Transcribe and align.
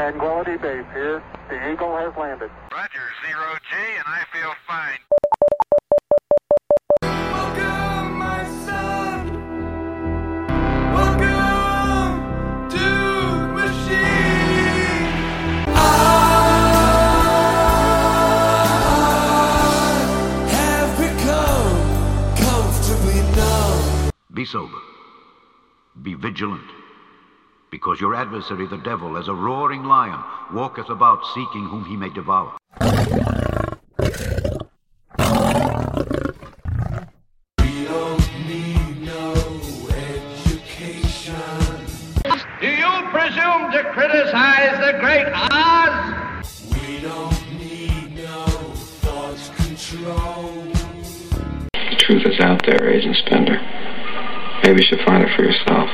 Tranquility 0.00 0.56
Base 0.56 0.86
here. 0.94 1.22
The 1.50 1.56
Eagle 1.70 1.94
has 1.94 2.16
landed. 2.16 2.50
Roger, 2.72 3.12
zero 3.20 3.58
G, 3.68 3.76
and 3.98 4.06
I 4.06 4.24
feel 4.32 4.54
fine. 4.66 4.98
Welcome, 7.02 8.18
my 8.18 8.44
son. 8.64 9.36
Welcome 10.94 12.16
to 12.70 12.86
Machine. 13.52 15.12
I 15.68 15.78
have 20.48 20.96
become 20.96 21.76
comfortably 22.36 23.20
numb. 23.36 24.10
Be 24.32 24.46
sober. 24.46 24.80
Be 26.00 26.14
vigilant. 26.14 26.79
Because 27.70 28.00
your 28.00 28.16
adversary, 28.16 28.66
the 28.66 28.78
devil, 28.78 29.16
as 29.16 29.28
a 29.28 29.32
roaring 29.32 29.84
lion, 29.84 30.18
walketh 30.52 30.90
about 30.90 31.24
seeking 31.34 31.66
whom 31.66 31.84
he 31.84 31.96
may 31.96 32.08
devour. 32.10 32.56
We 37.60 37.84
don't 37.84 38.46
need 38.48 39.02
no 39.02 39.32
education. 39.88 41.36
Do 42.60 42.66
you 42.66 43.08
presume 43.10 43.70
to 43.70 43.84
criticize 43.92 44.80
the 44.80 44.98
great 44.98 45.28
Oz? 45.32 46.72
We 46.72 47.00
don't 47.00 47.52
need 47.56 48.16
no 48.16 48.46
thought 49.00 49.38
control. 49.56 50.64
The 51.72 51.96
truth 51.98 52.26
is 52.26 52.40
out 52.40 52.66
there, 52.66 52.90
Agent 52.90 53.16
Spender. 53.24 53.60
Maybe 54.64 54.82
you 54.82 54.86
should 54.88 55.04
find 55.06 55.22
it 55.22 55.30
for 55.36 55.44
yourself. 55.44 55.88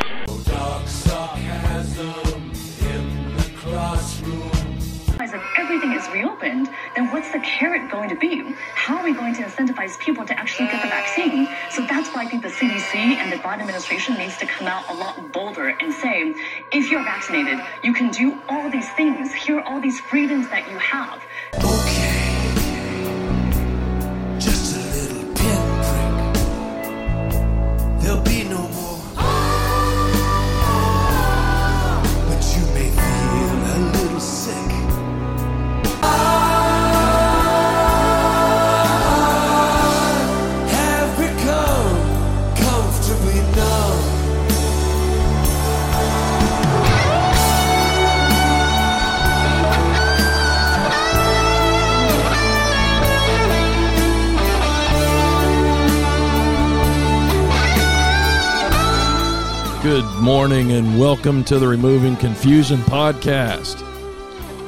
What's 7.26 7.44
the 7.44 7.58
carrot 7.58 7.90
going 7.90 8.08
to 8.08 8.14
be? 8.14 8.54
How 8.74 8.98
are 8.98 9.04
we 9.04 9.12
going 9.12 9.34
to 9.34 9.42
incentivize 9.42 9.98
people 9.98 10.24
to 10.26 10.38
actually 10.38 10.68
get 10.68 10.80
the 10.82 10.88
vaccine? 10.88 11.48
So 11.70 11.84
that's 11.84 12.08
why 12.10 12.22
I 12.22 12.28
think 12.28 12.42
the 12.42 12.48
CDC 12.48 12.94
and 12.94 13.32
the 13.32 13.36
Biden 13.36 13.60
administration 13.62 14.16
needs 14.16 14.36
to 14.38 14.46
come 14.46 14.68
out 14.68 14.88
a 14.88 14.94
lot 14.94 15.32
bolder 15.32 15.68
and 15.68 15.92
say, 15.92 16.34
if 16.70 16.88
you're 16.88 17.02
vaccinated, 17.02 17.58
you 17.82 17.92
can 17.92 18.10
do 18.10 18.38
all 18.48 18.70
these 18.70 18.88
things. 18.92 19.34
Here 19.34 19.58
are 19.58 19.62
all 19.62 19.80
these 19.80 19.98
freedoms 19.98 20.48
that 20.50 20.70
you 20.70 20.78
have. 20.78 21.24
Okay. 21.54 22.05
Morning 60.26 60.72
and 60.72 60.98
welcome 60.98 61.44
to 61.44 61.56
the 61.56 61.68
Removing 61.68 62.16
Confusion 62.16 62.78
podcast. 62.78 63.78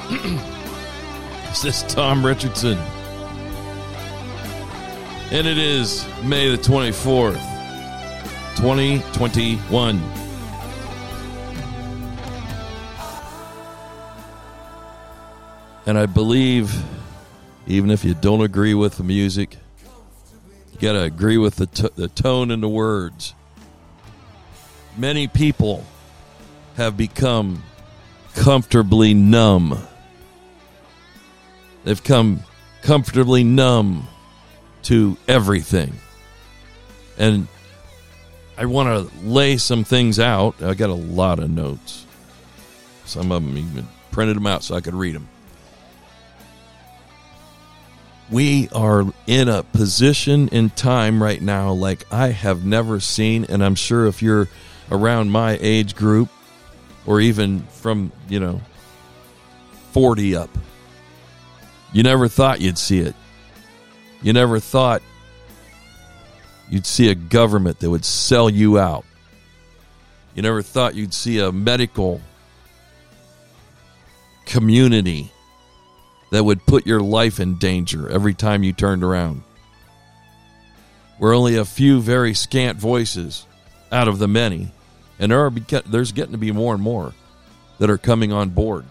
this 1.48 1.64
is 1.64 1.82
Tom 1.92 2.24
Richardson. 2.24 2.78
And 5.32 5.48
it 5.48 5.58
is 5.58 6.06
May 6.22 6.48
the 6.48 6.62
24th, 6.62 7.40
2021. 8.54 10.00
And 15.86 15.98
I 15.98 16.06
believe, 16.06 16.84
even 17.66 17.90
if 17.90 18.04
you 18.04 18.14
don't 18.14 18.42
agree 18.42 18.74
with 18.74 18.96
the 18.96 19.02
music, 19.02 19.56
you 20.72 20.78
got 20.78 20.92
to 20.92 21.02
agree 21.02 21.36
with 21.36 21.56
the, 21.56 21.66
t- 21.66 21.90
the 21.96 22.06
tone 22.06 22.52
and 22.52 22.62
the 22.62 22.68
words 22.68 23.34
many 24.98 25.28
people 25.28 25.84
have 26.76 26.96
become 26.96 27.62
comfortably 28.34 29.14
numb. 29.14 29.78
They've 31.84 32.02
come 32.02 32.42
comfortably 32.82 33.44
numb 33.44 34.06
to 34.84 35.16
everything. 35.26 35.94
And 37.16 37.48
I 38.56 38.66
want 38.66 39.10
to 39.10 39.26
lay 39.26 39.56
some 39.56 39.84
things 39.84 40.18
out. 40.18 40.62
I 40.62 40.74
got 40.74 40.90
a 40.90 40.94
lot 40.94 41.38
of 41.38 41.50
notes. 41.50 42.04
Some 43.04 43.32
of 43.32 43.42
them 43.42 43.56
even 43.56 43.88
printed 44.10 44.36
them 44.36 44.46
out 44.46 44.64
so 44.64 44.74
I 44.74 44.80
could 44.80 44.94
read 44.94 45.14
them. 45.14 45.28
We 48.30 48.68
are 48.74 49.06
in 49.26 49.48
a 49.48 49.62
position 49.62 50.48
in 50.48 50.70
time 50.70 51.22
right 51.22 51.40
now 51.40 51.72
like 51.72 52.04
I 52.12 52.28
have 52.28 52.64
never 52.64 53.00
seen. 53.00 53.46
And 53.48 53.64
I'm 53.64 53.74
sure 53.74 54.06
if 54.06 54.22
you're 54.22 54.48
around 54.90 55.30
my 55.30 55.58
age 55.60 55.94
group 55.94 56.28
or 57.06 57.20
even 57.20 57.60
from, 57.62 58.12
you 58.28 58.40
know, 58.40 58.60
40 59.92 60.36
up, 60.36 60.50
you 61.92 62.02
never 62.02 62.28
thought 62.28 62.60
you'd 62.60 62.78
see 62.78 62.98
it. 62.98 63.14
You 64.22 64.32
never 64.32 64.60
thought 64.60 65.02
you'd 66.68 66.86
see 66.86 67.08
a 67.08 67.14
government 67.14 67.80
that 67.80 67.90
would 67.90 68.04
sell 68.04 68.50
you 68.50 68.78
out. 68.78 69.04
You 70.34 70.42
never 70.42 70.62
thought 70.62 70.94
you'd 70.94 71.14
see 71.14 71.38
a 71.38 71.50
medical 71.50 72.20
community 74.44 75.30
that 76.30 76.44
would 76.44 76.64
put 76.66 76.86
your 76.86 77.00
life 77.00 77.40
in 77.40 77.58
danger 77.58 78.08
every 78.08 78.34
time 78.34 78.62
you 78.62 78.72
turned 78.72 79.02
around. 79.02 79.42
We're 81.18 81.34
only 81.34 81.56
a 81.56 81.64
few 81.64 82.00
very 82.00 82.34
scant 82.34 82.78
voices 82.78 83.46
out 83.90 84.08
of 84.08 84.18
the 84.18 84.28
many, 84.28 84.70
and 85.18 85.32
there 85.32 85.44
are 85.44 85.50
there's 85.86 86.12
getting 86.12 86.32
to 86.32 86.38
be 86.38 86.52
more 86.52 86.74
and 86.74 86.82
more 86.82 87.14
that 87.78 87.90
are 87.90 87.98
coming 87.98 88.32
on 88.32 88.50
board 88.50 88.84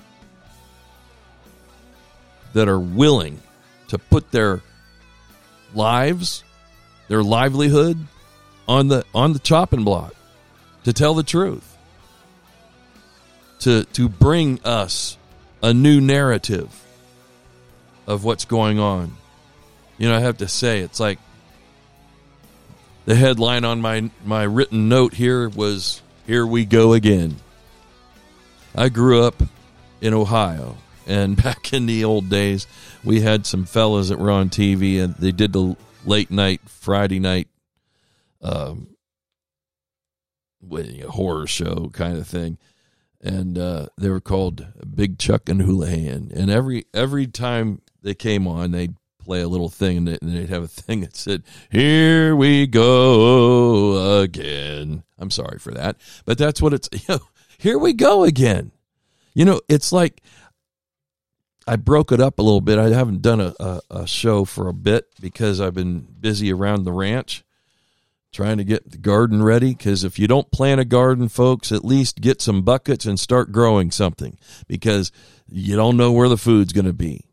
that 2.54 2.68
are 2.68 2.80
willing 2.80 3.40
to 3.90 3.98
put 3.98 4.32
their 4.32 4.62
lives, 5.74 6.44
their 7.08 7.24
livelihood 7.24 7.98
on 8.68 8.88
the 8.88 9.06
on 9.14 9.34
the 9.34 9.40
chopping 9.40 9.84
block 9.84 10.14
to 10.84 10.94
tell 10.94 11.14
the 11.14 11.24
truth. 11.24 11.78
To 13.60 13.84
to 13.94 14.10
bring 14.10 14.60
us 14.64 15.18
a 15.62 15.74
new 15.74 16.00
narrative 16.02 16.70
of 18.06 18.24
what's 18.24 18.46
going 18.46 18.80
on. 18.80 19.16
You 19.98 20.10
know, 20.10 20.16
I 20.16 20.20
have 20.20 20.38
to 20.38 20.48
say 20.48 20.80
it's 20.80 21.00
like 21.00 21.20
the 23.06 23.16
headline 23.16 23.66
on 23.66 23.82
my 23.82 24.10
my 24.26 24.44
written 24.44 24.90
note 24.90 25.14
here 25.14 25.50
was 25.50 26.02
here 26.28 26.46
we 26.46 26.66
go 26.66 26.94
again. 26.94 27.38
I 28.76 28.90
grew 28.90 29.24
up 29.24 29.42
in 30.02 30.14
Ohio 30.14 30.78
and 31.08 31.36
back 31.44 31.74
in 31.74 31.88
the 31.88 32.04
old 32.04 32.30
days 32.30 32.68
we 33.04 33.22
had 33.22 33.48
some 33.48 33.66
fellas 33.66 34.10
that 34.10 34.20
were 34.20 34.30
on 34.30 34.50
TV 34.50 35.04
and 35.04 35.16
they 35.16 35.32
did 35.32 35.54
the 35.54 35.76
late 36.06 36.30
night 36.30 36.62
Friday 36.68 37.20
night 37.20 37.48
um 38.42 38.90
horror 41.10 41.48
show 41.48 41.90
kind 41.94 42.18
of 42.18 42.28
thing 42.28 42.58
and 43.22 43.58
uh, 43.58 43.88
they 43.98 44.10
were 44.10 44.22
called 44.22 44.68
Big 44.94 45.18
Chuck 45.18 45.50
and 45.50 45.62
Hoolihan. 45.62 46.32
And 46.32 46.52
every 46.52 46.86
every 46.94 47.28
time 47.28 47.82
they 48.02 48.14
came 48.14 48.48
on, 48.48 48.72
they'd 48.72 48.96
play 49.28 49.42
a 49.42 49.48
little 49.48 49.70
thing, 49.70 49.98
and 49.98 50.08
they'd 50.08 50.50
have 50.50 50.64
a 50.64 50.68
thing 50.68 51.02
that 51.02 51.16
said, 51.16 51.44
"Here 51.70 52.36
we 52.36 52.66
go 52.66 54.22
again." 54.22 55.04
I'm 55.20 55.32
sorry 55.32 55.60
for 55.60 55.72
that, 55.74 55.98
but 56.26 56.38
that's 56.38 56.62
what 56.62 56.74
it's. 56.74 56.90
You 56.98 57.16
know, 57.16 57.20
here 57.60 57.78
we 57.78 57.94
go 57.94 58.24
again. 58.24 58.72
You 59.34 59.46
know, 59.46 59.62
it's 59.68 59.92
like 59.92 60.22
I 61.68 61.76
broke 61.76 62.12
it 62.12 62.22
up 62.22 62.40
a 62.40 62.42
little 62.42 62.62
bit. 62.62 62.80
I 62.80 62.90
haven't 62.90 63.22
done 63.22 63.42
a, 63.42 63.54
a, 63.60 63.82
a 63.92 64.08
show 64.08 64.46
for 64.46 64.68
a 64.68 64.74
bit 64.74 65.06
because 65.20 65.60
I've 65.60 65.74
been 65.74 66.08
busy 66.20 66.52
around 66.54 66.84
the 66.84 66.94
ranch 66.94 67.44
trying 68.32 68.58
to 68.58 68.64
get 68.64 68.92
the 68.92 68.98
garden 68.98 69.42
ready 69.42 69.74
because 69.74 70.04
if 70.04 70.20
you 70.20 70.28
don't 70.28 70.52
plant 70.52 70.80
a 70.80 70.86
garden 70.86 71.28
folks 71.28 71.72
at 71.72 71.84
least 71.84 72.22
get 72.22 72.42
some 72.42 72.62
buckets 72.62 73.06
and 73.06 73.20
start 73.20 73.52
growing 73.52 73.90
something 73.90 74.38
because 74.68 75.12
you 75.50 75.76
don't 75.76 75.98
know 75.98 76.12
where 76.12 76.30
the 76.30 76.38
food's 76.38 76.74
going 76.74 76.86
to 76.86 76.94
be 76.94 77.27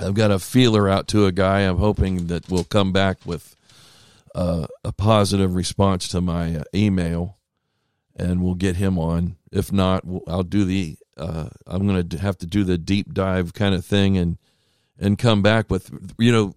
i've 0.00 0.14
got 0.14 0.30
a 0.30 0.38
feeler 0.38 0.88
out 0.88 1.08
to 1.08 1.26
a 1.26 1.32
guy 1.32 1.60
i'm 1.60 1.78
hoping 1.78 2.26
that 2.28 2.48
will 2.48 2.64
come 2.64 2.92
back 2.92 3.18
with 3.24 3.56
uh, 4.34 4.66
a 4.84 4.92
positive 4.92 5.54
response 5.54 6.06
to 6.08 6.20
my 6.20 6.56
uh, 6.56 6.64
email 6.74 7.38
and 8.18 8.42
we'll 8.42 8.54
get 8.54 8.76
him 8.76 8.98
on. 8.98 9.36
If 9.50 9.72
not 9.72 10.04
i'll 10.26 10.42
do 10.42 10.64
the 10.64 10.96
uh, 11.16 11.48
I'm 11.66 11.86
going 11.86 12.08
to 12.08 12.18
have 12.18 12.38
to 12.38 12.46
do 12.46 12.62
the 12.64 12.78
deep 12.78 13.12
dive 13.12 13.54
kind 13.54 13.74
of 13.74 13.84
thing 13.84 14.16
and 14.16 14.38
and 14.98 15.18
come 15.18 15.42
back 15.42 15.70
with 15.70 15.90
you 16.18 16.30
know 16.32 16.54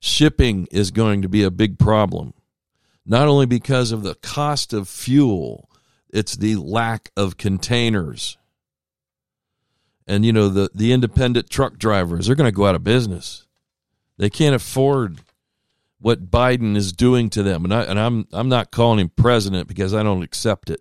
shipping 0.00 0.66
is 0.70 0.90
going 0.90 1.22
to 1.22 1.28
be 1.28 1.42
a 1.42 1.50
big 1.50 1.78
problem. 1.78 2.34
Not 3.04 3.28
only 3.28 3.46
because 3.46 3.92
of 3.92 4.02
the 4.02 4.14
cost 4.16 4.72
of 4.72 4.88
fuel 4.88 5.68
it's 6.08 6.36
the 6.36 6.56
lack 6.56 7.10
of 7.16 7.36
containers 7.36 8.36
and 10.06 10.24
you 10.24 10.32
know 10.32 10.48
the 10.48 10.70
the 10.74 10.92
independent 10.92 11.50
truck 11.50 11.78
drivers 11.78 12.26
they're 12.26 12.36
going 12.36 12.50
to 12.50 12.56
go 12.56 12.66
out 12.66 12.74
of 12.74 12.84
business. 12.84 13.46
They 14.18 14.30
can't 14.30 14.54
afford 14.54 15.20
what 16.02 16.30
Biden 16.30 16.76
is 16.76 16.92
doing 16.92 17.30
to 17.30 17.42
them. 17.42 17.64
And 17.64 17.72
I 17.72 17.82
and 17.84 17.98
I'm 17.98 18.26
I'm 18.32 18.48
not 18.48 18.70
calling 18.70 18.98
him 18.98 19.08
president 19.08 19.68
because 19.68 19.94
I 19.94 20.02
don't 20.02 20.22
accept 20.22 20.68
it. 20.68 20.80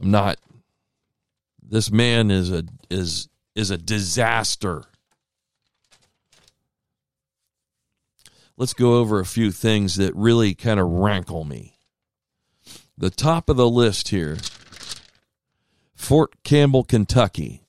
I'm 0.00 0.10
not. 0.10 0.38
This 1.62 1.90
man 1.90 2.30
is 2.30 2.52
a 2.52 2.64
is 2.90 3.28
is 3.54 3.70
a 3.70 3.78
disaster. 3.78 4.84
Let's 8.58 8.74
go 8.74 8.96
over 8.96 9.20
a 9.20 9.26
few 9.26 9.50
things 9.50 9.96
that 9.96 10.14
really 10.14 10.54
kind 10.54 10.80
of 10.80 10.86
rankle 10.86 11.44
me. 11.44 11.76
The 12.96 13.10
top 13.10 13.50
of 13.50 13.56
the 13.56 13.68
list 13.68 14.08
here 14.08 14.38
Fort 15.96 16.42
Campbell, 16.44 16.84
Kentucky, 16.84 17.62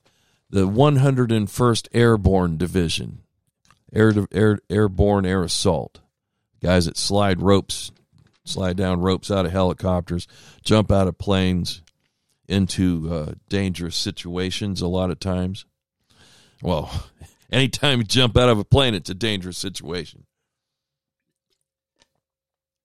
the 0.50 0.68
101st 0.68 1.88
Airborne 1.92 2.56
Division, 2.56 3.22
air, 3.92 4.12
air, 4.30 4.60
airborne 4.70 5.26
air 5.26 5.42
assault. 5.42 6.00
Guys 6.62 6.84
that 6.84 6.96
slide 6.96 7.40
ropes, 7.40 7.90
slide 8.44 8.76
down 8.76 9.00
ropes 9.00 9.30
out 9.30 9.46
of 9.46 9.52
helicopters, 9.52 10.28
jump 10.62 10.92
out 10.92 11.08
of 11.08 11.18
planes 11.18 11.82
into 12.46 13.12
uh, 13.12 13.32
dangerous 13.48 13.96
situations 13.96 14.80
a 14.80 14.88
lot 14.88 15.10
of 15.10 15.18
times. 15.18 15.64
Well, 16.62 17.06
anytime 17.52 17.98
you 17.98 18.04
jump 18.04 18.36
out 18.36 18.48
of 18.48 18.58
a 18.58 18.64
plane, 18.64 18.94
it's 18.94 19.10
a 19.10 19.14
dangerous 19.14 19.58
situation. 19.58 20.24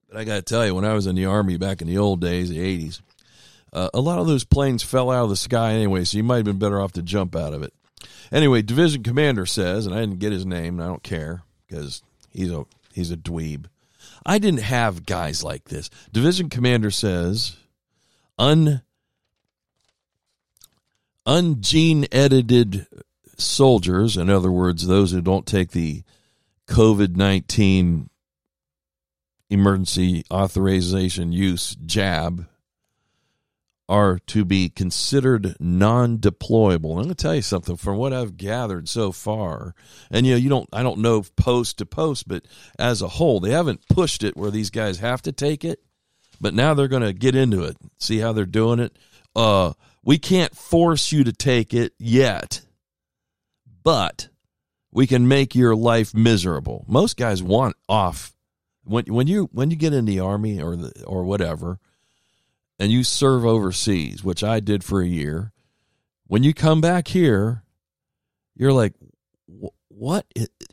But 0.08 0.20
I 0.20 0.24
got 0.24 0.36
to 0.36 0.42
tell 0.42 0.66
you, 0.66 0.76
when 0.76 0.86
I 0.86 0.94
was 0.94 1.08
in 1.08 1.16
the 1.16 1.26
Army 1.26 1.58
back 1.58 1.82
in 1.82 1.88
the 1.88 1.98
old 1.98 2.22
days, 2.22 2.50
the 2.50 2.60
80s, 2.60 3.02
uh, 3.74 3.90
a 3.94 4.00
lot 4.00 4.20
of 4.20 4.28
those 4.28 4.44
planes 4.44 4.84
fell 4.84 5.10
out 5.10 5.24
of 5.24 5.30
the 5.30 5.36
sky 5.36 5.74
anyway, 5.74 6.04
so 6.04 6.16
you 6.16 6.24
might 6.24 6.38
have 6.38 6.46
been 6.46 6.60
better 6.60 6.80
off 6.80 6.94
to 6.94 7.02
jump 7.02 7.36
out 7.36 7.54
of 7.54 7.64
it. 7.64 7.74
Anyway, 8.32 8.62
division 8.62 9.04
commander 9.04 9.46
says, 9.46 9.86
and 9.86 9.96
I 9.96 10.00
didn't 10.00 10.20
get 10.20 10.32
his 10.32 10.46
name, 10.46 10.76
and 10.76 10.84
I 10.84 10.88
don't 10.88 11.04
care 11.04 11.44
because 11.68 12.02
he's 12.32 12.52
a 12.52 12.66
he's 12.94 13.12
a 13.12 13.18
dweeb. 13.18 13.66
I 14.26 14.38
didn't 14.38 14.62
have 14.62 15.06
guys 15.06 15.44
like 15.44 15.66
this. 15.66 15.90
Division 16.12 16.50
commander 16.50 16.92
says, 16.92 17.58
un 18.38 18.82
ungene 21.26 22.08
edited 22.12 22.88
soldiers, 23.38 24.18
in 24.18 24.30
other 24.30 24.52
words, 24.52 24.88
those 24.88 25.12
who 25.12 25.22
don't 25.22 25.46
take 25.46 25.72
the 25.72 26.04
COVID 26.68 27.16
nineteen 27.16 28.10
emergency 29.50 30.24
authorization 30.32 31.32
use 31.32 31.76
jab 31.86 32.48
are 33.90 34.20
to 34.28 34.46
be 34.46 34.70
considered 34.70 35.56
non-deployable. 35.60 36.92
I'm 36.92 37.04
going 37.04 37.10
to 37.10 37.16
tell 37.16 37.36
you 37.36 37.42
something 37.42 37.76
from 37.76 37.98
what 37.98 38.14
I've 38.14 38.38
gathered 38.38 38.88
so 38.88 39.12
far. 39.12 39.76
And 40.10 40.26
you 40.26 40.34
know, 40.34 40.38
you 40.38 40.50
don't 40.50 40.70
I 40.72 40.84
don't 40.84 41.00
know 41.00 41.24
post 41.36 41.80
to 41.80 41.86
post, 41.86 42.28
but 42.28 42.46
as 42.80 43.02
a 43.02 43.08
whole, 43.08 43.40
they 43.40 43.52
haven't 43.52 43.88
pushed 43.90 44.24
it 44.24 44.38
where 44.38 44.52
these 44.52 44.70
guys 44.70 45.00
have 45.00 45.22
to 45.24 45.32
take 45.32 45.66
it, 45.66 45.80
but 46.40 46.54
now 46.54 46.74
they're 46.74 46.88
going 46.88 47.04
to 47.04 47.14
get 47.14 47.36
into 47.36 47.64
it. 47.64 47.78
See 48.00 48.20
how 48.20 48.34
they're 48.34 48.46
doing 48.46 48.80
it? 48.80 48.98
Uh 49.36 49.74
we 50.04 50.18
can't 50.18 50.56
force 50.56 51.12
you 51.12 51.24
to 51.24 51.32
take 51.32 51.74
it 51.74 51.94
yet. 51.98 52.62
But 53.84 54.30
we 54.92 55.08
can 55.08 55.28
make 55.28 55.56
your 55.56 55.76
life 55.76 56.14
miserable. 56.14 56.86
Most 56.88 57.18
guys 57.18 57.42
want 57.42 57.76
off 57.90 58.34
when 58.84 59.06
when 59.06 59.28
you 59.28 59.50
when 59.52 59.72
you 59.72 59.78
get 59.78 59.94
in 59.94 60.06
the 60.06 60.20
army 60.20 60.62
or 60.62 60.76
the, 60.76 61.04
or 61.06 61.24
whatever 61.24 61.80
and 62.84 62.92
you 62.92 63.02
serve 63.06 63.46
overseas, 63.46 64.26
which 64.26 64.44
I 64.44 64.60
did 64.60 64.84
for 64.84 65.02
a 65.02 65.08
year, 65.08 65.54
when 66.28 66.44
you 66.44 66.54
come 66.54 66.82
back 66.82 67.08
here, 67.08 67.64
you're 68.56 68.74
like, 68.74 68.94
what? 69.88 70.26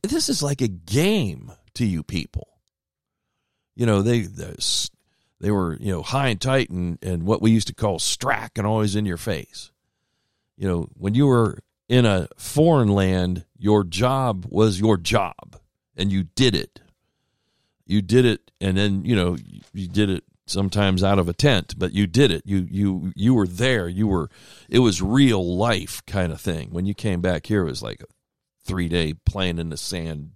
This 0.03 0.29
is 0.29 0.43
like 0.43 0.61
a 0.61 0.67
game 0.67 1.53
to 1.75 1.87
you 1.87 2.03
people. 2.03 2.49
You 3.77 3.87
know, 3.87 4.03
they 4.03 4.27
they 5.39 5.53
were 5.53 5.77
you 5.79 5.93
know 5.93 6.03
high 6.03 6.31
and 6.31 6.41
tight 6.41 6.69
and 6.71 6.99
and 7.01 7.23
what 7.23 7.41
we 7.41 7.53
used 7.53 7.69
to 7.69 7.75
call 7.77 8.01
strack 8.01 8.59
and 8.59 8.67
always 8.67 8.97
in 8.97 9.07
your 9.07 9.17
face. 9.17 9.71
You 10.57 10.67
know, 10.67 10.89
when 10.95 11.15
you 11.15 11.29
were 11.29 11.61
in 11.89 12.07
a 12.07 12.27
foreign 12.37 12.89
land, 12.89 13.45
your 13.57 13.85
job 13.85 14.47
was 14.49 14.81
your 14.81 14.97
job, 14.97 15.61
and 15.97 16.11
you 16.11 16.25
did 16.25 16.57
it. 16.57 16.81
You 17.87 18.03
did 18.03 18.25
it, 18.25 18.51
and 18.61 18.77
then 18.77 19.05
you 19.05 19.15
know 19.15 19.37
you 19.73 19.87
did 19.87 20.11
it 20.11 20.25
sometimes 20.51 21.03
out 21.03 21.19
of 21.19 21.29
a 21.29 21.33
tent 21.33 21.75
but 21.79 21.93
you 21.93 22.07
did 22.07 22.31
it. 22.31 22.43
You 22.45 22.67
you 22.71 23.13
you 23.15 23.35
were 23.35 23.47
there. 23.47 23.89
You 23.89 24.07
were 24.07 24.31
it 24.69 24.81
was 24.81 25.03
real 25.03 25.57
life 25.57 26.03
kind 26.07 26.33
of 26.33 26.41
thing. 26.41 26.71
When 26.71 26.87
you 26.87 26.95
came 26.95 27.21
back 27.21 27.47
here 27.47 27.63
it 27.63 27.71
was 27.71 27.83
like 27.83 28.03
a 28.03 28.07
three 28.65 28.89
day 28.89 29.15
playing 29.15 29.59
in 29.59 29.71
the 29.71 29.77
sand 29.77 30.31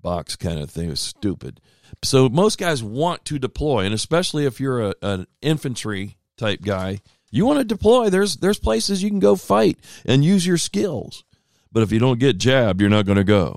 box 0.00 0.36
kind 0.36 0.58
of 0.58 0.70
thing. 0.70 0.86
It 0.86 0.90
was 0.90 1.00
stupid. 1.00 1.60
So 2.02 2.28
most 2.28 2.58
guys 2.58 2.82
want 2.82 3.24
to 3.26 3.38
deploy 3.38 3.84
and 3.84 3.94
especially 3.94 4.46
if 4.46 4.60
you're 4.60 4.90
a, 4.90 4.94
an 5.02 5.26
infantry 5.40 6.16
type 6.36 6.62
guy 6.62 7.00
you 7.30 7.44
want 7.46 7.58
to 7.58 7.64
deploy. 7.64 8.10
There's 8.10 8.36
there's 8.36 8.58
places 8.58 9.02
you 9.02 9.10
can 9.10 9.18
go 9.18 9.34
fight 9.34 9.78
and 10.06 10.24
use 10.24 10.46
your 10.46 10.58
skills. 10.58 11.24
But 11.72 11.82
if 11.82 11.90
you 11.90 11.98
don't 11.98 12.20
get 12.20 12.38
jabbed 12.38 12.80
you're 12.80 12.90
not 12.90 13.06
going 13.06 13.16
to 13.16 13.24
go. 13.24 13.56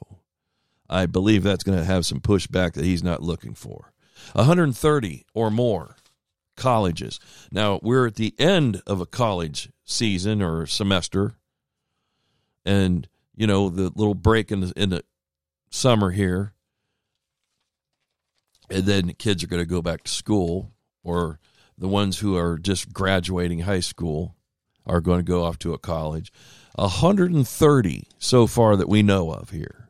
I 0.90 1.06
believe 1.06 1.44
that's 1.44 1.64
going 1.64 1.78
to 1.78 1.84
have 1.84 2.06
some 2.06 2.22
pushback 2.22 2.74
that 2.74 2.86
he's 2.86 3.04
not 3.04 3.22
looking 3.22 3.54
for 3.54 3.92
130 4.34 5.26
or 5.34 5.52
more 5.52 5.96
colleges. 6.56 7.20
Now, 7.52 7.80
we're 7.82 8.08
at 8.08 8.16
the 8.16 8.34
end 8.40 8.82
of 8.88 9.00
a 9.00 9.06
college 9.06 9.70
season 9.86 10.42
or 10.42 10.66
semester, 10.66 11.36
and, 12.66 13.08
you 13.36 13.48
know, 13.48 13.70
the 13.70 13.92
little 13.96 14.16
break 14.16 14.52
in 14.52 14.62
the, 14.62 14.74
in 14.76 14.90
the 14.90 15.04
summer 15.70 16.12
here, 16.12 16.54
and 18.70 18.84
then 18.84 19.14
kids 19.14 19.44
are 19.44 19.48
going 19.48 19.62
to 19.62 19.70
go 19.70 19.82
back 19.82 20.04
to 20.04 20.12
school, 20.12 20.72
or 21.04 21.40
the 21.78 21.88
ones 21.88 22.20
who 22.20 22.36
are 22.36 22.58
just 22.58 22.92
graduating 22.92 23.60
high 23.60 23.80
school 23.80 24.36
are 24.86 25.02
going 25.02 25.20
to 25.20 25.24
go 25.24 25.44
off 25.44 25.60
to 25.60 25.74
a 25.74 25.78
college. 25.78 26.32
130 26.76 28.08
so 28.20 28.46
far 28.46 28.76
that 28.76 28.90
we 28.90 29.02
know 29.02 29.32
of 29.32 29.50
here 29.50 29.90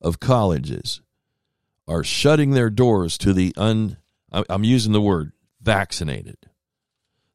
of 0.00 0.20
colleges 0.20 1.00
are 1.88 2.04
shutting 2.04 2.50
their 2.50 2.70
doors 2.70 3.16
to 3.18 3.32
the 3.32 3.52
un 3.56 3.96
I'm 4.32 4.64
using 4.64 4.92
the 4.92 5.00
word 5.00 5.32
vaccinated. 5.60 6.36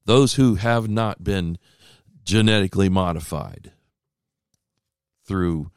Those 0.06 0.36
who 0.36 0.56
have 0.56 0.90
not 0.90 1.24
been 1.24 1.58
genetically 2.24 2.90
modified 2.90 3.72
through 5.26 5.72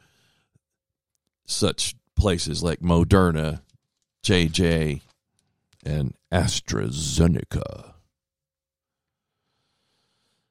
such 1.47 1.95
places 2.17 2.63
like 2.63 2.81
Moderna, 2.81 3.61
JJ, 4.23 5.03
and 5.85 6.15
AstraZeneca. 6.33 7.93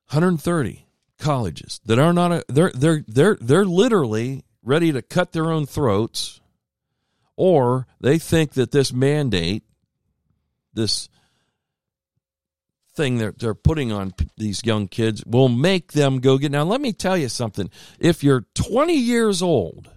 130 0.09 0.85
colleges 1.17 1.81
that 1.85 1.97
are 1.97 2.13
not 2.13 2.31
a, 2.31 2.45
they're 2.47 2.71
they're 2.75 3.03
they're 3.07 3.37
they're 3.41 3.65
literally 3.65 4.43
ready 4.61 4.91
to 4.91 5.01
cut 5.01 5.31
their 5.31 5.51
own 5.51 5.65
throats 5.65 6.39
or 7.35 7.87
they 7.99 8.17
think 8.17 8.53
that 8.53 8.71
this 8.71 8.93
mandate, 8.93 9.63
this 10.73 11.09
thing 12.95 13.17
that 13.17 13.39
they're 13.39 13.55
putting 13.55 13.91
on 13.91 14.13
these 14.37 14.63
young 14.63 14.87
kids, 14.87 15.23
will 15.25 15.49
make 15.49 15.93
them 15.93 16.19
go 16.19 16.37
get. 16.37 16.51
Now, 16.51 16.63
let 16.63 16.81
me 16.81 16.93
tell 16.93 17.17
you 17.17 17.29
something. 17.29 17.69
If 17.99 18.23
you're 18.23 18.45
20 18.53 18.93
years 18.93 19.41
old, 19.41 19.89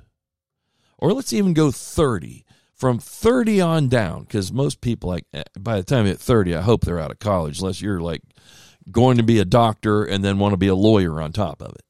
or 0.98 1.12
let's 1.12 1.32
even 1.32 1.52
go 1.52 1.70
30, 1.70 2.44
from 2.74 2.98
30 2.98 3.60
on 3.60 3.88
down, 3.88 4.22
because 4.22 4.52
most 4.52 4.80
people, 4.80 5.10
like 5.10 5.24
eh, 5.32 5.42
by 5.58 5.76
the 5.76 5.82
time 5.82 6.04
they're 6.04 6.14
30, 6.14 6.54
I 6.54 6.62
hope 6.62 6.84
they're 6.84 7.00
out 7.00 7.10
of 7.10 7.18
college, 7.18 7.60
unless 7.60 7.80
you're 7.80 8.00
like 8.00 8.22
going 8.90 9.16
to 9.16 9.22
be 9.22 9.38
a 9.38 9.44
doctor 9.44 10.04
and 10.04 10.24
then 10.24 10.38
want 10.38 10.52
to 10.52 10.58
be 10.58 10.68
a 10.68 10.74
lawyer 10.74 11.20
on 11.20 11.32
top 11.32 11.60
of 11.60 11.74
it. 11.74 11.82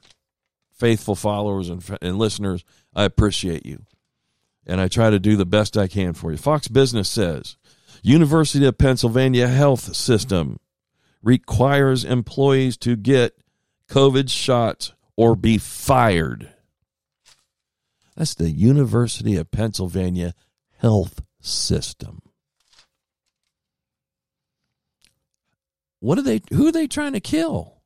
faithful 0.72 1.14
followers 1.14 1.68
and, 1.68 1.84
and 2.02 2.18
listeners, 2.18 2.64
I 2.94 3.04
appreciate 3.04 3.64
you. 3.64 3.84
And 4.66 4.80
I 4.80 4.88
try 4.88 5.10
to 5.10 5.18
do 5.18 5.36
the 5.36 5.46
best 5.46 5.76
I 5.76 5.88
can 5.88 6.14
for 6.14 6.30
you. 6.30 6.38
Fox 6.38 6.68
Business 6.68 7.08
says 7.08 7.56
University 8.02 8.64
of 8.66 8.78
Pennsylvania 8.78 9.48
Health 9.48 9.94
System 9.94 10.58
requires 11.22 12.04
employees 12.04 12.76
to 12.78 12.96
get 12.96 13.42
COVID 13.88 14.30
shots 14.30 14.92
or 15.16 15.36
be 15.36 15.58
fired. 15.58 16.52
That's 18.16 18.34
the 18.34 18.50
University 18.50 19.36
of 19.36 19.50
Pennsylvania 19.50 20.34
Health 20.78 21.20
System. 21.40 22.20
What 26.00 26.18
are 26.18 26.22
they 26.22 26.40
who 26.50 26.66
are 26.66 26.72
they 26.72 26.88
trying 26.88 27.12
to 27.12 27.20
kill? 27.20 27.81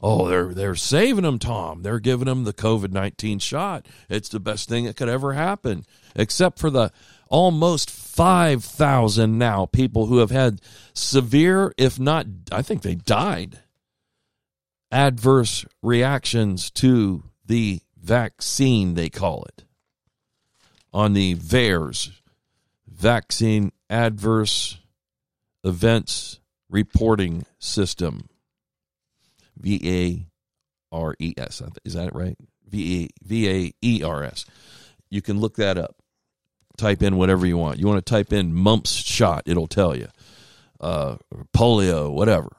Oh, 0.00 0.28
they're 0.28 0.54
they're 0.54 0.76
saving 0.76 1.24
them, 1.24 1.40
Tom. 1.40 1.82
They're 1.82 1.98
giving 1.98 2.26
them 2.26 2.44
the 2.44 2.52
COVID 2.52 2.92
nineteen 2.92 3.40
shot. 3.40 3.86
It's 4.08 4.28
the 4.28 4.38
best 4.38 4.68
thing 4.68 4.84
that 4.84 4.96
could 4.96 5.08
ever 5.08 5.32
happen, 5.32 5.84
except 6.14 6.58
for 6.60 6.70
the 6.70 6.92
almost 7.28 7.90
five 7.90 8.62
thousand 8.64 9.38
now 9.38 9.66
people 9.66 10.06
who 10.06 10.18
have 10.18 10.30
had 10.30 10.60
severe, 10.94 11.74
if 11.76 11.98
not, 11.98 12.26
I 12.52 12.62
think 12.62 12.82
they 12.82 12.94
died, 12.94 13.58
adverse 14.92 15.64
reactions 15.82 16.70
to 16.72 17.24
the 17.44 17.80
vaccine. 18.00 18.94
They 18.94 19.08
call 19.08 19.44
it 19.44 19.64
on 20.92 21.12
the 21.12 21.34
VAERS 21.34 22.12
vaccine 22.86 23.72
adverse 23.90 24.78
events 25.64 26.38
reporting 26.70 27.44
system. 27.58 28.28
V 29.60 29.80
A 29.84 30.94
R 30.94 31.14
E 31.18 31.34
S. 31.36 31.62
Is 31.84 31.94
that 31.94 32.14
right? 32.14 32.36
V 32.68 33.10
A 33.30 33.72
E 33.82 34.02
R 34.02 34.24
S. 34.24 34.44
You 35.10 35.22
can 35.22 35.40
look 35.40 35.56
that 35.56 35.78
up. 35.78 35.96
Type 36.76 37.02
in 37.02 37.16
whatever 37.16 37.46
you 37.46 37.56
want. 37.56 37.78
You 37.78 37.86
want 37.86 38.04
to 38.04 38.08
type 38.08 38.32
in 38.32 38.54
mumps 38.54 38.92
shot, 38.92 39.42
it'll 39.46 39.66
tell 39.66 39.96
you. 39.96 40.08
Uh, 40.80 41.16
polio, 41.56 42.12
whatever. 42.12 42.50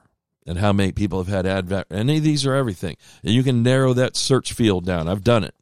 And 0.46 0.58
how 0.58 0.72
many 0.72 0.92
people 0.92 1.22
have 1.22 1.32
had 1.32 1.46
advent. 1.46 1.86
Any 1.90 2.18
of 2.18 2.22
these 2.22 2.44
are 2.44 2.54
everything. 2.54 2.96
And 3.22 3.32
you 3.32 3.42
can 3.42 3.62
narrow 3.62 3.94
that 3.94 4.16
search 4.16 4.52
field 4.52 4.84
down. 4.84 5.08
I've 5.08 5.24
done 5.24 5.44
it. 5.44 5.54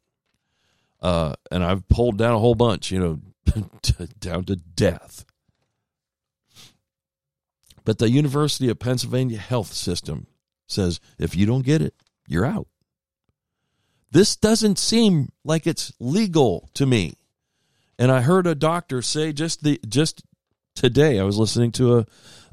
Uh, 1.01 1.35
and 1.51 1.63
I've 1.63 1.87
pulled 1.87 2.17
down 2.17 2.33
a 2.33 2.39
whole 2.39 2.55
bunch, 2.55 2.91
you 2.91 2.99
know, 2.99 3.19
down 4.19 4.43
to 4.45 4.55
death. 4.55 5.25
But 7.85 7.99
the 7.99 8.09
University 8.09 8.69
of 8.69 8.79
Pennsylvania 8.79 9.37
Health 9.37 9.73
System 9.73 10.27
says 10.71 10.99
if 11.17 11.35
you 11.35 11.45
don't 11.45 11.65
get 11.65 11.81
it, 11.81 11.93
you're 12.27 12.45
out. 12.45 12.67
This 14.11 14.35
doesn't 14.35 14.79
seem 14.79 15.31
like 15.43 15.67
it's 15.67 15.93
legal 15.99 16.69
to 16.73 16.85
me. 16.85 17.15
And 17.97 18.11
I 18.11 18.21
heard 18.21 18.47
a 18.47 18.55
doctor 18.55 19.01
say 19.01 19.33
just 19.33 19.63
the 19.63 19.79
just 19.87 20.23
today 20.73 21.19
I 21.19 21.23
was 21.23 21.37
listening 21.37 21.71
to 21.73 21.99
a 21.99 22.05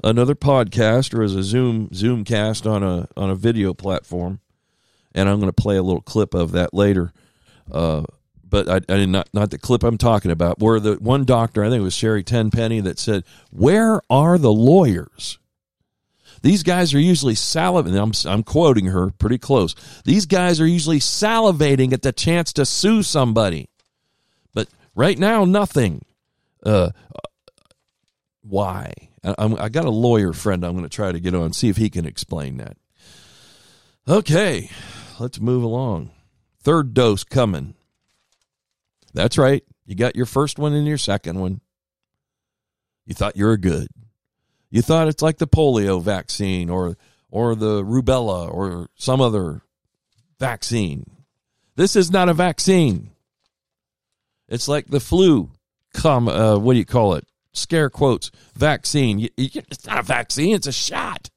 another 0.03 0.35
podcast 0.35 1.13
or 1.13 1.23
as 1.23 1.35
a 1.35 1.43
Zoom 1.43 1.89
Zoom 1.93 2.23
cast 2.23 2.67
on 2.67 2.83
a 2.83 3.07
on 3.15 3.29
a 3.29 3.35
video 3.35 3.73
platform, 3.73 4.39
and 5.15 5.29
I'm 5.29 5.39
going 5.39 5.51
to 5.51 5.61
play 5.61 5.77
a 5.77 5.83
little 5.83 6.01
clip 6.01 6.33
of 6.33 6.51
that 6.51 6.73
later. 6.73 7.13
Uh, 7.71 8.03
but 8.49 8.69
I, 8.69 8.75
I 8.75 8.97
did 8.97 9.09
not 9.09 9.29
not 9.33 9.51
the 9.51 9.57
clip 9.57 9.83
I'm 9.83 9.97
talking 9.97 10.31
about. 10.31 10.59
Where 10.59 10.79
the 10.79 10.95
one 10.95 11.25
doctor, 11.25 11.63
I 11.63 11.69
think 11.69 11.81
it 11.81 11.83
was 11.83 11.93
Sherry 11.93 12.23
Tenpenny, 12.23 12.81
that 12.81 12.99
said, 12.99 13.23
"Where 13.51 14.01
are 14.09 14.37
the 14.37 14.53
lawyers?" 14.53 15.39
These 16.47 16.63
guys 16.63 16.93
are 16.93 16.99
usually 16.99 17.33
salivating. 17.33 18.01
I'm, 18.01 18.31
I'm 18.31 18.41
quoting 18.41 18.85
her 18.85 19.11
pretty 19.11 19.37
close. 19.37 19.75
These 20.05 20.27
guys 20.27 20.61
are 20.61 20.65
usually 20.65 20.99
salivating 20.99 21.91
at 21.91 22.03
the 22.03 22.13
chance 22.13 22.53
to 22.53 22.65
sue 22.65 23.03
somebody, 23.03 23.67
but 24.53 24.69
right 24.95 25.19
now, 25.19 25.43
nothing. 25.43 26.05
Uh, 26.65 26.91
why? 28.43 28.93
I, 29.25 29.35
I'm, 29.37 29.55
got 29.55 29.83
a 29.83 29.89
lawyer 29.89 30.31
friend 30.31 30.63
I'm 30.63 30.71
going 30.71 30.85
to 30.85 30.89
try 30.89 31.11
to 31.11 31.19
get 31.19 31.35
on 31.35 31.51
see 31.51 31.67
if 31.67 31.75
he 31.75 31.89
can 31.89 32.05
explain 32.05 32.55
that. 32.59 32.77
Okay, 34.07 34.71
let's 35.19 35.41
move 35.41 35.63
along. 35.63 36.11
Third 36.63 36.93
dose 36.93 37.25
coming. 37.25 37.73
That's 39.13 39.37
right. 39.37 39.65
You 39.85 39.95
got 39.95 40.15
your 40.15 40.25
first 40.25 40.57
one 40.57 40.71
and 40.71 40.87
your 40.87 40.97
second 40.97 41.41
one. 41.41 41.59
You 43.05 43.15
thought 43.15 43.35
you 43.35 43.43
were 43.43 43.57
good. 43.57 43.89
You 44.69 44.81
thought 44.81 45.07
it's 45.07 45.21
like 45.21 45.37
the 45.37 45.47
polio 45.47 46.01
vaccine 46.01 46.69
or 46.69 46.97
or 47.29 47.55
the 47.55 47.83
rubella 47.83 48.51
or 48.51 48.89
some 48.95 49.21
other 49.21 49.61
vaccine. 50.39 51.05
This 51.75 51.95
is 51.95 52.11
not 52.11 52.29
a 52.29 52.33
vaccine. 52.33 53.11
It's 54.47 54.67
like 54.67 54.87
the 54.87 54.99
flu. 54.99 55.51
Come, 55.93 56.27
uh, 56.27 56.57
what 56.57 56.73
do 56.73 56.79
you 56.79 56.85
call 56.85 57.15
it? 57.15 57.25
Scare 57.53 57.89
quotes. 57.89 58.31
Vaccine. 58.55 59.19
You, 59.19 59.29
you, 59.37 59.61
it's 59.69 59.85
not 59.85 59.99
a 59.99 60.03
vaccine. 60.03 60.55
It's 60.55 60.67
a 60.67 60.71
shot. 60.71 61.29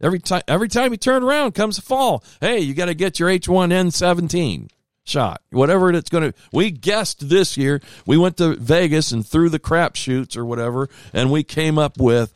Every 0.00 0.18
time, 0.18 0.42
every 0.48 0.68
time 0.68 0.92
you 0.92 0.96
turn 0.96 1.22
around, 1.22 1.52
comes 1.52 1.78
fall. 1.78 2.24
Hey, 2.40 2.60
you 2.60 2.74
got 2.74 2.86
to 2.86 2.94
get 2.94 3.18
your 3.18 3.28
H1N17 3.28 4.70
shot, 5.10 5.42
whatever 5.50 5.90
it's 5.90 6.08
going 6.08 6.32
to. 6.32 6.38
We 6.52 6.70
guessed 6.70 7.28
this 7.28 7.56
year. 7.56 7.80
We 8.06 8.16
went 8.16 8.36
to 8.38 8.56
Vegas 8.56 9.12
and 9.12 9.26
threw 9.26 9.48
the 9.48 9.58
crap 9.58 9.96
shoots 9.96 10.36
or 10.36 10.44
whatever, 10.44 10.88
and 11.12 11.30
we 11.30 11.42
came 11.42 11.78
up 11.78 11.98
with 11.98 12.32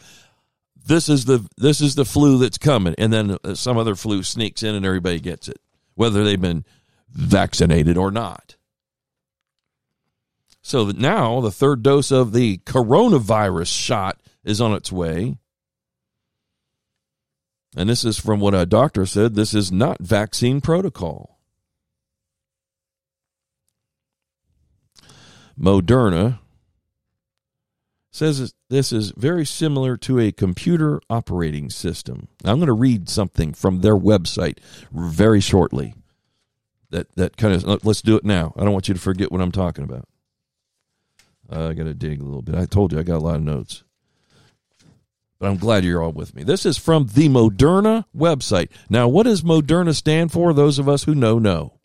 this 0.87 1.09
is 1.09 1.25
the 1.25 1.49
this 1.57 1.81
is 1.81 1.95
the 1.95 2.05
flu 2.05 2.39
that's 2.39 2.59
coming, 2.59 2.95
and 2.99 3.13
then 3.13 3.39
uh, 3.45 3.55
some 3.55 3.79
other 3.79 3.95
flu 3.95 4.23
sneaks 4.23 4.63
in 4.63 4.75
and 4.75 4.85
everybody 4.85 5.21
gets 5.21 5.49
it, 5.49 5.61
whether 5.95 6.25
they've 6.25 6.41
been 6.41 6.65
vaccinated 7.11 7.97
or 7.97 8.11
not. 8.11 8.57
So 10.63 10.91
now 10.91 11.41
the 11.41 11.53
third 11.53 11.83
dose 11.83 12.11
of 12.11 12.33
the 12.33 12.59
coronavirus 12.59 13.67
shot 13.67 14.19
is 14.45 14.61
on 14.61 14.73
its 14.73 14.91
way. 14.91 15.37
And 17.77 17.89
this 17.89 18.05
is 18.05 18.19
from 18.19 18.41
what 18.41 18.55
a 18.55 18.67
doctor 18.67 19.05
said 19.05 19.35
this 19.35 19.53
is 19.53 19.73
not 19.73 19.99
vaccine 20.01 20.61
protocol. 20.61 21.34
Moderna 25.59 26.39
says 28.11 28.55
this 28.71 28.93
is 28.93 29.13
very 29.17 29.45
similar 29.45 29.97
to 29.97 30.21
a 30.21 30.31
computer 30.31 31.01
operating 31.11 31.69
system. 31.69 32.29
I'm 32.45 32.59
going 32.59 32.69
to 32.69 32.73
read 32.73 33.09
something 33.09 33.53
from 33.53 33.81
their 33.81 33.97
website 33.97 34.59
very 34.93 35.41
shortly. 35.41 35.95
That 36.91 37.13
that 37.17 37.37
kind 37.37 37.55
of 37.55 37.85
let's 37.85 38.03
do 38.03 38.17
it 38.17 38.25
now. 38.25 38.53
I 38.57 38.61
don't 38.61 38.73
want 38.73 38.87
you 38.87 38.95
to 38.95 39.01
forget 39.01 39.33
what 39.33 39.41
I'm 39.41 39.51
talking 39.51 39.85
about. 39.85 40.07
Uh, 41.51 41.71
I 41.71 41.73
got 41.75 41.85
to 41.85 41.95
dig 41.95 42.21
a 42.21 42.25
little 42.25 42.43
bit. 42.43 42.55
I 42.55 42.67
told 42.67 42.93
you 42.93 42.99
I 42.99 43.03
got 43.03 43.19
a 43.19 43.19
lot 43.19 43.37
of 43.37 43.43
notes. 43.43 43.83
But 45.41 45.49
I'm 45.49 45.57
glad 45.57 45.85
you're 45.85 46.03
all 46.03 46.13
with 46.13 46.35
me. 46.35 46.45
This 46.45 46.65
is 46.65 46.79
from 46.79 47.07
the 47.13 47.29
Moderna 47.29 48.05
website. 48.17 48.71
Now, 48.89 49.09
what 49.09 49.25
does 49.25 49.43
Moderna 49.43 49.95
stand 49.95 50.31
for? 50.31 50.55
Those 50.55 50.79
of 50.79 50.89
us 50.89 51.05
who 51.05 51.15
know 51.15 51.39
know. 51.39 51.81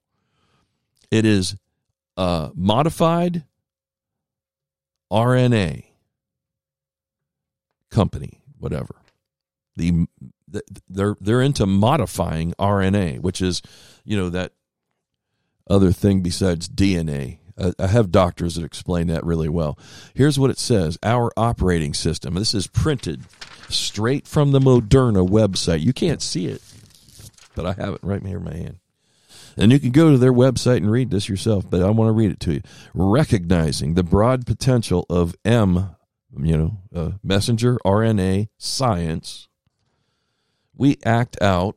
It 1.09 1.25
is 1.25 1.55
uh, 2.15 2.51
modified 2.53 3.43
RNA 5.11 5.85
company, 7.89 8.41
whatever. 8.57 8.95
The 9.75 10.07
they're 10.89 11.15
they're 11.21 11.41
into 11.41 11.65
modifying 11.65 12.53
RNA, 12.59 13.21
which 13.21 13.41
is, 13.41 13.61
you 14.03 14.17
know, 14.17 14.29
that 14.29 14.53
other 15.69 15.91
thing 15.91 16.21
besides 16.21 16.67
DNA. 16.67 17.37
I 17.77 17.87
have 17.87 18.09
doctors 18.09 18.55
that 18.55 18.63
explain 18.63 19.07
that 19.07 19.25
really 19.25 19.49
well. 19.49 19.77
Here's 20.13 20.39
what 20.39 20.49
it 20.49 20.57
says: 20.57 20.97
Our 21.03 21.31
operating 21.35 21.93
system. 21.93 22.33
This 22.35 22.53
is 22.53 22.67
printed 22.67 23.23
straight 23.67 24.27
from 24.27 24.51
the 24.51 24.59
Moderna 24.59 25.27
website. 25.27 25.81
You 25.81 25.91
can't 25.91 26.21
see 26.21 26.45
it, 26.45 26.61
but 27.55 27.65
I 27.65 27.73
have 27.73 27.95
it 27.95 27.99
right 28.01 28.25
here 28.25 28.37
in 28.37 28.43
my 28.45 28.55
hand. 28.55 28.79
And 29.59 29.71
you 29.71 29.79
can 29.79 29.91
go 29.91 30.11
to 30.11 30.17
their 30.17 30.33
website 30.33 30.77
and 30.77 30.89
read 30.89 31.11
this 31.11 31.27
yourself, 31.27 31.69
but 31.69 31.81
I 31.81 31.89
want 31.89 32.07
to 32.07 32.13
read 32.13 32.31
it 32.31 32.39
to 32.41 32.53
you. 32.53 32.61
Recognizing 32.93 33.93
the 33.93 34.03
broad 34.03 34.45
potential 34.45 35.05
of 35.09 35.35
M, 35.43 35.95
you 36.37 36.57
know, 36.57 36.77
uh, 36.95 37.11
messenger 37.21 37.77
RNA 37.85 38.47
science, 38.57 39.47
we 40.75 40.97
act 41.05 41.39
out 41.41 41.75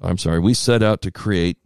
I'm 0.00 0.18
sorry, 0.18 0.38
we 0.38 0.54
set 0.54 0.82
out 0.82 1.02
to 1.02 1.10
create 1.10 1.58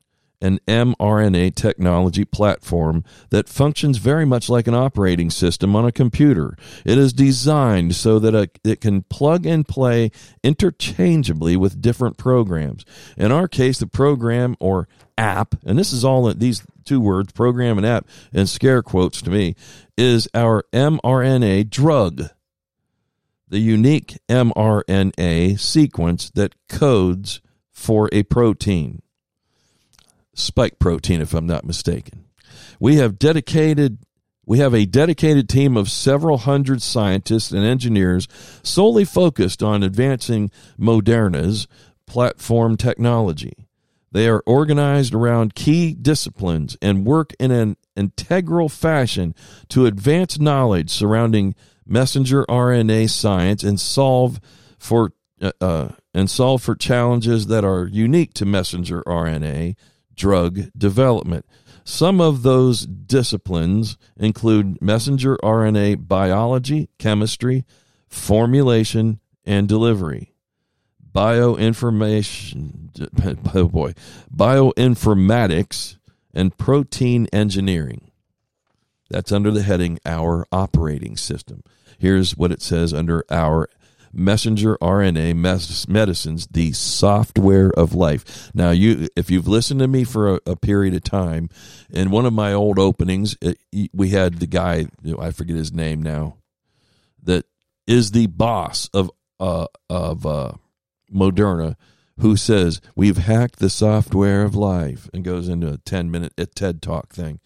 an 0.42 0.58
mRNA 0.66 1.54
technology 1.54 2.24
platform 2.24 3.04
that 3.30 3.48
functions 3.48 3.98
very 3.98 4.26
much 4.26 4.48
like 4.48 4.66
an 4.66 4.74
operating 4.74 5.30
system 5.30 5.74
on 5.76 5.86
a 5.86 5.92
computer. 5.92 6.56
It 6.84 6.98
is 6.98 7.12
designed 7.12 7.94
so 7.94 8.18
that 8.18 8.50
it 8.64 8.80
can 8.80 9.02
plug 9.02 9.46
and 9.46 9.66
play 9.66 10.10
interchangeably 10.42 11.56
with 11.56 11.80
different 11.80 12.18
programs. 12.18 12.84
In 13.16 13.30
our 13.30 13.48
case, 13.48 13.78
the 13.78 13.86
program 13.86 14.56
or 14.60 14.88
app, 15.16 15.54
and 15.64 15.78
this 15.78 15.92
is 15.92 16.04
all 16.04 16.32
these 16.34 16.62
two 16.84 17.00
words, 17.00 17.32
program 17.32 17.78
and 17.78 17.86
app, 17.86 18.06
and 18.32 18.48
scare 18.48 18.82
quotes 18.82 19.22
to 19.22 19.30
me, 19.30 19.54
is 19.96 20.28
our 20.34 20.64
mRNA 20.72 21.70
drug. 21.70 22.24
The 23.48 23.60
unique 23.60 24.18
mRNA 24.28 25.60
sequence 25.60 26.30
that 26.30 26.54
codes 26.68 27.40
for 27.70 28.08
a 28.10 28.22
protein 28.24 29.02
spike 30.34 30.78
protein, 30.78 31.20
if 31.20 31.34
I'm 31.34 31.46
not 31.46 31.64
mistaken. 31.64 32.24
We 32.80 32.96
have 32.96 33.18
dedicated 33.18 33.98
we 34.44 34.58
have 34.58 34.74
a 34.74 34.86
dedicated 34.86 35.48
team 35.48 35.76
of 35.76 35.88
several 35.88 36.38
hundred 36.38 36.82
scientists 36.82 37.52
and 37.52 37.64
engineers 37.64 38.26
solely 38.62 39.04
focused 39.04 39.62
on 39.62 39.84
advancing 39.84 40.50
Moderna's 40.78 41.68
platform 42.06 42.76
technology. 42.76 43.68
They 44.10 44.28
are 44.28 44.42
organized 44.44 45.14
around 45.14 45.54
key 45.54 45.94
disciplines 45.94 46.76
and 46.82 47.06
work 47.06 47.32
in 47.38 47.50
an 47.50 47.76
integral 47.96 48.68
fashion 48.68 49.34
to 49.68 49.86
advance 49.86 50.38
knowledge 50.38 50.90
surrounding 50.90 51.54
messenger 51.86 52.44
RNA 52.48 53.10
science 53.10 53.62
and 53.62 53.78
solve 53.80 54.40
for 54.78 55.12
uh, 55.40 55.52
uh, 55.60 55.88
and 56.12 56.28
solve 56.28 56.62
for 56.62 56.74
challenges 56.74 57.46
that 57.46 57.64
are 57.64 57.86
unique 57.86 58.34
to 58.34 58.44
messenger 58.44 59.02
RNA 59.06 59.76
drug 60.14 60.70
development. 60.76 61.46
Some 61.84 62.20
of 62.20 62.42
those 62.42 62.86
disciplines 62.86 63.98
include 64.16 64.80
messenger 64.80 65.36
RNA 65.42 66.06
biology, 66.06 66.88
chemistry, 66.98 67.64
formulation, 68.08 69.18
and 69.44 69.68
delivery. 69.68 70.32
Bioinformation, 71.12 73.50
oh 73.54 73.68
boy, 73.68 73.94
bioinformatics, 74.34 75.98
and 76.32 76.56
protein 76.56 77.26
engineering. 77.32 78.10
That's 79.10 79.32
under 79.32 79.50
the 79.50 79.62
heading 79.62 79.98
Our 80.06 80.46
Operating 80.50 81.18
System. 81.18 81.62
Here's 81.98 82.34
what 82.36 82.50
it 82.50 82.62
says 82.62 82.94
under 82.94 83.24
Our 83.30 83.68
messenger 84.12 84.76
RNA 84.80 85.36
medicines, 85.88 86.46
the 86.48 86.72
software 86.72 87.70
of 87.70 87.94
life. 87.94 88.50
Now, 88.54 88.70
you, 88.70 89.08
if 89.16 89.30
you've 89.30 89.48
listened 89.48 89.80
to 89.80 89.88
me 89.88 90.04
for 90.04 90.34
a, 90.34 90.40
a 90.46 90.56
period 90.56 90.94
of 90.94 91.04
time, 91.04 91.48
in 91.90 92.10
one 92.10 92.26
of 92.26 92.32
my 92.32 92.52
old 92.52 92.78
openings, 92.78 93.36
it, 93.40 93.58
we 93.92 94.10
had 94.10 94.38
the 94.38 94.46
guy, 94.46 94.86
I 95.18 95.30
forget 95.30 95.56
his 95.56 95.72
name 95.72 96.02
now, 96.02 96.36
that 97.22 97.46
is 97.86 98.10
the 98.10 98.26
boss 98.26 98.88
of 98.92 99.10
uh, 99.40 99.66
of 99.90 100.24
uh, 100.24 100.52
Moderna, 101.12 101.74
who 102.20 102.36
says 102.36 102.80
we've 102.94 103.16
hacked 103.16 103.58
the 103.58 103.70
software 103.70 104.44
of 104.44 104.54
life, 104.54 105.10
and 105.12 105.24
goes 105.24 105.48
into 105.48 105.68
a 105.68 105.78
ten 105.78 106.10
minute 106.10 106.34
TED 106.54 106.80
talk 106.80 107.12
thing. 107.12 107.40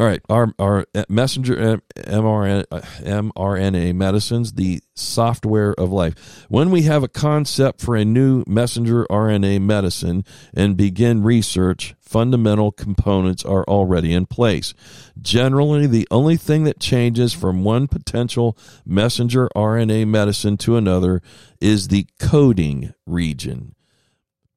All 0.00 0.06
right, 0.06 0.22
our 0.30 0.54
our 0.58 0.86
uh, 0.94 1.04
messenger 1.10 1.60
uh, 1.60 1.76
mRNA, 2.04 2.64
uh, 2.70 2.80
mRNA 3.02 3.94
medicines, 3.94 4.54
the 4.54 4.80
software 4.94 5.74
of 5.74 5.92
life. 5.92 6.46
When 6.48 6.70
we 6.70 6.84
have 6.84 7.02
a 7.02 7.08
concept 7.08 7.82
for 7.82 7.96
a 7.96 8.04
new 8.06 8.42
messenger 8.46 9.06
RNA 9.10 9.60
medicine 9.60 10.24
and 10.54 10.74
begin 10.74 11.22
research, 11.22 11.94
fundamental 12.00 12.72
components 12.72 13.44
are 13.44 13.62
already 13.64 14.14
in 14.14 14.24
place. 14.24 14.72
Generally, 15.20 15.88
the 15.88 16.08
only 16.10 16.38
thing 16.38 16.64
that 16.64 16.80
changes 16.80 17.34
from 17.34 17.62
one 17.62 17.86
potential 17.86 18.56
messenger 18.86 19.50
RNA 19.54 20.08
medicine 20.08 20.56
to 20.56 20.78
another 20.78 21.20
is 21.60 21.88
the 21.88 22.06
coding 22.18 22.94
region. 23.04 23.74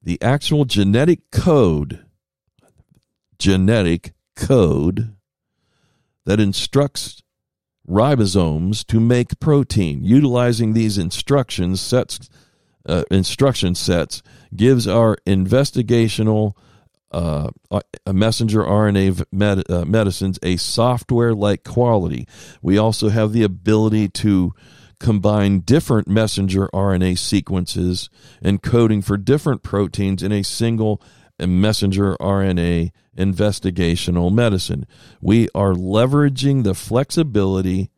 The 0.02 0.16
actual 0.22 0.64
genetic 0.64 1.30
code, 1.30 2.02
genetic 3.38 4.14
code 4.36 5.14
that 6.26 6.40
instructs 6.40 7.22
ribosomes 7.88 8.84
to 8.86 9.00
make 9.00 9.38
protein. 9.40 10.02
Utilizing 10.02 10.72
these 10.72 10.98
instruction 10.98 11.76
sets, 11.76 12.28
uh, 12.86 13.04
instruction 13.10 13.74
sets 13.74 14.22
gives 14.54 14.86
our 14.86 15.16
investigational 15.26 16.52
uh, 17.10 17.48
messenger 18.12 18.62
RNA 18.62 19.24
med- 19.30 19.70
uh, 19.70 19.84
medicines 19.84 20.38
a 20.42 20.56
software-like 20.56 21.62
quality. 21.62 22.26
We 22.60 22.76
also 22.76 23.08
have 23.08 23.32
the 23.32 23.44
ability 23.44 24.08
to 24.08 24.52
combine 24.98 25.60
different 25.60 26.08
messenger 26.08 26.68
RNA 26.72 27.18
sequences 27.18 28.10
encoding 28.42 29.04
for 29.04 29.16
different 29.16 29.62
proteins 29.62 30.22
in 30.22 30.32
a 30.32 30.42
single 30.42 31.00
messenger 31.40 32.16
RNA 32.20 32.90
investigational 33.16 34.32
medicine. 34.32 34.86
We 35.20 35.48
are 35.54 35.72
leveraging 35.72 36.64
the 36.64 36.74
flexibility 36.74 37.90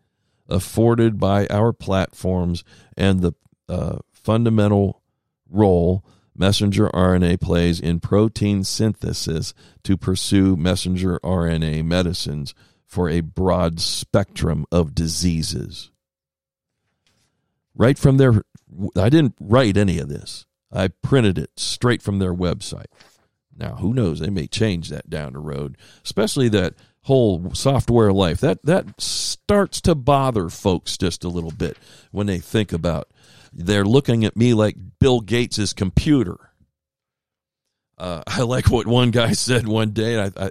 afforded 0.49 1.18
by 1.18 1.46
our 1.49 1.72
platforms 1.72 2.64
and 2.96 3.20
the 3.20 3.33
uh, 3.68 3.99
fundamental 4.12 5.03
role 5.49 6.05
messenger 6.35 6.88
RNA 6.88 7.40
plays 7.40 7.81
in 7.81 8.01
protein 8.01 8.62
synthesis 8.64 9.55
to 9.83 9.96
pursue 9.96 10.57
messenger 10.57 11.18
RNA 11.22 11.85
medicines 11.85 12.55
for 12.85 13.09
a 13.09 13.20
broad 13.20 13.81
spectrum 13.81 14.66
of 14.70 14.94
diseases. 14.94 15.90
Right 17.75 17.99
from 17.99 18.16
their, 18.16 18.42
I 18.96 19.09
didn't 19.09 19.35
write 19.40 19.77
any 19.77 19.99
of 19.99 20.09
this. 20.09 20.46
I 20.72 20.88
printed 20.88 21.38
it 21.38 21.51
straight 21.57 22.03
from 22.03 22.18
their 22.18 22.35
website. 22.35 22.87
Now, 23.57 23.77
who 23.77 23.95
knows? 23.95 24.21
They 24.21 24.31
may 24.31 24.47
change 24.47 24.90
that 24.90 25.09
down 25.09 25.33
the 25.33 25.38
road, 25.38 25.77
especially 26.05 26.49
that 26.51 26.75
whole 27.03 27.55
software 27.55 28.12
life. 28.12 28.40
That 28.40 28.64
that 28.64 29.01
starts 29.01 29.81
to 29.83 29.95
bother 29.95 30.49
folks 30.49 30.97
just 30.97 31.25
a 31.25 31.29
little 31.29 31.51
bit 31.51 31.77
when 32.11 32.27
they 32.27 32.38
think 32.38 32.73
about. 32.73 33.11
They're 33.53 33.85
looking 33.85 34.25
at 34.25 34.37
me 34.37 34.55
like 34.55 34.77
Bill 34.99 35.21
Gates's 35.21 35.73
computer. 35.73 36.37
Uh, 37.97 38.23
I 38.27 38.42
like 38.42 38.71
what 38.71 38.87
one 38.87 39.11
guy 39.11 39.33
said 39.33 39.66
one 39.66 39.90
day. 39.90 40.21
I, 40.21 40.31
I 40.37 40.51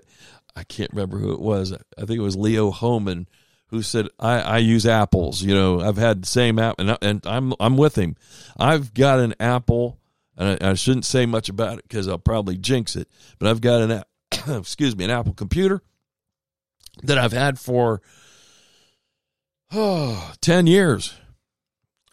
I 0.55 0.63
can't 0.63 0.91
remember 0.91 1.17
who 1.17 1.33
it 1.33 1.41
was. 1.41 1.73
I 1.73 2.05
think 2.05 2.17
it 2.17 2.23
was 2.23 2.37
Leo 2.37 2.71
Hohmann 2.71 3.27
who 3.67 3.81
said, 3.81 4.07
I, 4.19 4.39
I 4.39 4.57
use 4.59 4.85
apples. 4.85 5.41
You 5.41 5.53
know, 5.53 5.81
I've 5.81 5.97
had 5.97 6.23
the 6.23 6.27
same 6.27 6.59
app, 6.59 6.79
and, 6.79 6.91
I, 6.91 6.97
and 7.01 7.25
I'm 7.25 7.53
I'm 7.59 7.77
with 7.77 7.97
him. 7.97 8.15
I've 8.57 8.93
got 8.93 9.19
an 9.19 9.35
Apple 9.39 9.99
and 9.99 10.04
I, 10.37 10.57
I 10.61 10.73
shouldn't 10.73 11.05
say 11.05 11.25
much 11.25 11.49
about 11.49 11.79
it 11.79 11.87
because 11.87 12.07
I'll 12.07 12.17
probably 12.17 12.57
jinx 12.57 12.95
it. 12.95 13.09
But 13.39 13.49
I've 13.49 13.61
got 13.61 13.81
an 13.81 14.03
excuse 14.59 14.95
me 14.95 15.05
an 15.05 15.11
Apple 15.11 15.33
computer 15.33 15.81
that 17.03 17.17
I've 17.17 17.33
had 17.33 17.59
for 17.59 18.01
oh, 19.71 20.33
10 20.41 20.67
years. 20.67 21.13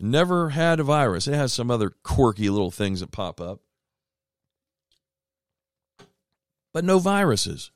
Never 0.00 0.50
had 0.50 0.80
a 0.80 0.84
virus. 0.84 1.28
It 1.28 1.34
has 1.34 1.52
some 1.52 1.70
other 1.70 1.92
quirky 2.02 2.50
little 2.50 2.72
things 2.72 3.00
that 3.00 3.12
pop 3.12 3.40
up, 3.40 3.60
but 6.74 6.84
no 6.84 6.98
viruses, 6.98 7.70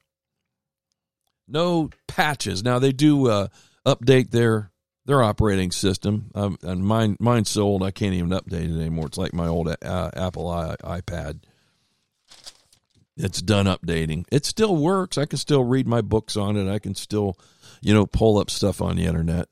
no 1.47 1.91
patches. 2.09 2.65
Now 2.65 2.81
they 2.81 2.91
do 2.91 3.29
uh, 3.29 3.47
update 3.87 4.33
their 4.33 4.73
their 5.07 5.23
operating 5.23 5.71
system. 5.71 6.31
Um, 6.35 6.59
and 6.63 6.85
mine, 6.85 7.17
mine's 7.19 7.49
so 7.49 7.63
old 7.63 7.83
I 7.83 7.93
can't 7.93 8.15
even 8.15 8.31
update 8.31 8.71
it 8.71 8.81
anymore. 8.81 9.07
It's 9.07 9.19
like 9.19 9.33
my 9.33 9.47
old 9.47 9.69
uh, 9.69 10.11
Apple 10.15 10.51
I, 10.51 10.77
iPad. 10.83 11.41
It's 13.17 13.41
done 13.41 13.67
updating. 13.67 14.27
It 14.31 14.45
still 14.45 14.77
works. 14.77 15.17
I 15.17 15.25
can 15.25 15.39
still 15.39 15.65
read 15.65 15.87
my 15.87 16.03
books 16.03 16.37
on 16.37 16.57
it. 16.57 16.71
I 16.71 16.79
can 16.79 16.95
still, 16.95 17.39
you 17.81 17.95
know, 17.95 18.05
pull 18.05 18.37
up 18.37 18.51
stuff 18.51 18.83
on 18.83 18.97
the 18.97 19.07
internet, 19.07 19.49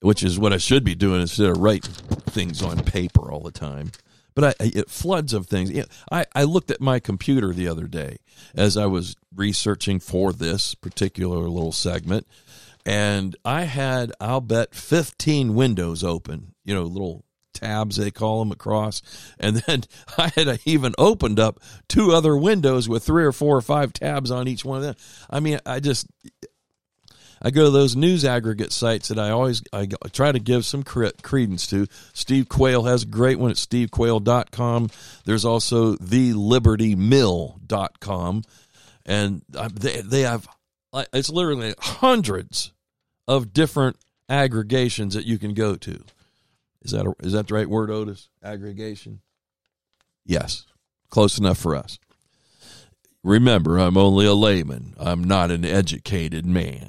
which 0.00 0.24
is 0.24 0.38
what 0.38 0.52
I 0.52 0.56
should 0.56 0.82
be 0.82 0.96
doing 0.96 1.20
instead 1.20 1.50
of 1.50 1.58
writing 1.58 1.92
things 1.92 2.60
on 2.62 2.82
paper 2.82 3.30
all 3.30 3.40
the 3.40 3.52
time. 3.52 3.92
But 4.34 4.56
I, 4.60 4.66
it 4.66 4.90
floods 4.90 5.34
of 5.34 5.46
things. 5.46 5.84
I, 6.10 6.24
I 6.34 6.44
looked 6.44 6.70
at 6.70 6.80
my 6.80 7.00
computer 7.00 7.52
the 7.52 7.68
other 7.68 7.86
day 7.86 8.18
as 8.54 8.76
I 8.76 8.86
was 8.86 9.14
researching 9.34 10.00
for 10.00 10.32
this 10.32 10.74
particular 10.74 11.48
little 11.48 11.72
segment 11.72 12.26
and 12.88 13.36
I 13.44 13.64
had, 13.64 14.12
I'll 14.18 14.40
bet, 14.40 14.74
15 14.74 15.54
windows 15.54 16.02
open, 16.02 16.54
you 16.64 16.74
know, 16.74 16.84
little 16.84 17.22
tabs 17.52 17.96
they 17.96 18.10
call 18.10 18.38
them 18.38 18.50
across. 18.50 19.02
And 19.38 19.56
then 19.56 19.84
I 20.18 20.32
had 20.34 20.58
even 20.64 20.94
opened 20.96 21.38
up 21.38 21.60
two 21.86 22.12
other 22.12 22.34
windows 22.34 22.88
with 22.88 23.04
three 23.04 23.24
or 23.24 23.32
four 23.32 23.58
or 23.58 23.60
five 23.60 23.92
tabs 23.92 24.30
on 24.30 24.48
each 24.48 24.64
one 24.64 24.78
of 24.78 24.84
them. 24.84 24.94
I 25.28 25.40
mean, 25.40 25.60
I 25.66 25.80
just, 25.80 26.06
I 27.42 27.50
go 27.50 27.64
to 27.64 27.70
those 27.70 27.94
news 27.94 28.24
aggregate 28.24 28.72
sites 28.72 29.08
that 29.08 29.18
I 29.18 29.32
always 29.32 29.62
I 29.70 29.86
try 30.10 30.32
to 30.32 30.40
give 30.40 30.64
some 30.64 30.82
credence 30.82 31.66
to. 31.66 31.88
Steve 32.14 32.48
Quayle 32.48 32.84
has 32.84 33.02
a 33.02 33.06
great 33.06 33.38
one 33.38 33.50
at 33.50 33.56
stevequayle.com. 33.56 34.88
There's 35.26 35.44
also 35.44 35.96
thelibertymill.com 35.96 38.44
and 39.04 39.42
uh, 39.54 39.68
they 39.74 40.00
they 40.00 40.22
have 40.22 40.48
it's 41.12 41.28
literally 41.28 41.74
hundreds 41.78 42.72
of 43.28 43.52
different 43.52 43.96
aggregations 44.28 45.14
that 45.14 45.26
you 45.26 45.38
can 45.38 45.54
go 45.54 45.76
to. 45.76 46.02
Is 46.82 46.90
that 46.90 47.06
a, 47.06 47.14
is 47.20 47.32
that 47.34 47.46
the 47.46 47.54
right 47.54 47.68
word, 47.68 47.90
Otis? 47.90 48.30
Aggregation. 48.42 49.20
Yes, 50.24 50.66
close 51.10 51.38
enough 51.38 51.58
for 51.58 51.76
us. 51.76 51.98
Remember, 53.22 53.78
I'm 53.78 53.96
only 53.96 54.26
a 54.26 54.34
layman. 54.34 54.94
I'm 54.98 55.22
not 55.22 55.50
an 55.50 55.64
educated 55.64 56.46
man. 56.46 56.88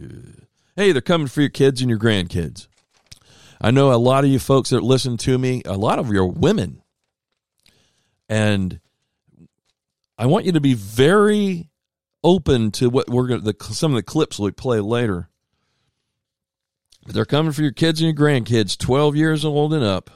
Uh, 0.00 0.42
Hey, 0.74 0.92
they're 0.92 1.02
coming 1.02 1.26
for 1.26 1.42
your 1.42 1.50
kids 1.50 1.82
and 1.82 1.90
your 1.90 1.98
grandkids. 1.98 2.66
I 3.60 3.70
know 3.70 3.92
a 3.92 3.96
lot 3.96 4.24
of 4.24 4.30
you 4.30 4.38
folks 4.38 4.70
that 4.70 4.82
listen 4.82 5.18
to 5.18 5.36
me, 5.36 5.60
a 5.66 5.76
lot 5.76 5.98
of 5.98 6.10
you 6.10 6.18
are 6.20 6.26
women. 6.26 6.80
And 8.26 8.80
I 10.16 10.24
want 10.24 10.46
you 10.46 10.52
to 10.52 10.62
be 10.62 10.72
very 10.72 11.68
open 12.24 12.70
to 12.72 12.88
what 12.88 13.08
we're 13.08 13.26
going 13.26 13.42
to, 13.42 13.54
some 13.72 13.92
of 13.92 13.96
the 13.96 14.02
clips 14.02 14.38
we 14.38 14.50
play 14.50 14.80
later. 14.80 15.28
They're 17.06 17.24
coming 17.24 17.52
for 17.52 17.62
your 17.62 17.72
kids 17.72 18.00
and 18.00 18.06
your 18.06 18.28
grandkids, 18.28 18.78
12 18.78 19.16
years 19.16 19.44
old 19.44 19.74
and 19.74 19.84
up. 19.84 20.10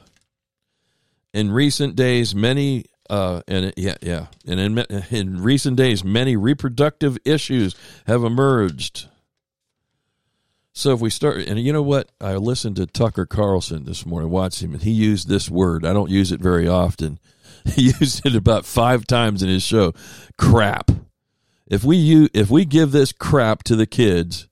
In 1.33 1.51
recent 1.51 1.95
days, 1.95 2.33
many, 2.33 2.85
uh, 3.09 3.41
and 3.47 3.73
yeah, 3.75 3.95
yeah, 4.01 4.27
and 4.47 4.59
in, 4.59 4.77
in 5.11 5.43
recent 5.43 5.75
days, 5.75 6.03
many 6.03 6.35
reproductive 6.35 7.17
issues 7.25 7.75
have 8.07 8.23
emerged. 8.23 9.07
So 10.77 10.93
if 10.93 11.01
we 11.01 11.09
start, 11.09 11.39
and 11.39 11.59
you 11.59 11.73
know 11.73 11.81
what? 11.81 12.11
I 12.21 12.35
listened 12.35 12.75
to 12.77 12.85
Tucker 12.85 13.25
Carlson 13.25 13.85
this 13.85 14.05
morning, 14.05 14.29
watched 14.29 14.61
him, 14.61 14.73
and 14.73 14.83
he 14.83 14.91
used 14.91 15.27
this 15.27 15.49
word. 15.49 15.85
I 15.85 15.91
don't 15.91 16.11
use 16.11 16.31
it 16.31 16.39
very 16.39 16.67
often. 16.67 17.19
He 17.75 17.91
used 17.99 18.25
it 18.25 18.33
about 18.33 18.65
five 18.65 19.05
times 19.05 19.43
in 19.43 19.49
his 19.49 19.63
show. 19.63 19.93
Crap. 20.37 20.89
If 21.67 21.83
we 21.83 22.29
if 22.33 22.49
we 22.49 22.65
give 22.65 22.91
this 22.91 23.11
crap 23.11 23.63
to 23.63 23.75
the 23.75 23.85
kids, 23.85 24.47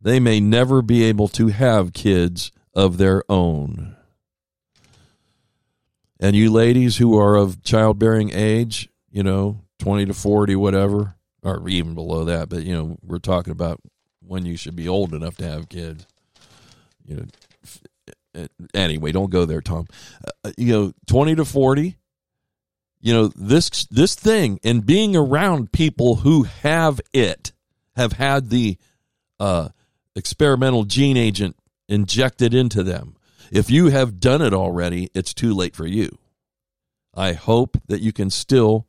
they 0.00 0.20
may 0.20 0.40
never 0.40 0.82
be 0.82 1.02
able 1.04 1.28
to 1.28 1.48
have 1.48 1.92
kids 1.92 2.52
of 2.74 2.96
their 2.96 3.22
own. 3.28 3.96
And 6.20 6.36
you 6.36 6.50
ladies 6.50 6.98
who 6.98 7.18
are 7.18 7.34
of 7.36 7.62
childbearing 7.62 8.30
age, 8.32 8.88
you 9.10 9.22
know, 9.22 9.62
20 9.78 10.06
to 10.06 10.14
40, 10.14 10.54
whatever, 10.56 11.16
or 11.42 11.66
even 11.68 11.94
below 11.94 12.24
that, 12.24 12.50
but, 12.50 12.62
you 12.62 12.74
know, 12.74 12.98
we're 13.02 13.18
talking 13.18 13.52
about 13.52 13.80
when 14.20 14.44
you 14.44 14.56
should 14.56 14.76
be 14.76 14.86
old 14.86 15.14
enough 15.14 15.36
to 15.38 15.48
have 15.48 15.70
kids. 15.70 16.06
You 17.06 17.26
know, 18.34 18.46
anyway, 18.74 19.12
don't 19.12 19.30
go 19.30 19.46
there, 19.46 19.62
Tom. 19.62 19.86
Uh, 20.44 20.52
you 20.58 20.72
know, 20.72 20.92
20 21.06 21.36
to 21.36 21.44
40, 21.46 21.96
you 23.00 23.12
know, 23.12 23.28
this 23.34 23.86
this 23.86 24.14
thing 24.14 24.60
and 24.62 24.84
being 24.84 25.16
around 25.16 25.72
people 25.72 26.16
who 26.16 26.42
have 26.42 27.00
it, 27.12 27.52
have 27.96 28.12
had 28.12 28.50
the 28.50 28.76
uh, 29.38 29.70
experimental 30.14 30.84
gene 30.84 31.16
agent 31.16 31.56
injected 31.88 32.54
into 32.54 32.82
them. 32.82 33.16
If 33.50 33.70
you 33.70 33.86
have 33.86 34.20
done 34.20 34.42
it 34.42 34.54
already, 34.54 35.10
it's 35.14 35.34
too 35.34 35.54
late 35.54 35.74
for 35.74 35.86
you. 35.86 36.18
I 37.14 37.32
hope 37.32 37.76
that 37.88 38.00
you 38.00 38.12
can 38.12 38.30
still 38.30 38.86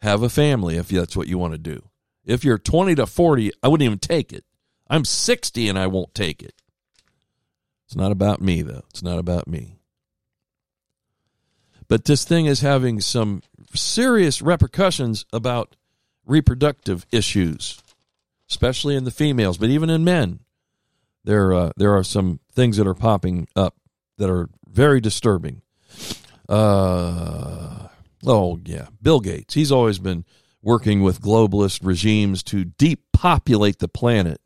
have 0.00 0.22
a 0.22 0.30
family 0.30 0.76
if 0.76 0.88
that's 0.88 1.16
what 1.16 1.28
you 1.28 1.36
want 1.36 1.52
to 1.52 1.58
do. 1.58 1.82
If 2.24 2.44
you're 2.44 2.58
20 2.58 2.94
to 2.94 3.06
40, 3.06 3.52
I 3.62 3.68
wouldn't 3.68 3.84
even 3.84 3.98
take 3.98 4.32
it. 4.32 4.44
I'm 4.88 5.04
60 5.04 5.68
and 5.68 5.78
I 5.78 5.86
won't 5.88 6.14
take 6.14 6.42
it. 6.42 6.54
It's 7.86 7.96
not 7.96 8.12
about 8.12 8.40
me, 8.40 8.62
though. 8.62 8.84
It's 8.90 9.02
not 9.02 9.18
about 9.18 9.46
me. 9.46 9.76
But 11.92 12.06
this 12.06 12.24
thing 12.24 12.46
is 12.46 12.62
having 12.62 13.02
some 13.02 13.42
serious 13.74 14.40
repercussions 14.40 15.26
about 15.30 15.76
reproductive 16.24 17.04
issues, 17.12 17.82
especially 18.48 18.96
in 18.96 19.04
the 19.04 19.10
females, 19.10 19.58
but 19.58 19.68
even 19.68 19.90
in 19.90 20.02
men. 20.02 20.38
There, 21.24 21.52
uh, 21.52 21.72
there 21.76 21.94
are 21.94 22.02
some 22.02 22.40
things 22.50 22.78
that 22.78 22.86
are 22.86 22.94
popping 22.94 23.46
up 23.54 23.76
that 24.16 24.30
are 24.30 24.48
very 24.66 25.02
disturbing. 25.02 25.60
Uh, 26.48 27.88
oh, 28.24 28.58
yeah. 28.64 28.86
Bill 29.02 29.20
Gates. 29.20 29.52
He's 29.52 29.70
always 29.70 29.98
been 29.98 30.24
working 30.62 31.02
with 31.02 31.20
globalist 31.20 31.80
regimes 31.84 32.42
to 32.44 32.64
depopulate 32.64 33.80
the 33.80 33.88
planet. 33.88 34.40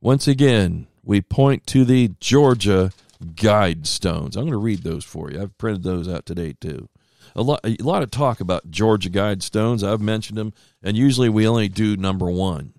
Once 0.00 0.26
again, 0.26 0.86
we 1.04 1.20
point 1.20 1.66
to 1.66 1.84
the 1.84 2.12
Georgia 2.20 2.90
Guidestones. 3.22 4.36
I'm 4.36 4.42
going 4.42 4.50
to 4.52 4.58
read 4.58 4.82
those 4.82 5.04
for 5.04 5.30
you. 5.30 5.42
I've 5.42 5.56
printed 5.58 5.82
those 5.82 6.08
out 6.08 6.26
today, 6.26 6.54
too. 6.60 6.88
A 7.34 7.42
lot, 7.42 7.60
a 7.64 7.76
lot 7.80 8.02
of 8.02 8.10
talk 8.10 8.40
about 8.40 8.70
Georgia 8.70 9.10
Guidestones. 9.10 9.86
I've 9.86 10.00
mentioned 10.00 10.38
them, 10.38 10.52
and 10.82 10.96
usually 10.96 11.28
we 11.28 11.46
only 11.46 11.68
do 11.68 11.96
number 11.96 12.30
one 12.30 12.74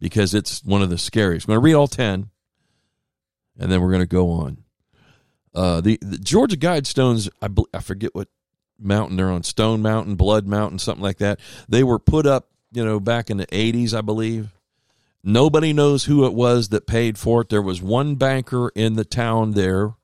because 0.00 0.34
it's 0.34 0.64
one 0.64 0.82
of 0.82 0.90
the 0.90 0.98
scariest. 0.98 1.46
I'm 1.46 1.52
going 1.52 1.60
to 1.60 1.64
read 1.64 1.74
all 1.74 1.88
10, 1.88 2.28
and 3.58 3.72
then 3.72 3.80
we're 3.80 3.90
going 3.90 4.00
to 4.00 4.06
go 4.06 4.30
on. 4.30 4.64
Uh, 5.54 5.80
the, 5.80 5.98
the 6.02 6.18
Georgia 6.18 6.56
Guidestones, 6.56 7.28
I, 7.40 7.48
bel- 7.48 7.68
I 7.72 7.80
forget 7.80 8.14
what 8.14 8.28
mountain 8.78 9.16
they're 9.16 9.30
on, 9.30 9.42
Stone 9.42 9.82
Mountain, 9.82 10.16
Blood 10.16 10.46
Mountain, 10.46 10.78
something 10.78 11.02
like 11.02 11.18
that. 11.18 11.40
They 11.68 11.82
were 11.82 11.98
put 11.98 12.26
up, 12.26 12.48
you 12.72 12.84
know, 12.84 13.00
back 13.00 13.30
in 13.30 13.38
the 13.38 13.46
80s, 13.46 13.94
I 13.94 14.00
believe. 14.00 14.50
Nobody 15.24 15.72
knows 15.72 16.04
who 16.04 16.26
it 16.26 16.34
was 16.34 16.68
that 16.68 16.86
paid 16.86 17.18
for 17.18 17.42
it. 17.42 17.48
There 17.48 17.62
was 17.62 17.82
one 17.82 18.14
banker 18.14 18.70
in 18.74 18.94
the 18.94 19.04
town 19.04 19.52
there. 19.52 19.94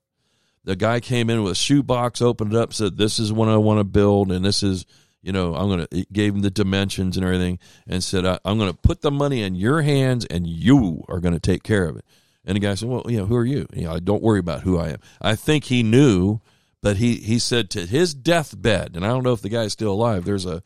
The 0.65 0.77
guy 0.77 1.01
came 1.01 1.31
in 1.31 1.43
with 1.43 1.53
a 1.53 1.57
shoebox, 1.57 2.21
opened 2.21 2.53
it 2.53 2.59
up, 2.59 2.73
said, 2.73 2.97
This 2.97 3.19
is 3.19 3.33
what 3.33 3.49
I 3.49 3.57
want 3.57 3.79
to 3.79 3.85
build, 3.85 4.33
and 4.33 4.45
this 4.45 4.63
is, 4.63 4.87
you 5.23 5.31
know, 5.31 5.55
I'm 5.55 5.69
going 5.69 5.87
to, 5.87 6.07
gave 6.13 6.35
him 6.35 6.41
the 6.41 6.51
dimensions 6.51 7.17
and 7.17 7.25
everything, 7.25 7.59
and 7.87 8.03
said, 8.03 8.25
I, 8.25 8.39
I'm 8.45 8.59
going 8.59 8.73
to 8.73 8.77
put 8.77 9.03
the 9.03 9.11
money 9.11 9.43
in 9.43 9.55
your 9.55 9.83
hands, 9.83 10.25
and 10.25 10.47
you 10.47 11.05
are 11.09 11.21
going 11.21 11.35
to 11.35 11.41
take 11.41 11.63
care 11.63 11.85
of 11.85 11.97
it. 11.97 12.05
And 12.45 12.57
the 12.57 12.61
guy 12.61 12.75
said, 12.75 12.89
Well, 12.89 13.05
you 13.09 13.19
know, 13.19 13.27
who 13.27 13.37
are 13.37 13.45
you? 13.45 13.67
you 13.73 13.85
know, 13.85 13.99
don't 14.01 14.23
worry 14.23 14.41
about 14.41 14.63
who 14.63 14.79
I 14.79 14.91
am. 14.91 14.99
I 15.21 15.37
think 15.37 15.65
he 15.65 15.83
knew, 15.83 16.41
but 16.83 16.97
he, 16.97 17.17
he 17.17 17.39
said 17.39 17.71
to 17.71 17.87
his 17.87 18.15
deathbed, 18.15 18.97
and 18.97 19.05
I 19.05 19.09
don't 19.09 19.23
know 19.23 19.33
if 19.33 19.43
the 19.43 19.49
guy's 19.49 19.73
still 19.73 19.93
alive, 19.93 20.25
there's 20.25 20.47
a 20.47 20.63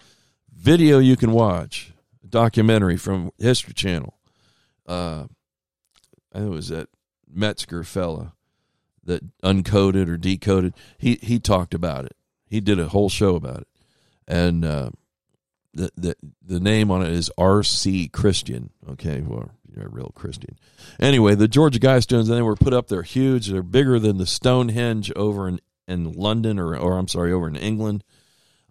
video 0.52 1.00
you 1.00 1.16
can 1.16 1.32
watch, 1.32 1.92
a 2.24 2.28
documentary 2.28 2.96
from 2.96 3.32
History 3.38 3.74
Channel 3.74 4.17
uh, 4.88 5.24
I 6.32 6.38
think 6.38 6.50
it 6.50 6.54
was 6.54 6.68
that 6.68 6.88
Metzger 7.30 7.84
fella 7.84 8.32
that 9.04 9.22
uncoded 9.42 10.08
or 10.08 10.16
decoded. 10.16 10.74
He 10.98 11.18
he 11.22 11.38
talked 11.38 11.74
about 11.74 12.04
it. 12.04 12.16
He 12.46 12.60
did 12.60 12.80
a 12.80 12.88
whole 12.88 13.08
show 13.08 13.36
about 13.36 13.62
it, 13.62 13.68
and 14.26 14.64
uh, 14.64 14.90
the 15.74 15.90
the 15.96 16.16
the 16.42 16.60
name 16.60 16.90
on 16.90 17.02
it 17.02 17.12
is 17.12 17.30
R.C. 17.36 18.08
Christian. 18.08 18.70
Okay, 18.88 19.20
well, 19.20 19.50
you're 19.70 19.86
a 19.86 19.90
real 19.90 20.12
Christian. 20.14 20.56
Anyway, 20.98 21.34
the 21.34 21.48
Georgia 21.48 21.78
Guidestones 21.78 22.28
they 22.28 22.42
were 22.42 22.56
put 22.56 22.72
up. 22.72 22.88
They're 22.88 23.02
huge. 23.02 23.48
They're 23.48 23.62
bigger 23.62 23.98
than 23.98 24.18
the 24.18 24.26
Stonehenge 24.26 25.12
over 25.16 25.48
in 25.48 25.60
in 25.86 26.12
London 26.12 26.58
or 26.58 26.76
or 26.76 26.98
I'm 26.98 27.08
sorry 27.08 27.32
over 27.32 27.48
in 27.48 27.56
England. 27.56 28.04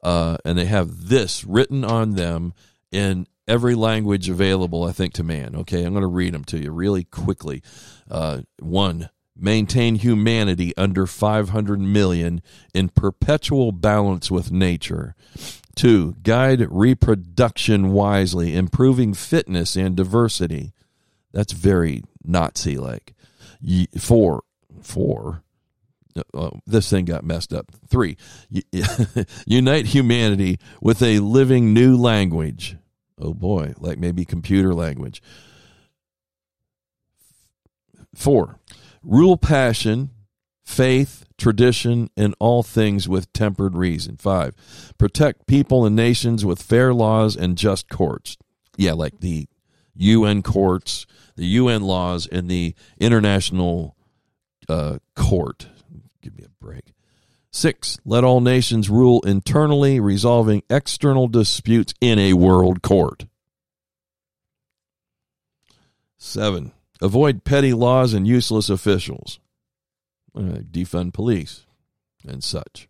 Uh, 0.04 0.38
and 0.46 0.58
they 0.58 0.66
have 0.66 1.10
this 1.10 1.44
written 1.44 1.84
on 1.84 2.12
them 2.12 2.54
in 2.92 3.28
every 3.48 3.76
language 3.76 4.30
available, 4.30 4.84
I 4.84 4.92
think, 4.92 5.14
to 5.14 5.24
man. 5.24 5.56
Okay, 5.56 5.84
I'm 5.84 5.94
going 5.94 6.02
to 6.02 6.08
read 6.08 6.34
them 6.34 6.44
to 6.46 6.60
you 6.60 6.72
really 6.72 7.04
quickly. 7.04 7.62
Uh, 8.10 8.42
one, 8.60 9.10
maintain 9.36 9.96
humanity 9.96 10.76
under 10.78 11.06
500 11.06 11.80
million 11.80 12.42
in 12.74 12.90
perpetual 12.90 13.72
balance 13.72 14.30
with 14.30 14.52
nature. 14.52 15.16
Two, 15.76 16.16
guide 16.24 16.66
reproduction 16.72 17.92
wisely, 17.92 18.56
improving 18.56 19.14
fitness 19.14 19.76
and 19.76 19.96
diversity. 19.96 20.74
That's 21.32 21.54
very 21.54 22.04
Nazi 22.24 22.78
like. 22.78 23.14
Four, 23.98 24.44
four. 24.82 25.44
Uh, 26.34 26.50
this 26.66 26.90
thing 26.90 27.06
got 27.06 27.24
messed 27.24 27.54
up. 27.54 27.72
Three, 27.88 28.18
unite 29.46 29.86
humanity 29.86 30.58
with 30.82 31.04
a 31.04 31.20
living 31.20 31.76
new 31.76 31.96
language. 31.96 32.76
Oh 33.20 33.34
boy, 33.34 33.74
like 33.80 33.98
maybe 33.98 34.26
computer 34.26 34.74
language. 34.74 35.22
Four, 38.14 38.60
rule 39.04 39.38
passion, 39.38 40.12
faith, 40.64 41.26
tradition, 41.38 42.10
and 42.18 42.36
all 42.40 42.64
things 42.64 43.08
with 43.08 43.32
tempered 43.34 43.76
reason. 43.76 44.18
Five, 44.18 44.54
protect 44.98 45.48
people 45.48 45.86
and 45.86 45.96
nations 45.96 46.46
with 46.46 46.62
fair 46.62 46.94
laws 46.94 47.36
and 47.36 47.58
just 47.58 47.90
courts. 47.90 48.38
Yeah, 48.76 48.94
like 48.94 49.20
the 49.20 49.48
UN 49.96 50.44
courts, 50.44 51.06
the 51.36 51.46
UN 51.46 51.82
laws, 51.82 52.28
and 52.28 52.50
the 52.50 52.76
international 53.00 53.96
uh, 54.70 55.00
court. 55.16 55.68
Give 56.22 56.38
me 56.38 56.44
a 56.44 56.64
break. 56.64 56.94
Six, 57.58 57.98
let 58.06 58.24
all 58.24 58.40
nations 58.40 58.88
rule 58.88 59.20
internally, 59.22 60.00
resolving 60.00 60.62
external 60.70 61.28
disputes 61.28 61.92
in 62.00 62.20
a 62.20 62.34
world 62.34 62.84
court. 62.84 63.26
Seven, 66.20 66.72
avoid 67.02 67.46
petty 67.46 67.74
laws 67.74 68.14
and 68.14 68.28
useless 68.28 68.70
officials. 68.70 69.40
Uh, 70.36 70.62
defund 70.70 71.14
police 71.14 71.66
and 72.28 72.44
such. 72.44 72.88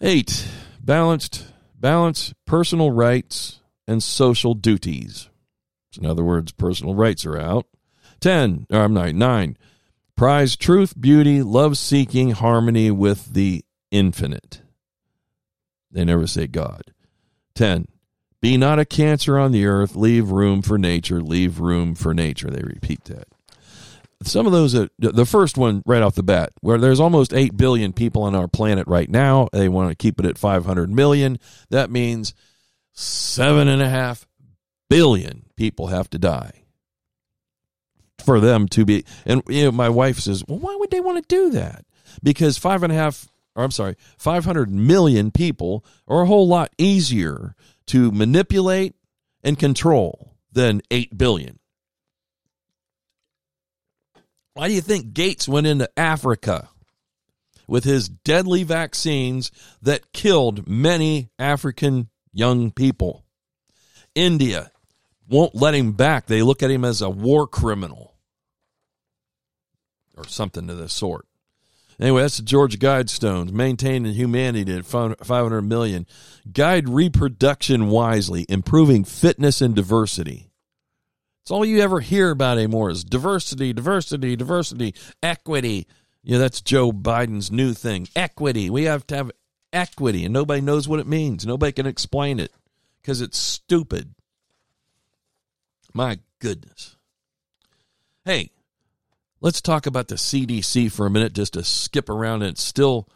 Eight, 0.00 0.46
balanced 0.80 1.44
balance 1.74 2.32
personal 2.46 2.92
rights 2.92 3.58
and 3.88 4.00
social 4.00 4.54
duties. 4.54 5.28
So 5.90 6.02
in 6.02 6.06
other 6.06 6.22
words, 6.22 6.52
personal 6.52 6.94
rights 6.94 7.26
are 7.26 7.36
out. 7.36 7.66
Ten, 8.20 8.68
or 8.70 8.78
I'm 8.78 8.94
not 8.94 9.12
nine. 9.16 9.58
Prize 10.18 10.56
truth, 10.56 11.00
beauty, 11.00 11.44
love 11.44 11.78
seeking, 11.78 12.32
harmony 12.32 12.90
with 12.90 13.34
the 13.34 13.64
infinite. 13.92 14.62
They 15.92 16.04
never 16.04 16.26
say 16.26 16.48
God. 16.48 16.92
10. 17.54 17.86
Be 18.42 18.56
not 18.56 18.80
a 18.80 18.84
cancer 18.84 19.38
on 19.38 19.52
the 19.52 19.64
earth, 19.66 19.94
leave 19.94 20.32
room 20.32 20.60
for 20.60 20.76
nature, 20.76 21.22
leave 21.22 21.60
room 21.60 21.94
for 21.94 22.14
nature. 22.14 22.50
They 22.50 22.64
repeat 22.64 23.04
that. 23.04 23.28
Some 24.24 24.44
of 24.44 24.50
those, 24.50 24.74
uh, 24.74 24.88
the 24.98 25.24
first 25.24 25.56
one 25.56 25.84
right 25.86 26.02
off 26.02 26.16
the 26.16 26.24
bat, 26.24 26.50
where 26.62 26.78
there's 26.78 26.98
almost 26.98 27.32
8 27.32 27.56
billion 27.56 27.92
people 27.92 28.24
on 28.24 28.34
our 28.34 28.48
planet 28.48 28.88
right 28.88 29.08
now, 29.08 29.48
they 29.52 29.68
want 29.68 29.90
to 29.90 29.94
keep 29.94 30.18
it 30.18 30.26
at 30.26 30.36
500 30.36 30.90
million. 30.90 31.38
That 31.70 31.92
means 31.92 32.34
seven 32.92 33.68
and 33.68 33.80
a 33.80 33.88
half 33.88 34.26
billion 34.90 35.44
people 35.54 35.86
have 35.86 36.10
to 36.10 36.18
die 36.18 36.64
for 38.28 38.40
them 38.40 38.68
to 38.68 38.84
be. 38.84 39.06
And 39.24 39.42
you 39.48 39.64
know, 39.64 39.72
my 39.72 39.88
wife 39.88 40.18
says, 40.18 40.44
"Well, 40.46 40.58
why 40.58 40.76
would 40.78 40.90
they 40.90 41.00
want 41.00 41.16
to 41.16 41.34
do 41.34 41.48
that?" 41.52 41.86
Because 42.22 42.58
five 42.58 42.82
and 42.82 42.92
a 42.92 42.94
half, 42.94 43.26
or 43.56 43.64
I'm 43.64 43.70
sorry, 43.70 43.96
500 44.18 44.70
million 44.70 45.30
people 45.30 45.82
are 46.06 46.20
a 46.20 46.26
whole 46.26 46.46
lot 46.46 46.70
easier 46.76 47.54
to 47.86 48.12
manipulate 48.12 48.94
and 49.42 49.58
control 49.58 50.36
than 50.52 50.82
8 50.90 51.16
billion. 51.16 51.58
Why 54.52 54.68
do 54.68 54.74
you 54.74 54.82
think 54.82 55.14
Gates 55.14 55.48
went 55.48 55.66
into 55.66 55.88
Africa 55.98 56.68
with 57.66 57.84
his 57.84 58.10
deadly 58.10 58.62
vaccines 58.62 59.50
that 59.80 60.12
killed 60.12 60.68
many 60.68 61.30
African 61.38 62.10
young 62.34 62.72
people? 62.72 63.24
India 64.14 64.70
won't 65.30 65.54
let 65.54 65.74
him 65.74 65.92
back. 65.92 66.26
They 66.26 66.42
look 66.42 66.62
at 66.62 66.70
him 66.70 66.84
as 66.84 67.00
a 67.00 67.08
war 67.08 67.46
criminal 67.46 68.16
or 70.18 70.26
something 70.26 70.66
to 70.66 70.74
this 70.74 70.92
sort. 70.92 71.26
Anyway, 72.00 72.22
that's 72.22 72.36
the 72.36 72.44
George 72.44 72.78
Guidestones, 72.78 73.50
maintaining 73.50 74.12
humanity 74.12 74.72
at 74.76 74.84
500 74.84 75.62
million. 75.62 76.06
Guide 76.52 76.88
reproduction 76.88 77.88
wisely, 77.88 78.46
improving 78.48 79.02
fitness 79.02 79.60
and 79.60 79.74
diversity. 79.74 80.50
It's 81.42 81.50
all 81.50 81.64
you 81.64 81.80
ever 81.80 82.00
hear 82.00 82.30
about 82.30 82.58
anymore 82.58 82.90
is 82.90 83.02
diversity, 83.02 83.72
diversity, 83.72 84.36
diversity, 84.36 84.94
equity. 85.22 85.86
Yeah, 86.22 86.38
that's 86.38 86.60
Joe 86.60 86.92
Biden's 86.92 87.50
new 87.50 87.72
thing. 87.72 88.06
Equity. 88.14 88.70
We 88.70 88.84
have 88.84 89.06
to 89.08 89.16
have 89.16 89.32
equity, 89.72 90.24
and 90.24 90.32
nobody 90.32 90.60
knows 90.60 90.86
what 90.86 91.00
it 91.00 91.06
means. 91.06 91.46
Nobody 91.46 91.72
can 91.72 91.86
explain 91.86 92.38
it 92.38 92.52
because 93.00 93.20
it's 93.20 93.38
stupid. 93.38 94.14
My 95.94 96.18
goodness. 96.38 96.96
Hey, 98.24 98.50
let's 99.40 99.60
talk 99.60 99.86
about 99.86 100.08
the 100.08 100.16
CDC 100.16 100.90
for 100.90 101.06
a 101.06 101.10
minute 101.10 101.32
just 101.32 101.54
to 101.54 101.64
skip 101.64 102.08
around 102.08 102.42
and 102.42 102.58
still. 102.58 103.08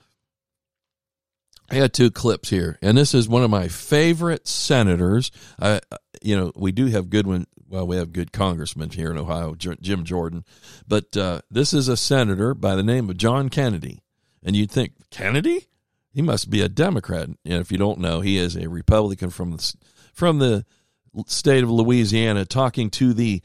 I 1.71 1.77
had 1.77 1.95
two 1.95 2.11
clips 2.11 2.51
here, 2.51 2.79
and 2.83 2.99
this 2.99 3.15
is 3.15 3.29
one 3.29 3.43
of 3.43 3.51
my 3.51 3.69
favorite 3.69 4.47
senators. 4.47 5.31
Uh, 5.59 5.81
you 6.21 6.37
know, 6.37 6.53
we 6.55 6.71
do 6.71 6.87
have 6.87 7.09
good 7.09 7.27
one. 7.27 7.47
Well, 7.67 7.87
we 7.87 7.97
have 7.97 8.13
good 8.13 8.33
congressmen 8.33 8.91
here 8.91 9.11
in 9.11 9.17
Ohio, 9.17 9.55
Jim 9.55 10.05
Jordan, 10.05 10.45
but 10.87 11.17
uh, 11.17 11.41
this 11.51 11.73
is 11.73 11.89
a 11.89 11.97
senator 11.97 12.53
by 12.53 12.77
the 12.77 12.83
name 12.83 13.09
of 13.09 13.17
John 13.17 13.49
Kennedy. 13.49 14.03
And 14.43 14.55
you'd 14.55 14.71
think 14.71 14.93
Kennedy, 15.11 15.69
he 16.13 16.21
must 16.21 16.51
be 16.51 16.61
a 16.61 16.69
Democrat. 16.69 17.29
And 17.29 17.39
if 17.45 17.73
you 17.73 17.79
don't 17.79 18.01
know, 18.01 18.21
he 18.21 18.37
is 18.37 18.57
a 18.57 18.69
Republican 18.69 19.31
from 19.31 19.53
the 19.53 19.75
from 20.13 20.39
the 20.39 20.67
state 21.27 21.63
of 21.63 21.71
Louisiana 21.71 22.45
talking 22.45 22.91
to 22.91 23.13
the 23.13 23.43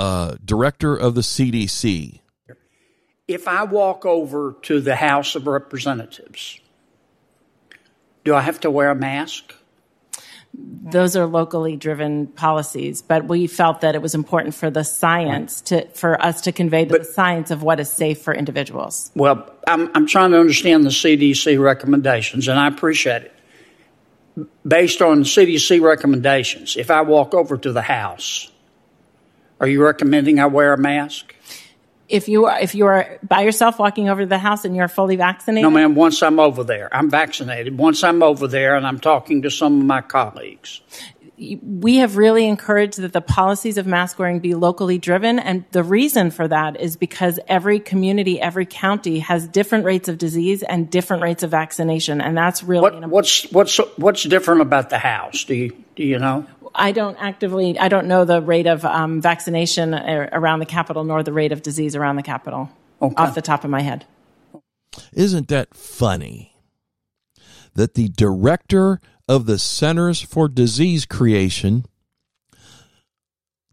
uh, 0.00 0.36
director 0.42 0.96
of 0.96 1.14
the 1.14 1.20
CDC. 1.20 2.20
If 3.28 3.46
I 3.46 3.64
walk 3.64 4.06
over 4.06 4.56
to 4.62 4.80
the 4.80 4.96
House 4.96 5.34
of 5.34 5.46
Representatives, 5.46 6.58
do 8.24 8.34
I 8.34 8.40
have 8.40 8.60
to 8.60 8.70
wear 8.70 8.90
a 8.90 8.94
mask? 8.94 9.54
Those 10.52 11.16
are 11.16 11.26
locally 11.26 11.76
driven 11.76 12.26
policies, 12.28 13.02
but 13.02 13.26
we 13.26 13.46
felt 13.46 13.82
that 13.82 13.94
it 13.94 14.00
was 14.00 14.14
important 14.14 14.54
for 14.54 14.70
the 14.70 14.84
science 14.84 15.60
to 15.62 15.86
for 15.90 16.20
us 16.20 16.40
to 16.40 16.50
convey 16.50 16.86
the 16.86 17.04
science 17.04 17.50
of 17.50 17.62
what 17.62 17.78
is 17.78 17.92
safe 17.92 18.22
for 18.22 18.34
individuals. 18.34 19.12
Well, 19.14 19.48
I'm, 19.68 19.90
I'm 19.94 20.06
trying 20.06 20.30
to 20.32 20.40
understand 20.40 20.84
the 20.84 20.90
CDC 20.90 21.62
recommendations, 21.62 22.48
and 22.48 22.58
I 22.58 22.66
appreciate 22.66 23.22
it 23.22 23.34
based 24.66 25.02
on 25.02 25.24
CDC 25.24 25.82
recommendations, 25.82 26.76
if 26.76 26.90
I 26.90 27.02
walk 27.02 27.34
over 27.34 27.58
to 27.58 27.72
the 27.72 27.82
house, 27.82 28.50
are 29.60 29.68
you 29.68 29.84
recommending 29.84 30.40
I 30.40 30.46
wear 30.46 30.72
a 30.72 30.78
mask? 30.78 31.34
If 32.08 32.28
you 32.28 32.46
are, 32.46 32.58
if 32.58 32.74
you 32.74 32.86
are 32.86 33.18
by 33.22 33.42
yourself 33.42 33.78
walking 33.78 34.08
over 34.08 34.22
to 34.22 34.26
the 34.26 34.38
house 34.38 34.64
and 34.64 34.74
you're 34.74 34.88
fully 34.88 35.14
vaccinated, 35.14 35.62
no, 35.62 35.70
ma'am. 35.70 35.94
Once 35.94 36.22
I'm 36.24 36.40
over 36.40 36.64
there, 36.64 36.92
I'm 36.92 37.08
vaccinated. 37.08 37.78
Once 37.78 38.02
I'm 38.02 38.22
over 38.22 38.48
there 38.48 38.74
and 38.74 38.84
I'm 38.84 38.98
talking 38.98 39.42
to 39.42 39.50
some 39.50 39.78
of 39.78 39.86
my 39.86 40.00
colleagues, 40.00 40.80
we 41.62 41.96
have 41.96 42.16
really 42.16 42.46
encouraged 42.46 42.98
that 42.98 43.12
the 43.12 43.20
policies 43.20 43.78
of 43.78 43.86
mask 43.86 44.18
wearing 44.18 44.40
be 44.40 44.54
locally 44.54 44.98
driven. 44.98 45.38
And 45.38 45.64
the 45.70 45.82
reason 45.82 46.30
for 46.30 46.46
that 46.46 46.78
is 46.78 46.96
because 46.96 47.40
every 47.48 47.80
community, 47.80 48.40
every 48.40 48.66
county 48.66 49.20
has 49.20 49.48
different 49.48 49.84
rates 49.84 50.08
of 50.08 50.18
disease 50.18 50.62
and 50.62 50.90
different 50.90 51.22
rates 51.22 51.42
of 51.42 51.50
vaccination. 51.50 52.20
And 52.20 52.36
that's 52.36 52.62
really 52.62 52.82
what, 52.82 53.08
what's, 53.08 53.50
what's, 53.52 53.78
what's 53.96 54.24
different 54.24 54.60
about 54.60 54.90
the 54.90 54.98
house? 54.98 55.44
Do 55.44 55.54
you, 55.54 55.76
do 55.96 56.04
you 56.04 56.18
know? 56.18 56.46
I 56.74 56.92
don't 56.92 57.16
actively, 57.20 57.78
I 57.78 57.88
don't 57.88 58.06
know 58.06 58.24
the 58.24 58.40
rate 58.40 58.66
of 58.66 58.84
um, 58.84 59.20
vaccination 59.20 59.94
around 59.94 60.60
the 60.60 60.66
capital 60.66 61.04
nor 61.04 61.22
the 61.22 61.32
rate 61.32 61.52
of 61.52 61.62
disease 61.62 61.96
around 61.96 62.16
the 62.16 62.22
capital 62.22 62.70
okay. 63.02 63.14
off 63.16 63.34
the 63.34 63.42
top 63.42 63.64
of 63.64 63.70
my 63.70 63.80
head. 63.80 64.06
Isn't 65.12 65.48
that 65.48 65.74
funny? 65.74 66.54
That 67.74 67.94
the 67.94 68.08
director 68.08 69.00
of 69.28 69.46
the 69.46 69.58
Centers 69.58 70.20
for 70.20 70.48
Disease 70.48 71.06
Creation. 71.06 71.84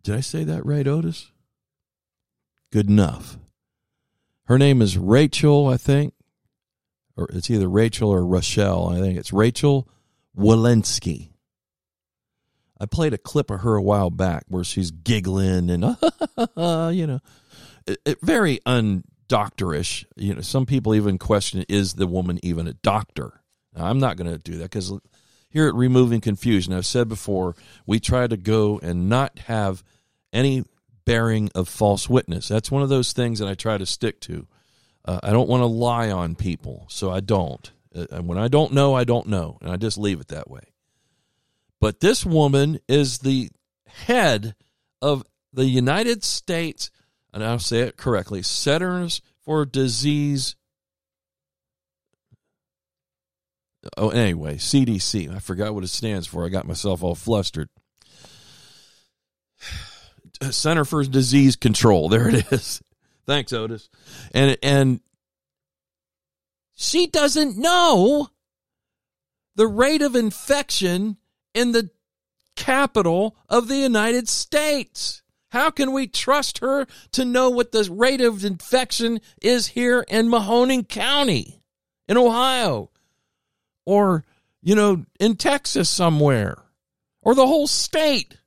Did 0.03 0.15
I 0.15 0.19
say 0.19 0.43
that 0.43 0.65
right, 0.65 0.87
Otis? 0.87 1.31
Good 2.71 2.89
enough. 2.89 3.37
Her 4.45 4.57
name 4.57 4.81
is 4.81 4.97
Rachel, 4.97 5.67
I 5.67 5.77
think. 5.77 6.13
Or 7.15 7.27
it's 7.33 7.49
either 7.49 7.67
Rachel 7.67 8.11
or 8.11 8.23
Rochelle. 8.25 8.89
I 8.89 8.99
think 8.99 9.17
it's 9.17 9.33
Rachel 9.33 9.89
Walensky. 10.37 11.31
I 12.79 12.85
played 12.85 13.13
a 13.13 13.17
clip 13.17 13.49
of 13.49 13.61
her 13.61 13.75
a 13.75 13.81
while 13.81 14.09
back 14.09 14.43
where 14.47 14.63
she's 14.63 14.91
giggling 14.91 15.69
and, 15.69 15.83
you 16.95 17.07
know, 17.07 17.19
it, 17.85 17.99
it, 18.05 18.21
very 18.21 18.59
undoctorish. 18.65 20.05
You 20.15 20.35
know, 20.35 20.41
some 20.41 20.65
people 20.65 20.93
even 20.93 21.17
question 21.17 21.65
is 21.67 21.93
the 21.93 22.07
woman 22.07 22.39
even 22.43 22.67
a 22.67 22.73
doctor? 22.73 23.41
Now, 23.75 23.85
I'm 23.85 23.99
not 23.99 24.17
going 24.17 24.31
to 24.31 24.37
do 24.37 24.57
that 24.57 24.63
because 24.63 24.93
here 25.49 25.67
at 25.67 25.75
Removing 25.75 26.21
Confusion, 26.21 26.73
I've 26.73 26.85
said 26.85 27.07
before, 27.07 27.55
we 27.85 27.99
try 27.99 28.27
to 28.27 28.37
go 28.37 28.79
and 28.79 29.09
not 29.09 29.39
have 29.39 29.83
any 30.33 30.63
bearing 31.05 31.49
of 31.55 31.69
false 31.69 32.09
witness. 32.09 32.47
That's 32.47 32.69
one 32.69 32.83
of 32.83 32.89
those 32.89 33.13
things 33.13 33.39
that 33.39 33.47
I 33.47 33.55
try 33.55 33.77
to 33.77 33.85
stick 33.85 34.19
to. 34.21 34.45
Uh, 35.05 35.19
I 35.23 35.31
don't 35.31 35.47
want 35.47 35.61
to 35.61 35.67
lie 35.67 36.11
on 36.11 36.35
people, 36.35 36.85
so 36.89 37.09
I 37.11 37.21
don't. 37.21 37.71
Uh, 37.95 38.07
and 38.11 38.27
when 38.27 38.37
I 38.37 38.49
don't 38.49 38.73
know, 38.73 38.93
I 38.93 39.05
don't 39.05 39.27
know, 39.27 39.57
and 39.61 39.71
I 39.71 39.77
just 39.77 39.97
leave 39.97 40.19
it 40.19 40.27
that 40.27 40.49
way. 40.49 40.63
But 41.79 41.99
this 41.99 42.25
woman 42.25 42.79
is 42.87 43.19
the 43.19 43.49
head 43.87 44.55
of 45.01 45.23
the 45.53 45.65
United 45.65 46.23
States, 46.23 46.89
and 47.33 47.43
I'll 47.43 47.59
say 47.59 47.81
it 47.81 47.97
correctly, 47.97 48.41
Centers 48.41 49.21
for 49.39 49.65
Disease 49.65 50.55
Oh, 53.95 54.09
anyway, 54.09 54.55
CDC. 54.55 55.33
I 55.33 55.39
forgot 55.39 55.73
what 55.73 55.83
it 55.83 55.89
stands 55.89 56.27
for. 56.27 56.45
I 56.45 56.49
got 56.49 56.67
myself 56.67 57.03
all 57.03 57.15
flustered. 57.15 57.69
Center 60.51 60.83
for 60.83 61.03
Disease 61.03 61.55
Control. 61.55 62.09
There 62.09 62.27
it 62.27 62.51
is. 62.51 62.81
Thanks, 63.25 63.53
Otis. 63.53 63.89
And 64.33 64.57
and 64.63 64.99
she 66.75 67.07
doesn't 67.07 67.57
know 67.57 68.29
the 69.55 69.67
rate 69.67 70.01
of 70.01 70.15
infection 70.15 71.17
in 71.57 71.71
the 71.71 71.89
capital 72.55 73.35
of 73.49 73.67
the 73.67 73.77
United 73.77 74.29
States. 74.29 75.21
How 75.51 75.69
can 75.69 75.91
we 75.91 76.07
trust 76.07 76.59
her 76.59 76.85
to 77.13 77.25
know 77.25 77.49
what 77.49 77.71
the 77.71 77.89
rate 77.91 78.21
of 78.21 78.43
infection 78.43 79.21
is 79.41 79.67
here 79.67 80.05
in 80.07 80.27
Mahoning 80.27 80.87
County 80.87 81.61
in 82.07 82.17
Ohio? 82.17 82.91
or, 83.87 84.25
you 84.61 84.75
know, 84.75 85.05
in 85.17 85.37
Texas 85.37 85.89
somewhere 85.89 86.57
or 87.21 87.33
the 87.33 87.47
whole 87.47 87.67
state. 87.67 88.37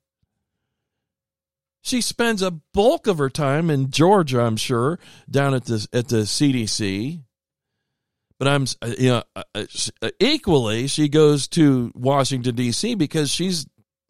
She 1.80 2.02
spends 2.02 2.42
a 2.42 2.50
bulk 2.50 3.06
of 3.06 3.16
her 3.16 3.30
time 3.30 3.70
in 3.70 3.90
Georgia, 3.90 4.42
I'm 4.42 4.58
sure, 4.58 4.98
down 5.30 5.54
at 5.54 5.64
the 5.64 5.88
at 5.94 6.08
the 6.08 6.18
CDC. 6.18 7.22
But 8.40 8.48
I'm, 8.48 8.64
uh, 8.80 8.94
you 8.98 9.10
know, 9.10 9.22
uh, 9.36 9.64
uh, 10.00 10.10
equally, 10.18 10.86
she 10.86 11.10
goes 11.10 11.46
to 11.48 11.92
Washington 11.94 12.54
D.C. 12.54 12.94
because 12.94 13.30
she's 13.30 13.66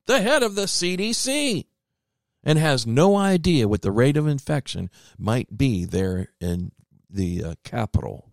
the 0.06 0.20
head 0.20 0.44
of 0.44 0.54
the 0.54 0.66
CDC 0.66 1.66
and 2.44 2.56
has 2.56 2.86
no 2.86 3.16
idea 3.16 3.66
what 3.66 3.82
the 3.82 3.90
rate 3.90 4.16
of 4.16 4.28
infection 4.28 4.88
might 5.18 5.58
be 5.58 5.84
there 5.84 6.28
in 6.40 6.70
the 7.10 7.42
uh, 7.42 7.54
capital 7.64 8.30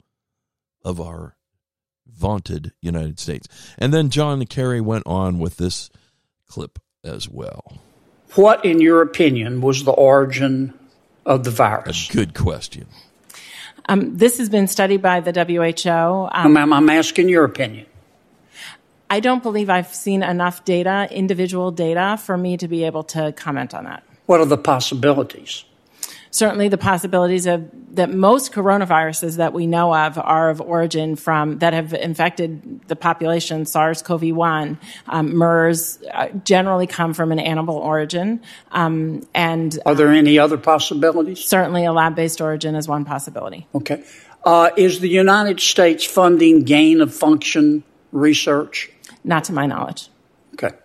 of 0.85 1.01
our 1.01 1.35
vaunted 2.05 2.73
United 2.79 3.19
States. 3.19 3.47
And 3.79 3.91
then 3.91 4.11
John 4.11 4.45
Kerry 4.45 4.79
went 4.79 5.07
on 5.07 5.39
with 5.39 5.57
this 5.57 5.89
clip 6.47 6.77
as 7.03 7.27
well. 7.27 7.79
What, 8.35 8.63
in 8.63 8.81
your 8.81 9.01
opinion, 9.01 9.61
was 9.61 9.83
the 9.83 9.93
origin 9.93 10.75
of 11.25 11.43
the 11.43 11.49
virus? 11.49 12.07
A 12.07 12.13
good 12.13 12.35
question. 12.35 12.85
Um, 13.89 14.17
this 14.17 14.37
has 14.37 14.49
been 14.49 14.67
studied 14.67 15.01
by 15.01 15.21
the 15.21 15.31
WHO. 15.31 16.29
Um, 16.31 16.57
I'm, 16.57 16.73
I'm 16.73 16.89
asking 16.89 17.29
your 17.29 17.45
opinion. 17.45 17.85
I 19.09 19.21
don't 19.21 19.41
believe 19.41 19.69
I've 19.69 19.93
seen 19.93 20.21
enough 20.21 20.65
data, 20.65 21.07
individual 21.09 21.71
data, 21.71 22.19
for 22.21 22.37
me 22.37 22.57
to 22.57 22.67
be 22.67 22.83
able 22.83 23.03
to 23.05 23.31
comment 23.31 23.73
on 23.73 23.85
that. 23.85 24.03
What 24.25 24.41
are 24.41 24.45
the 24.45 24.57
possibilities? 24.57 25.63
Certainly 26.31 26.67
the 26.67 26.77
possibilities 26.77 27.45
of 27.45 27.69
that 27.95 28.13
most 28.13 28.51
coronaviruses 28.53 29.37
that 29.37 29.53
we 29.53 29.67
know 29.67 29.93
of 29.93 30.17
are 30.17 30.49
of 30.49 30.61
origin 30.61 31.15
from 31.15 31.59
that 31.59 31.73
have 31.73 31.93
infected 31.93 32.87
the 32.87 32.95
population 32.95 33.65
SARS-CoV-1 33.65 34.77
um, 35.07 35.35
MERS 35.35 35.99
uh, 36.13 36.27
generally 36.43 36.87
come 36.87 37.13
from 37.13 37.31
an 37.31 37.39
animal 37.39 37.77
origin 37.77 38.41
um, 38.71 39.27
and 39.33 39.79
are 39.85 39.95
there 39.95 40.09
any 40.09 40.37
other 40.37 40.57
possibilities? 40.57 41.43
Certainly 41.43 41.85
a 41.85 41.91
lab-based 41.91 42.41
origin 42.41 42.75
is 42.75 42.87
one 42.87 43.05
possibility. 43.05 43.67
Okay. 43.73 44.03
Uh, 44.43 44.69
is 44.77 44.99
the 44.99 45.09
United 45.09 45.59
States 45.59 46.05
funding 46.05 46.63
gain 46.63 47.01
of 47.01 47.13
function 47.13 47.83
research? 48.11 48.89
Not 49.23 49.43
to 49.45 49.53
my 49.53 49.65
knowledge. 49.65 50.09
Okay. 50.53 50.75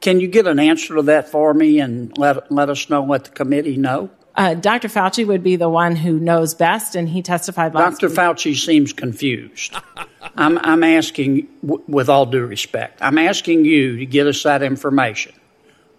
Can 0.00 0.20
you 0.20 0.28
get 0.28 0.46
an 0.46 0.58
answer 0.58 0.96
to 0.96 1.02
that 1.02 1.28
for 1.28 1.54
me 1.54 1.80
and 1.80 2.16
let, 2.18 2.50
let 2.52 2.68
us 2.68 2.90
know 2.90 3.02
what 3.02 3.24
the 3.24 3.30
committee 3.30 3.76
know 3.76 4.10
uh, 4.36 4.54
Dr. 4.54 4.88
Fauci 4.88 5.26
would 5.26 5.42
be 5.42 5.56
the 5.56 5.68
one 5.68 5.96
who 5.96 6.18
knows 6.20 6.54
best, 6.54 6.94
and 6.94 7.08
he 7.08 7.22
testified 7.22 7.74
last 7.74 8.00
Dr. 8.00 8.14
Fauci 8.14 8.54
seems 8.54 8.92
confused. 8.92 9.74
I'm, 10.36 10.58
I'm 10.58 10.84
asking, 10.84 11.48
w- 11.64 11.82
with 11.88 12.10
all 12.10 12.26
due 12.26 12.44
respect, 12.44 13.00
I'm 13.00 13.16
asking 13.16 13.64
you 13.64 13.98
to 13.98 14.06
get 14.06 14.26
us 14.26 14.42
that 14.42 14.62
information. 14.62 15.32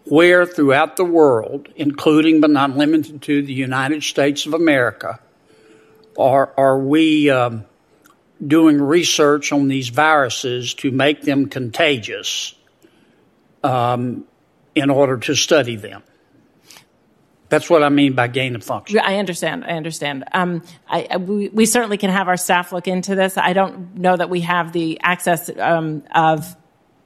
Where 0.06 0.46
throughout 0.46 0.96
the 0.98 1.04
world, 1.04 1.68
including 1.76 2.40
but 2.40 2.52
not 2.52 2.78
limited 2.78 3.24
to 3.24 3.42
the 3.42 3.54
United 3.54 4.04
States 4.04 4.46
of 4.46 4.54
America, 4.54 5.20
are, 6.18 6.54
are 6.56 6.80
we 6.80 7.30
um, 7.30 7.66
doing 8.46 8.80
research 8.80 9.52
on 9.52 9.68
these 9.68 9.90
viruses 9.90 10.76
to 10.76 10.92
make 10.92 11.24
them 11.24 11.48
contagious 11.48 12.54
um, 13.64 14.26
in 14.76 14.90
order 14.90 15.18
to 15.18 15.36
study 15.36 15.76
them? 15.76 16.04
That's 17.50 17.70
what 17.70 17.84
I 17.84 17.90
mean 17.90 18.14
by 18.14 18.28
gain 18.28 18.56
of 18.56 18.64
function. 18.64 19.00
I 19.00 19.18
understand. 19.18 19.64
I 19.66 19.72
understand. 19.72 20.26
Um, 20.34 20.64
I, 20.88 21.18
we, 21.18 21.50
we, 21.50 21.66
certainly 21.66 21.98
can 21.98 22.10
have 22.10 22.28
our 22.28 22.38
staff 22.38 22.74
look 22.74 22.88
into 22.88 23.16
this. 23.16 23.38
I 23.38 23.54
don't 23.54 23.96
know 23.96 24.18
that 24.18 24.30
we 24.30 24.42
have 24.42 24.74
the 24.74 25.00
access 25.02 25.50
um, 25.58 26.04
of 26.14 26.56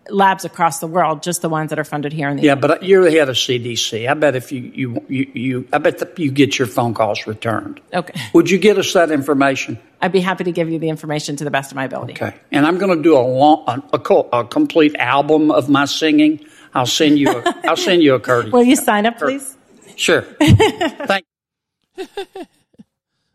labs 0.10 0.46
across 0.46 0.80
the 0.80 0.88
world, 0.88 1.24
just 1.24 1.42
the 1.42 1.50
ones 1.50 1.70
that 1.70 1.80
are 1.80 1.84
funded 1.84 2.12
here 2.14 2.30
in 2.30 2.38
the 2.38 2.44
yeah. 2.44 2.56
But 2.56 2.84
you're 2.84 3.04
the 3.04 3.12
head 3.12 3.30
of 3.30 3.36
CDC. 3.36 4.10
I 4.10 4.14
bet 4.14 4.36
if 4.36 4.52
you 4.52 4.62
you 4.74 5.06
you, 5.08 5.32
you 5.34 5.68
I 5.72 5.78
bet 5.78 6.00
the, 6.00 6.12
you 6.18 6.32
get 6.32 6.58
your 6.58 6.68
phone 6.68 6.94
calls 6.94 7.28
returned. 7.28 7.80
Okay. 7.94 8.20
Would 8.34 8.50
you 8.50 8.58
get 8.58 8.78
us 8.78 8.94
that 8.94 9.12
information? 9.12 9.80
I'd 10.02 10.12
be 10.12 10.22
happy 10.22 10.44
to 10.46 10.52
give 10.52 10.70
you 10.70 10.80
the 10.80 10.90
information 10.90 11.36
to 11.38 11.44
the 11.44 11.52
best 11.52 11.72
of 11.72 11.76
my 11.76 11.86
ability. 11.86 12.14
Okay. 12.14 12.36
And 12.52 12.66
I'm 12.66 12.78
going 12.78 12.96
to 12.96 13.04
do 13.04 13.16
a 13.16 13.22
long, 13.22 13.64
a, 13.68 13.98
a, 13.98 14.40
a 14.40 14.46
complete 14.46 14.96
album 14.96 15.52
of 15.52 15.70
my 15.70 15.86
singing. 15.86 16.44
I'll 16.74 16.86
send 16.86 17.20
you. 17.20 17.30
A, 17.30 17.56
I'll 17.66 17.78
send 17.78 18.02
you 18.02 18.16
a 18.16 18.20
courtesy. 18.20 18.52
Will 18.54 18.64
you 18.64 18.76
sign 18.76 19.06
up, 19.06 19.18
please? 19.20 19.58
Sure. 20.02 20.24
Thank. 20.42 21.26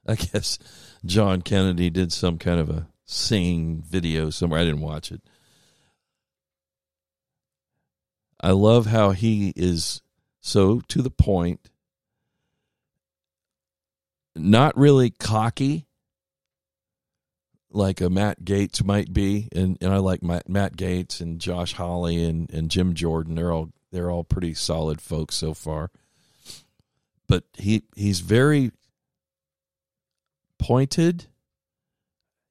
I 0.04 0.16
guess 0.16 0.58
John 1.04 1.40
Kennedy 1.42 1.90
did 1.90 2.12
some 2.12 2.38
kind 2.38 2.58
of 2.58 2.68
a 2.68 2.88
singing 3.04 3.84
video 3.88 4.30
somewhere. 4.30 4.58
I 4.58 4.64
didn't 4.64 4.80
watch 4.80 5.12
it. 5.12 5.22
I 8.40 8.50
love 8.50 8.86
how 8.86 9.12
he 9.12 9.52
is 9.54 10.02
so 10.40 10.80
to 10.88 11.02
the 11.02 11.10
point, 11.10 11.70
not 14.34 14.76
really 14.76 15.10
cocky 15.10 15.86
like 17.70 18.00
a 18.00 18.10
Matt 18.10 18.42
Gaetz 18.42 18.84
might 18.84 19.12
be, 19.12 19.48
and, 19.54 19.78
and 19.80 19.92
I 19.92 19.98
like 19.98 20.20
Matt, 20.20 20.48
Matt 20.48 20.76
Gaetz 20.76 21.20
and 21.20 21.40
Josh 21.40 21.74
Hawley 21.74 22.24
and, 22.24 22.52
and 22.52 22.72
Jim 22.72 22.94
Jordan. 22.94 23.36
They're 23.36 23.52
all 23.52 23.70
they're 23.92 24.10
all 24.10 24.24
pretty 24.24 24.52
solid 24.52 25.00
folks 25.00 25.36
so 25.36 25.54
far 25.54 25.92
but 27.26 27.44
he 27.54 27.82
he's 27.94 28.20
very 28.20 28.72
pointed 30.58 31.26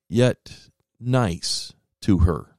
yet 0.09 0.69
nice 0.99 1.73
to 2.01 2.19
her. 2.19 2.55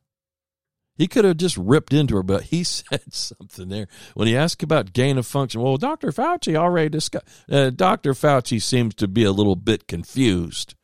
He 0.96 1.08
could 1.08 1.26
have 1.26 1.36
just 1.36 1.56
ripped 1.58 1.92
into 1.92 2.16
her, 2.16 2.22
but 2.22 2.44
he 2.44 2.64
said 2.64 3.12
something 3.12 3.68
there. 3.68 3.86
When 4.14 4.28
he 4.28 4.36
asked 4.36 4.62
about 4.62 4.92
gain 4.92 5.18
of 5.18 5.26
function, 5.26 5.60
well, 5.60 5.76
Dr. 5.76 6.10
Fauci 6.10 6.56
already 6.56 6.88
discussed. 6.88 7.26
Uh, 7.50 7.70
Dr. 7.70 8.12
Fauci 8.12 8.60
seems 8.60 8.94
to 8.96 9.08
be 9.08 9.24
a 9.24 9.32
little 9.32 9.56
bit 9.56 9.86
confused. 9.86 10.74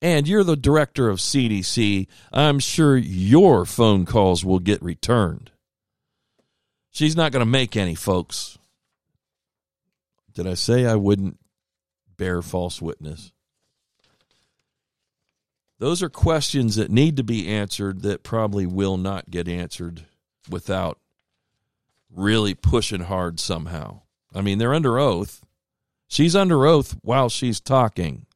And 0.00 0.28
you're 0.28 0.44
the 0.44 0.56
director 0.56 1.08
of 1.08 1.18
CDC. 1.18 2.06
I'm 2.32 2.58
sure 2.58 2.96
your 2.96 3.64
phone 3.64 4.04
calls 4.04 4.44
will 4.44 4.58
get 4.58 4.82
returned. 4.82 5.50
She's 6.90 7.16
not 7.16 7.32
going 7.32 7.40
to 7.40 7.50
make 7.50 7.76
any, 7.76 7.94
folks. 7.94 8.58
Did 10.34 10.46
I 10.46 10.54
say 10.54 10.86
I 10.86 10.96
wouldn't 10.96 11.38
bear 12.16 12.42
false 12.42 12.82
witness? 12.82 13.32
Those 15.78 16.02
are 16.02 16.08
questions 16.08 16.76
that 16.76 16.90
need 16.90 17.16
to 17.16 17.24
be 17.24 17.48
answered 17.48 18.02
that 18.02 18.22
probably 18.22 18.66
will 18.66 18.96
not 18.96 19.30
get 19.30 19.48
answered 19.48 20.06
without 20.48 20.98
really 22.14 22.54
pushing 22.54 23.02
hard 23.02 23.40
somehow. 23.40 24.00
I 24.34 24.40
mean, 24.40 24.58
they're 24.58 24.74
under 24.74 24.98
oath. 24.98 25.44
She's 26.08 26.36
under 26.36 26.66
oath 26.66 26.96
while 27.02 27.28
she's 27.28 27.60
talking. 27.60 28.26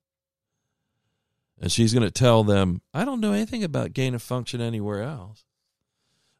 And 1.61 1.71
she's 1.73 1.93
going 1.93 2.05
to 2.05 2.11
tell 2.11 2.45
them, 2.45 2.83
I 2.95 3.05
don't 3.05 3.21
know 3.21 3.33
anything 3.33 3.65
about 3.65 3.93
gain 3.93 4.15
of 4.15 4.23
function 4.23 4.61
anywhere 4.61 5.03
else. 5.03 5.45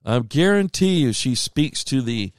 I 0.05 0.19
guarantee 0.21 1.01
you 1.01 1.13
she 1.13 1.35
speaks 1.35 1.83
to 1.85 2.03
the 2.03 2.33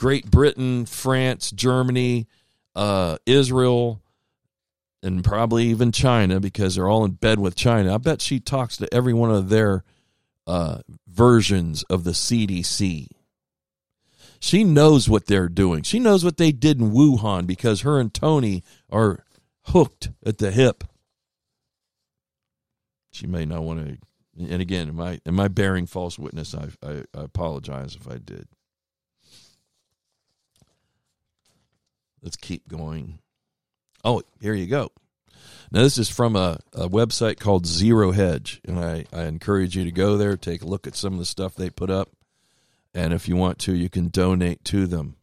Great 0.00 0.30
Britain, 0.30 0.86
France, 0.86 1.50
Germany, 1.50 2.26
uh, 2.74 3.18
Israel, 3.26 4.00
and 5.02 5.22
probably 5.22 5.66
even 5.66 5.92
China 5.92 6.40
because 6.40 6.74
they're 6.74 6.88
all 6.88 7.04
in 7.04 7.10
bed 7.10 7.38
with 7.38 7.54
China. 7.54 7.94
I 7.94 7.98
bet 7.98 8.22
she 8.22 8.40
talks 8.40 8.78
to 8.78 8.88
every 8.94 9.12
one 9.12 9.30
of 9.30 9.50
their 9.50 9.84
uh, 10.46 10.78
versions 11.06 11.82
of 11.90 12.04
the 12.04 12.12
CDC. 12.12 13.08
She 14.40 14.64
knows 14.64 15.06
what 15.06 15.26
they're 15.26 15.50
doing. 15.50 15.82
She 15.82 15.98
knows 15.98 16.24
what 16.24 16.38
they 16.38 16.50
did 16.50 16.80
in 16.80 16.92
Wuhan 16.92 17.46
because 17.46 17.82
her 17.82 18.00
and 18.00 18.12
Tony 18.14 18.64
are 18.88 19.22
hooked 19.64 20.12
at 20.24 20.38
the 20.38 20.50
hip. 20.50 20.82
She 23.12 23.26
may 23.26 23.44
not 23.44 23.64
want 23.64 23.86
to. 23.86 23.98
And 24.50 24.62
again, 24.62 24.88
am 24.88 24.98
I 24.98 25.20
am 25.26 25.38
I 25.38 25.48
bearing 25.48 25.84
false 25.84 26.18
witness? 26.18 26.54
I, 26.54 26.68
I, 26.82 27.02
I 27.14 27.24
apologize 27.24 27.94
if 27.96 28.08
I 28.08 28.16
did. 28.16 28.48
Let's 32.22 32.36
keep 32.36 32.68
going. 32.68 33.18
Oh, 34.04 34.22
here 34.40 34.54
you 34.54 34.66
go. 34.66 34.90
Now, 35.72 35.82
this 35.82 35.98
is 35.98 36.08
from 36.08 36.34
a, 36.36 36.58
a 36.72 36.88
website 36.88 37.38
called 37.38 37.66
Zero 37.66 38.10
Hedge, 38.10 38.60
and 38.66 38.78
I, 38.78 39.04
I 39.12 39.24
encourage 39.24 39.76
you 39.76 39.84
to 39.84 39.92
go 39.92 40.16
there, 40.16 40.36
take 40.36 40.62
a 40.62 40.66
look 40.66 40.86
at 40.86 40.96
some 40.96 41.12
of 41.12 41.18
the 41.18 41.24
stuff 41.24 41.54
they 41.54 41.70
put 41.70 41.90
up, 41.90 42.10
and 42.92 43.12
if 43.12 43.28
you 43.28 43.36
want 43.36 43.58
to, 43.60 43.74
you 43.74 43.88
can 43.88 44.08
donate 44.08 44.64
to 44.64 44.86
them. 44.86 45.16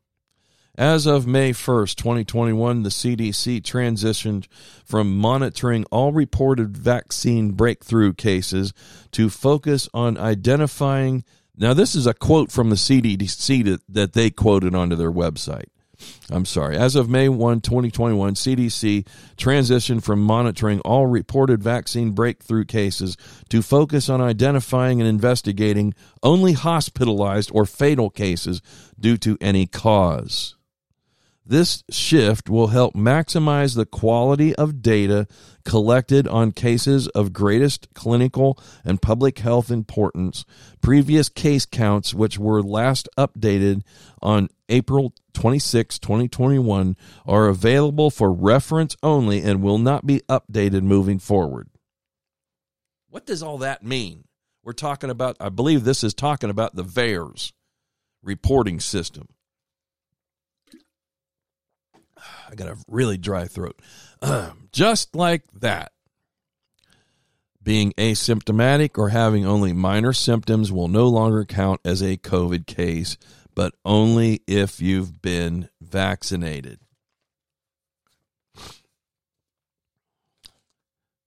As 0.78 1.08
of 1.08 1.26
May 1.26 1.52
1st, 1.54 1.96
2021, 1.96 2.84
the 2.84 2.90
CDC 2.90 3.62
transitioned 3.62 4.48
from 4.86 5.18
monitoring 5.18 5.86
all 5.86 6.12
reported 6.12 6.78
vaccine 6.78 7.52
breakthrough 7.52 8.14
cases 8.14 8.74
to 9.12 9.30
focus 9.30 9.90
on 9.92 10.20
identifying. 10.20 11.24
Now, 11.58 11.74
this 11.74 11.96
is 11.96 12.06
a 12.06 12.14
quote 12.14 12.52
from 12.52 12.70
the 12.70 12.76
CDC 12.76 13.66
that, 13.66 13.82
that 13.90 14.14
they 14.14 14.30
quoted 14.30 14.76
onto 14.76 14.96
their 14.96 15.12
website. 15.12 15.70
I'm 16.30 16.46
sorry. 16.46 16.76
As 16.78 16.96
of 16.96 17.10
May 17.10 17.30
1, 17.30 17.62
2021, 17.62 18.36
CDC 18.36 19.08
transitioned 19.38 20.04
from 20.04 20.22
monitoring 20.22 20.82
all 20.82 21.08
reported 21.08 21.64
vaccine 21.64 22.12
breakthrough 22.12 22.66
cases 22.66 23.16
to 23.50 23.62
focus 23.62 24.10
on 24.10 24.20
identifying 24.20 25.00
and 25.00 25.10
investigating 25.10 25.94
only 26.22 26.54
hospitalized 26.54 27.50
or 27.54 27.66
fatal 27.66 28.10
cases 28.10 28.62
due 29.00 29.18
to 29.18 29.38
any 29.40 29.66
cause. 29.66 30.57
This 31.50 31.86
shift 31.90 32.50
will 32.50 32.68
help 32.68 32.94
maximize 32.94 33.74
the 33.74 33.86
quality 33.86 34.54
of 34.56 34.82
data 34.82 35.28
collected 35.64 36.28
on 36.28 36.52
cases 36.52 37.08
of 37.10 37.32
greatest 37.32 37.88
clinical 37.94 38.60
and 38.84 39.02
public 39.02 39.40
health 39.40 39.72
importance. 39.72 40.44
Previous 40.82 41.30
case 41.30 41.66
counts, 41.66 42.14
which 42.14 42.38
were 42.38 42.62
last 42.62 43.08
updated 43.18 43.84
on 44.22 44.50
April 44.68 45.14
26, 45.36 46.00
2021, 46.00 46.98
are 47.26 47.48
available 47.48 48.10
for 48.10 48.30
reference 48.34 48.98
only 49.02 49.42
and 49.42 49.64
will 49.64 49.78
not 49.78 50.06
be 50.06 50.20
updated 50.28 50.82
moving 50.82 51.18
forward. 51.18 51.70
What 53.10 53.26
does 53.26 53.42
all 53.42 53.60
that 53.60 53.86
mean? 53.86 54.26
We're 54.64 54.74
talking 54.74 55.10
about, 55.10 55.38
I 55.40 55.48
believe 55.48 55.86
this 55.86 56.04
is 56.04 56.14
talking 56.14 56.50
about 56.50 56.76
the 56.76 56.84
VAERS 56.84 57.54
reporting 58.22 58.82
system. 58.82 59.30
I 62.50 62.56
got 62.56 62.68
a 62.68 62.78
really 62.88 63.18
dry 63.18 63.46
throat. 63.46 63.80
Just 64.72 65.16
like 65.16 65.44
that. 65.60 65.92
Being 67.62 67.92
asymptomatic 67.98 68.98
or 68.98 69.10
having 69.10 69.46
only 69.46 69.74
minor 69.74 70.14
symptoms 70.14 70.72
will 70.72 70.88
no 70.88 71.08
longer 71.08 71.44
count 71.44 71.82
as 71.84 72.02
a 72.02 72.16
COVID 72.16 72.66
case, 72.66 73.18
but 73.54 73.74
only 73.84 74.42
if 74.48 74.80
you've 74.80 75.22
been 75.22 75.68
vaccinated. 75.82 76.80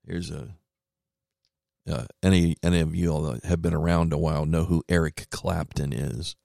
Here's 0.06 0.30
a 0.30 0.48
uh, 1.90 2.06
any 2.22 2.56
any 2.62 2.80
of 2.80 2.94
you 2.94 3.10
all 3.10 3.22
that 3.22 3.44
have 3.44 3.60
been 3.60 3.74
around 3.74 4.12
a 4.12 4.18
while 4.18 4.46
know 4.46 4.64
who 4.64 4.82
Eric 4.88 5.26
Clapton 5.30 5.92
is 5.92 6.36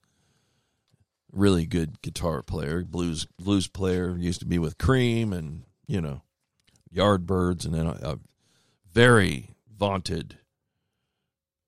really 1.32 1.66
good 1.66 2.00
guitar 2.02 2.42
player, 2.42 2.82
blues 2.84 3.26
blues 3.38 3.68
player. 3.68 4.16
Used 4.18 4.40
to 4.40 4.46
be 4.46 4.58
with 4.58 4.78
Cream 4.78 5.32
and 5.32 5.64
you 5.86 6.00
know 6.00 6.22
Yardbirds, 6.94 7.64
and 7.64 7.74
then 7.74 7.86
a, 7.86 7.98
a 8.02 8.18
very 8.92 9.54
vaunted 9.76 10.38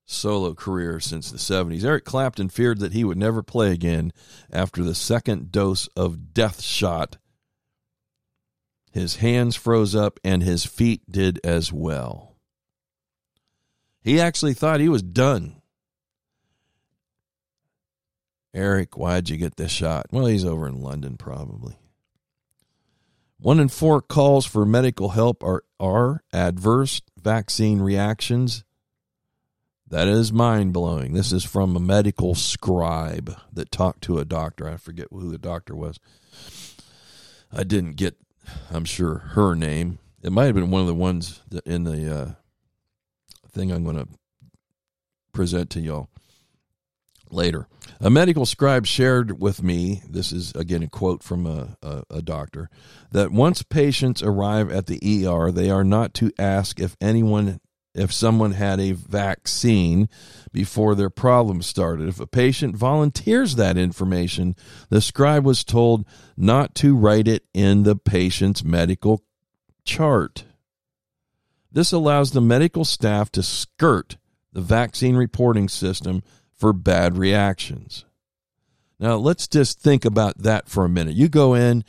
solo 0.07 0.55
career 0.55 0.99
since 0.99 1.31
the 1.31 1.37
70s. 1.37 1.85
Eric 1.85 2.05
Clapton 2.05 2.49
feared 2.49 2.79
that 2.81 2.95
he 2.95 3.05
would 3.05 3.19
never 3.19 3.43
play 3.43 3.73
again 3.73 4.11
after 4.51 4.83
the 4.83 4.95
second 4.95 5.53
dose 5.53 5.87
of 5.89 6.33
death 6.33 6.63
shot. 6.63 7.19
His 8.91 9.17
hands 9.17 9.55
froze 9.55 9.95
up 9.95 10.19
and 10.25 10.43
his 10.43 10.65
feet 10.65 11.03
did 11.11 11.39
as 11.45 11.71
well. 11.73 12.37
He 14.03 14.19
actually 14.19 14.55
thought 14.55 14.81
he 14.81 14.89
was 14.89 15.03
done 15.03 15.58
Eric, 18.55 18.97
why'd 18.97 19.29
you 19.29 19.37
get 19.37 19.57
this 19.57 19.71
shot? 19.71 20.07
Well, 20.11 20.27
he's 20.27 20.45
over 20.45 20.67
in 20.67 20.81
London, 20.81 21.17
probably. 21.17 21.77
One 23.39 23.61
in 23.61 23.69
four 23.69 24.03
calls 24.03 24.47
for 24.47 24.67
medical 24.67 25.11
help 25.11 25.45
are, 25.45 25.65
are 25.79 26.23
adverse 26.33 27.03
vaccine 27.21 27.81
reactions. 27.81 28.65
That 29.87 30.09
is 30.09 30.33
mind 30.33 30.73
blowing. 30.73 31.15
This 31.15 31.33
is 31.33 31.45
from 31.45 31.77
a 31.77 31.81
medical 31.81 32.35
scribe 32.35 33.35
that 33.53 33.71
talked 33.71 34.03
to 34.03 34.19
a 34.19 34.25
doctor. 34.25 34.69
I 34.69 34.77
forget 34.77 35.07
who 35.11 35.31
the 35.31 35.39
doctor 35.39 35.75
was. 35.75 35.99
I 37.53 37.63
didn't 37.63 37.97
get, 37.97 38.17
I'm 38.71 38.85
sure, 38.85 39.19
her 39.19 39.55
name. 39.55 39.99
It 40.23 40.33
might 40.33 40.47
have 40.47 40.55
been 40.55 40.71
one 40.71 40.83
of 40.83 40.89
the 40.89 40.95
ones 40.95 41.43
in 41.65 41.85
the 41.85 42.15
uh, 42.15 42.31
thing 43.51 43.71
I'm 43.71 43.85
going 43.85 43.97
to 43.97 44.09
present 45.33 45.71
to 45.71 45.81
y'all 45.81 46.09
later. 47.31 47.69
A 48.01 48.11
medical 48.11 48.47
scribe 48.47 48.87
shared 48.87 49.41
with 49.41 49.63
me, 49.63 50.03
this 50.09 50.33
is 50.33 50.53
again 50.53 50.83
a 50.83 50.89
quote 50.89 51.23
from 51.23 51.47
a, 51.47 51.77
a, 51.83 52.03
a, 52.11 52.23
doctor, 52.23 52.71
that 53.13 53.33
once 53.33 53.63
patients 53.63 54.23
arrive 54.23 54.71
at 54.71 54.87
the 54.87 55.27
ER, 55.27 55.51
they 55.51 55.71
are 55.71 55.85
not 55.85 56.15
to 56.15 56.31
ask 56.39 56.81
if 56.81 56.97
anyone 57.01 57.61
if 57.95 58.13
someone 58.13 58.53
had 58.53 58.79
a 58.79 58.93
vaccine 58.93 60.09
before 60.53 60.95
their 60.95 61.11
problem 61.11 61.63
started. 61.63 62.09
If 62.09 62.21
a 62.21 62.27
patient 62.27 62.77
volunteers 62.77 63.57
that 63.57 63.77
information, 63.77 64.55
the 64.89 65.01
scribe 65.01 65.45
was 65.45 65.65
told 65.65 66.07
not 66.37 66.75
to 66.77 66.97
write 66.97 67.27
it 67.27 67.45
in 67.53 67.83
the 67.83 67.97
patient's 67.97 68.63
medical 68.63 69.25
chart. 69.85 70.45
This 71.73 71.93
allows 71.93 72.31
the 72.31 72.41
medical 72.41 72.85
staff 72.85 73.33
to 73.33 73.43
skirt 73.43 74.17
the 74.53 74.61
vaccine 74.61 75.17
reporting 75.17 75.69
system 75.69 76.23
for 76.59 76.73
bad 76.73 77.17
reactions. 77.17 78.05
Now, 79.01 79.15
let's 79.17 79.47
just 79.47 79.81
think 79.81 80.05
about 80.05 80.39
that 80.39 80.69
for 80.69 80.85
a 80.85 80.89
minute. 80.89 81.15
You 81.15 81.29
go 81.29 81.55
in 81.55 81.85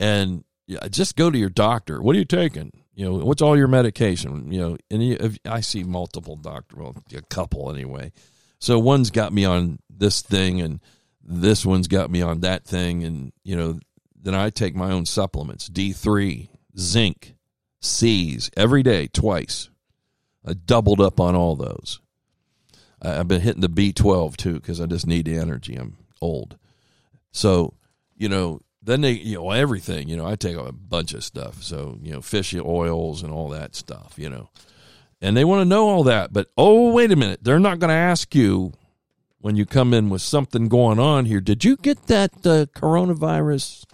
and 0.00 0.44
just 0.90 1.14
go 1.14 1.30
to 1.30 1.36
your 1.36 1.50
doctor. 1.50 2.00
What 2.00 2.16
are 2.16 2.18
you 2.18 2.24
taking? 2.24 2.72
You 2.94 3.04
know, 3.04 3.14
what's 3.24 3.42
all 3.42 3.56
your 3.56 3.68
medication? 3.68 4.50
You 4.50 4.78
know, 4.90 5.32
I 5.44 5.60
see 5.60 5.84
multiple 5.84 6.36
doctors, 6.36 6.78
well, 6.78 6.96
a 7.14 7.22
couple 7.22 7.70
anyway. 7.70 8.12
So 8.60 8.78
one's 8.78 9.10
got 9.10 9.32
me 9.32 9.44
on 9.44 9.78
this 9.90 10.22
thing, 10.22 10.62
and 10.62 10.80
this 11.22 11.66
one's 11.66 11.88
got 11.88 12.10
me 12.10 12.22
on 12.22 12.40
that 12.40 12.64
thing, 12.64 13.04
and 13.04 13.32
you 13.42 13.56
know, 13.56 13.78
then 14.14 14.34
I 14.34 14.48
take 14.48 14.74
my 14.74 14.90
own 14.90 15.04
supplements: 15.04 15.66
D 15.66 15.92
three, 15.92 16.48
zinc, 16.78 17.34
C's 17.80 18.50
every 18.56 18.82
day, 18.82 19.08
twice. 19.08 19.68
I 20.46 20.54
doubled 20.54 21.00
up 21.00 21.20
on 21.20 21.34
all 21.34 21.56
those. 21.56 22.00
I've 23.04 23.28
been 23.28 23.40
hitting 23.40 23.60
the 23.60 23.68
B12 23.68 24.36
too 24.36 24.54
because 24.54 24.80
I 24.80 24.86
just 24.86 25.06
need 25.06 25.26
the 25.26 25.36
energy. 25.36 25.76
I'm 25.76 25.96
old. 26.20 26.56
So, 27.32 27.74
you 28.16 28.28
know, 28.28 28.60
then 28.82 29.00
they, 29.00 29.12
you 29.12 29.36
know, 29.36 29.50
everything, 29.50 30.08
you 30.08 30.16
know, 30.16 30.26
I 30.26 30.36
take 30.36 30.56
a 30.56 30.72
bunch 30.72 31.14
of 31.14 31.24
stuff. 31.24 31.62
So, 31.62 31.98
you 32.02 32.12
know, 32.12 32.20
fish 32.20 32.54
oils 32.54 33.22
and 33.22 33.32
all 33.32 33.48
that 33.50 33.74
stuff, 33.74 34.14
you 34.16 34.28
know, 34.28 34.50
and 35.20 35.36
they 35.36 35.44
want 35.44 35.60
to 35.62 35.64
know 35.64 35.88
all 35.88 36.04
that. 36.04 36.32
But, 36.32 36.48
oh, 36.56 36.92
wait 36.92 37.10
a 37.10 37.16
minute. 37.16 37.40
They're 37.42 37.58
not 37.58 37.78
going 37.78 37.88
to 37.88 37.94
ask 37.94 38.34
you 38.34 38.72
when 39.38 39.56
you 39.56 39.64
come 39.66 39.94
in 39.94 40.10
with 40.10 40.22
something 40.22 40.68
going 40.68 40.98
on 40.98 41.24
here. 41.24 41.40
Did 41.40 41.64
you 41.64 41.76
get 41.76 42.06
that 42.06 42.32
uh, 42.46 42.66
coronavirus 42.78 43.84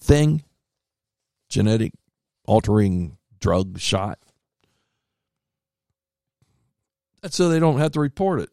thing? 0.00 0.44
Genetic 1.48 1.92
altering 2.46 3.18
drug 3.38 3.78
shot? 3.78 4.18
That's 7.24 7.36
so 7.36 7.48
they 7.48 7.58
don't 7.58 7.78
have 7.78 7.92
to 7.92 8.00
report 8.00 8.40
it. 8.40 8.50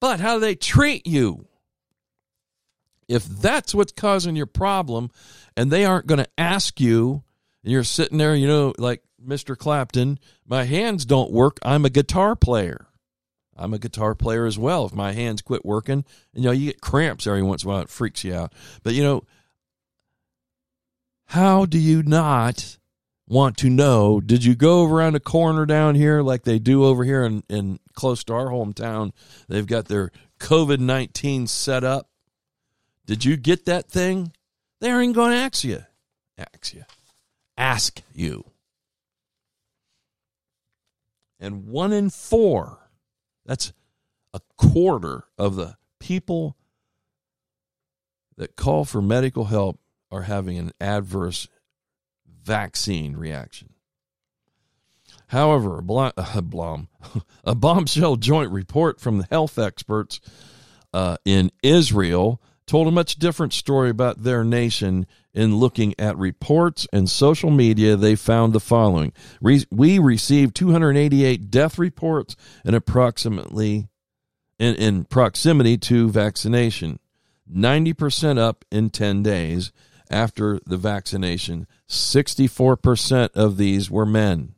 But 0.00 0.18
how 0.18 0.36
do 0.36 0.40
they 0.40 0.54
treat 0.54 1.06
you? 1.06 1.46
If 3.06 3.26
that's 3.26 3.74
what's 3.74 3.92
causing 3.92 4.34
your 4.34 4.46
problem 4.46 5.10
and 5.58 5.70
they 5.70 5.84
aren't 5.84 6.06
going 6.06 6.24
to 6.24 6.30
ask 6.38 6.80
you, 6.80 7.22
and 7.62 7.70
you're 7.70 7.84
sitting 7.84 8.16
there, 8.16 8.34
you 8.34 8.46
know, 8.46 8.72
like 8.78 9.02
Mr. 9.22 9.58
Clapton, 9.58 10.18
my 10.46 10.64
hands 10.64 11.04
don't 11.04 11.30
work. 11.30 11.58
I'm 11.60 11.84
a 11.84 11.90
guitar 11.90 12.34
player. 12.34 12.86
I'm 13.54 13.74
a 13.74 13.78
guitar 13.78 14.14
player 14.14 14.46
as 14.46 14.58
well. 14.58 14.86
If 14.86 14.94
my 14.94 15.12
hands 15.12 15.42
quit 15.42 15.62
working, 15.62 16.02
and, 16.32 16.44
you 16.44 16.48
know, 16.48 16.52
you 16.52 16.68
get 16.68 16.80
cramps 16.80 17.26
every 17.26 17.42
once 17.42 17.62
in 17.62 17.68
a 17.68 17.72
while, 17.74 17.82
it 17.82 17.90
freaks 17.90 18.24
you 18.24 18.34
out. 18.34 18.54
But, 18.84 18.94
you 18.94 19.02
know, 19.02 19.24
how 21.26 21.66
do 21.66 21.78
you 21.78 22.02
not 22.02 22.78
want 23.28 23.56
to 23.58 23.70
know 23.70 24.20
did 24.20 24.44
you 24.44 24.54
go 24.54 24.84
around 24.84 25.14
the 25.14 25.20
corner 25.20 25.66
down 25.66 25.94
here 25.94 26.22
like 26.22 26.44
they 26.44 26.58
do 26.58 26.84
over 26.84 27.04
here 27.04 27.24
in, 27.24 27.42
in 27.48 27.78
close 27.94 28.24
to 28.24 28.34
our 28.34 28.46
hometown? 28.46 29.12
They've 29.48 29.66
got 29.66 29.86
their 29.86 30.10
covid-19 30.38 31.48
set 31.48 31.84
up. 31.84 32.08
Did 33.06 33.24
you 33.24 33.36
get 33.36 33.66
that 33.66 33.88
thing? 33.88 34.32
They 34.80 34.90
ain't 34.90 35.14
going 35.14 35.30
to 35.30 35.38
ask 35.38 35.64
you. 35.64 35.84
Ask 36.38 36.74
you. 36.74 36.84
Ask 37.56 38.02
you. 38.12 38.44
And 41.38 41.66
one 41.66 41.92
in 41.92 42.10
four 42.10 42.78
that's 43.44 43.72
a 44.34 44.40
quarter 44.56 45.24
of 45.38 45.56
the 45.56 45.76
people 46.00 46.56
that 48.36 48.56
call 48.56 48.84
for 48.84 49.00
medical 49.00 49.46
help 49.46 49.78
are 50.10 50.22
having 50.22 50.58
an 50.58 50.72
adverse 50.80 51.48
vaccine 52.46 53.16
reaction. 53.16 53.70
However, 55.26 55.78
a, 55.78 55.82
bl- 55.82 56.08
blom, 56.42 56.88
a 57.44 57.54
bombshell 57.54 58.16
joint 58.16 58.52
report 58.52 59.00
from 59.00 59.18
the 59.18 59.26
health 59.30 59.58
experts 59.58 60.20
uh, 60.94 61.16
in 61.24 61.50
Israel 61.62 62.40
told 62.66 62.86
a 62.88 62.92
much 62.92 63.16
different 63.16 63.52
story 63.52 63.90
about 63.90 64.22
their 64.22 64.44
nation 64.44 65.06
in 65.34 65.56
looking 65.56 65.94
at 65.98 66.16
reports 66.16 66.86
and 66.92 67.10
social 67.10 67.50
media. 67.50 67.96
They 67.96 68.16
found 68.16 68.52
the 68.52 68.60
following. 68.60 69.12
We 69.40 69.98
received 69.98 70.56
288 70.56 71.50
death 71.50 71.78
reports 71.78 72.34
and 72.64 72.74
approximately 72.74 73.88
in, 74.58 74.74
in 74.76 75.04
proximity 75.04 75.76
to 75.78 76.08
vaccination 76.08 76.98
90% 77.52 78.38
up 78.38 78.64
in 78.70 78.90
10 78.90 79.22
days 79.22 79.72
after 80.10 80.60
the 80.66 80.76
vaccination 80.76 81.66
64% 81.88 83.30
of 83.34 83.56
these 83.56 83.90
were 83.90 84.06
men. 84.06 84.54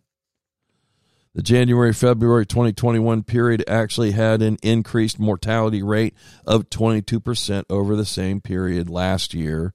The 1.35 1.43
January 1.43 1.93
February 1.93 2.47
2021 2.47 3.23
period 3.23 3.63
actually 3.69 4.11
had 4.11 4.43
an 4.43 4.57
increased 4.63 5.21
mortality 5.21 5.83
rate 5.83 6.15
of 6.47 6.69
22% 6.71 7.65
over 7.71 7.95
the 7.95 8.07
same 8.07 8.41
period 8.41 8.91
last 8.91 9.35
year. 9.35 9.73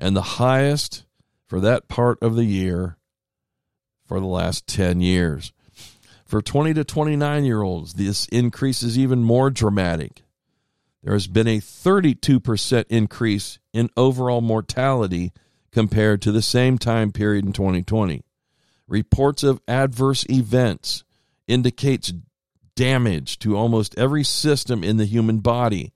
and 0.00 0.14
the 0.16 0.22
highest 0.22 1.04
for 1.48 1.60
that 1.60 1.88
part 1.88 2.22
of 2.22 2.36
the 2.36 2.44
year 2.44 2.98
for 4.06 4.20
the 4.20 4.26
last 4.26 4.66
10 4.66 5.00
years. 5.00 5.52
For 6.24 6.42
20 6.42 6.74
to 6.74 6.84
29 6.84 7.44
year 7.44 7.62
olds, 7.62 7.94
this 7.94 8.26
increase 8.26 8.82
is 8.82 8.98
even 8.98 9.24
more 9.24 9.50
dramatic. 9.50 10.22
There 11.02 11.12
has 11.12 11.26
been 11.26 11.46
a 11.46 11.60
32% 11.60 12.84
increase 12.88 13.58
in 13.72 13.90
overall 13.96 14.40
mortality 14.40 15.32
compared 15.70 16.22
to 16.22 16.32
the 16.32 16.42
same 16.42 16.78
time 16.78 17.12
period 17.12 17.44
in 17.44 17.52
2020. 17.52 18.24
Reports 18.86 19.42
of 19.42 19.60
adverse 19.68 20.24
events 20.28 21.04
indicates 21.46 22.12
damage 22.74 23.38
to 23.40 23.56
almost 23.56 23.96
every 23.98 24.24
system 24.24 24.82
in 24.82 24.96
the 24.96 25.04
human 25.04 25.38
body. 25.38 25.92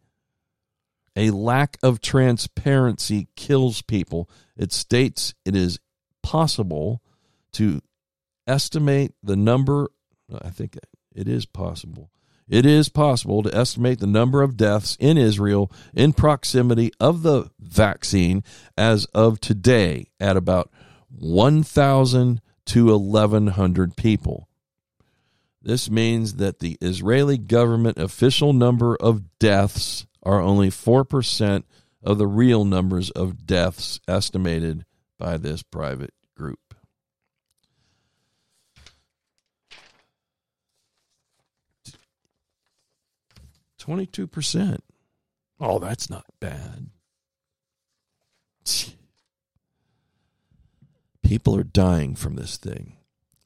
A 1.17 1.31
lack 1.31 1.79
of 1.83 2.01
transparency 2.01 3.29
kills 3.37 3.83
people. 3.83 4.31
It 4.57 4.73
states 4.73 5.35
it 5.45 5.57
is 5.57 5.79
possible 6.23 7.03
to 7.53 7.81
estimate 8.47 9.13
the 9.23 9.37
number 9.37 9.89
I 10.41 10.51
think 10.51 10.79
it 11.15 11.29
is 11.29 11.45
possible. 11.45 12.11
It 12.53 12.67
is 12.67 12.91
possible 12.91 13.43
to 13.43 13.57
estimate 13.57 13.99
the 13.99 14.07
number 14.07 14.43
of 14.43 14.59
deaths 14.59 14.99
in 15.01 15.17
Israel 15.17 15.73
in 15.95 16.13
proximity 16.13 16.93
of 17.01 17.23
the 17.23 17.51
vaccine 17.59 18.45
as 18.77 19.07
of 19.07 19.41
today 19.41 20.11
at 20.21 20.37
about 20.37 20.71
1,000 21.09 22.43
to 22.67 22.99
1,100 22.99 23.97
people. 23.97 24.51
This 25.63 25.89
means 25.89 26.35
that 26.35 26.59
the 26.59 26.77
Israeli 26.83 27.39
government 27.39 27.97
official 27.97 28.53
number 28.53 28.97
of 28.97 29.39
deaths 29.39 30.07
are 30.23 30.43
only 30.43 30.69
4% 30.69 31.63
of 32.03 32.19
the 32.19 32.27
real 32.27 32.67
numbers 32.67 33.09
of 33.13 33.47
deaths 33.47 33.99
estimated 34.07 34.85
by 35.19 35.39
this 35.39 35.63
private 35.63 36.13
group. 36.37 36.59
22%. 43.83 44.79
Oh, 45.61 45.79
that's 45.79 46.09
not 46.09 46.25
bad. 46.41 46.89
People 51.23 51.57
are 51.57 51.65
dying 51.65 52.15
from 52.15 52.37
this 52.37 52.57
thing. 52.57 52.97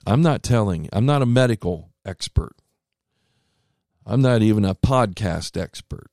I'm 0.07 0.23
not 0.23 0.43
telling, 0.43 0.89
I'm 0.93 1.07
not 1.07 1.23
a 1.23 1.27
medical 1.27 1.91
expert. 2.05 2.55
I'm 4.05 4.23
not 4.23 4.43
even 4.43 4.65
a 4.65 4.75
podcast 4.75 5.61
expert. 5.61 6.11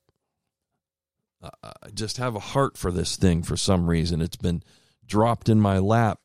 I 1.41 1.89
just 1.93 2.17
have 2.17 2.35
a 2.35 2.39
heart 2.39 2.77
for 2.77 2.91
this 2.91 3.17
thing 3.17 3.43
for 3.43 3.57
some 3.57 3.89
reason. 3.89 4.21
It's 4.21 4.37
been 4.37 4.63
dropped 5.05 5.49
in 5.49 5.59
my 5.59 5.77
lap. 5.79 6.19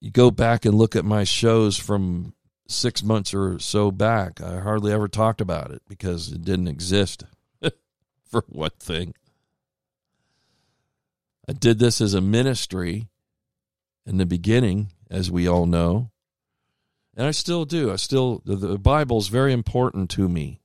You 0.00 0.10
go 0.10 0.32
back 0.32 0.64
and 0.64 0.74
look 0.74 0.96
at 0.96 1.04
my 1.04 1.22
shows 1.22 1.78
from 1.78 2.34
six 2.66 3.02
months 3.02 3.34
or 3.34 3.58
so 3.58 3.90
back, 3.90 4.40
I 4.40 4.60
hardly 4.60 4.92
ever 4.92 5.08
talked 5.08 5.40
about 5.40 5.70
it 5.70 5.82
because 5.88 6.32
it 6.32 6.44
didn't 6.44 6.68
exist, 6.68 7.24
for 8.24 8.44
one 8.48 8.70
thing. 8.78 9.14
I 11.48 11.52
did 11.52 11.78
this 11.78 12.00
as 12.00 12.14
a 12.14 12.20
ministry 12.20 13.08
in 14.06 14.16
the 14.16 14.26
beginning, 14.26 14.88
as 15.10 15.30
we 15.30 15.48
all 15.48 15.66
know. 15.66 16.10
And 17.16 17.26
I 17.26 17.32
still 17.32 17.64
do. 17.64 17.92
I 17.92 17.96
still, 17.96 18.42
the, 18.44 18.56
the 18.56 18.78
Bible 18.78 19.18
is 19.18 19.28
very 19.28 19.52
important 19.52 20.08
to 20.10 20.28
me. 20.28 20.60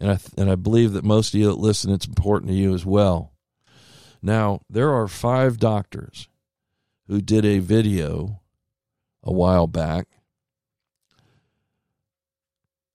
And 0.00 0.12
I, 0.12 0.18
and 0.36 0.50
I 0.50 0.54
believe 0.54 0.92
that 0.92 1.04
most 1.04 1.34
of 1.34 1.40
you 1.40 1.46
that 1.46 1.58
listen, 1.58 1.92
it's 1.92 2.06
important 2.06 2.50
to 2.50 2.56
you 2.56 2.74
as 2.74 2.84
well. 2.84 3.32
Now, 4.22 4.62
there 4.68 4.92
are 4.92 5.08
five 5.08 5.58
doctors 5.58 6.28
who 7.06 7.20
did 7.20 7.44
a 7.44 7.58
video 7.58 8.40
a 9.22 9.32
while 9.32 9.66
back 9.66 10.08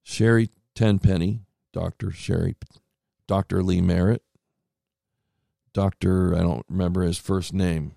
Sherry 0.04 0.50
Tenpenny, 0.76 1.42
Dr. 1.72 2.12
Sherry, 2.12 2.56
Dr. 3.28 3.64
Lee 3.64 3.82
Merritt, 3.82 4.22
Dr. 5.74 6.36
I 6.36 6.42
don't 6.42 6.66
remember 6.70 7.02
his 7.02 7.18
first 7.18 7.54
name, 7.54 7.94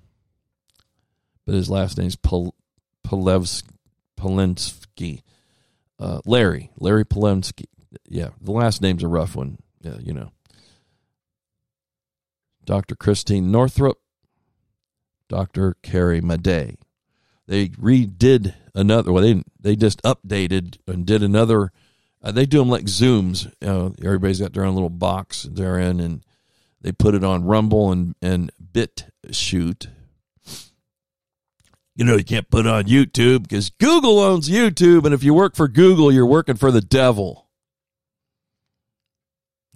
but 1.45 1.55
his 1.55 1.69
last 1.69 1.99
name's 1.99 2.17
Pol- 2.17 2.55
Palevsky. 3.07 3.63
Uh, 5.99 6.21
Larry, 6.27 6.71
Larry 6.79 7.05
Polensky. 7.05 7.65
Yeah, 8.09 8.31
the 8.41 8.53
last 8.53 8.83
name's 8.83 9.03
a 9.03 9.09
rough 9.09 9.35
one. 9.35 9.59
Yeah, 9.83 9.97
you 9.99 10.13
know. 10.13 10.31
Dr. 12.65 12.97
Christine 12.97 13.51
Northrup, 13.51 13.99
Dr. 15.29 15.77
Carrie 15.83 16.21
Madej. 16.21 16.77
They 17.47 17.69
redid 17.69 18.55
another. 18.75 19.13
Well, 19.13 19.23
they 19.23 19.43
they 19.61 19.77
just 19.77 20.03
updated 20.03 20.79
and 20.87 21.07
did 21.07 21.23
another 21.23 21.73
uh, 22.27 22.33
they 22.33 22.45
do 22.45 22.59
them 22.59 22.69
like 22.69 22.87
Zooms. 22.87 23.53
Everybody's 23.63 24.41
got 24.41 24.53
their 24.53 24.65
own 24.65 24.75
little 24.75 24.91
box 24.91 25.45
they're 25.45 25.79
in, 25.79 26.01
and 26.01 26.25
they 26.81 26.91
put 26.91 27.15
it 27.15 27.23
on 27.23 27.45
Rumble 27.45 27.93
and 27.93 28.17
and 28.21 28.51
BitChute. 28.73 29.87
You 31.95 32.05
know, 32.05 32.17
you 32.17 32.25
can't 32.25 32.51
put 32.51 32.67
it 32.67 32.73
on 32.73 32.85
YouTube 32.85 33.45
because 33.45 33.71
Google 33.71 34.19
owns 34.19 34.51
YouTube, 34.51 35.05
and 35.05 35.15
if 35.15 35.23
you 35.23 35.35
work 35.35 35.55
for 35.55 35.69
Google, 35.69 36.11
you're 36.11 36.27
working 36.27 36.57
for 36.57 36.73
the 36.73 36.81
devil. 36.81 37.47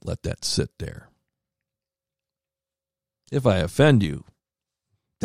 Let 0.02 0.24
that 0.24 0.44
sit 0.44 0.70
there. 0.80 1.08
If 3.30 3.46
I 3.46 3.58
offend 3.58 4.02
you, 4.02 4.24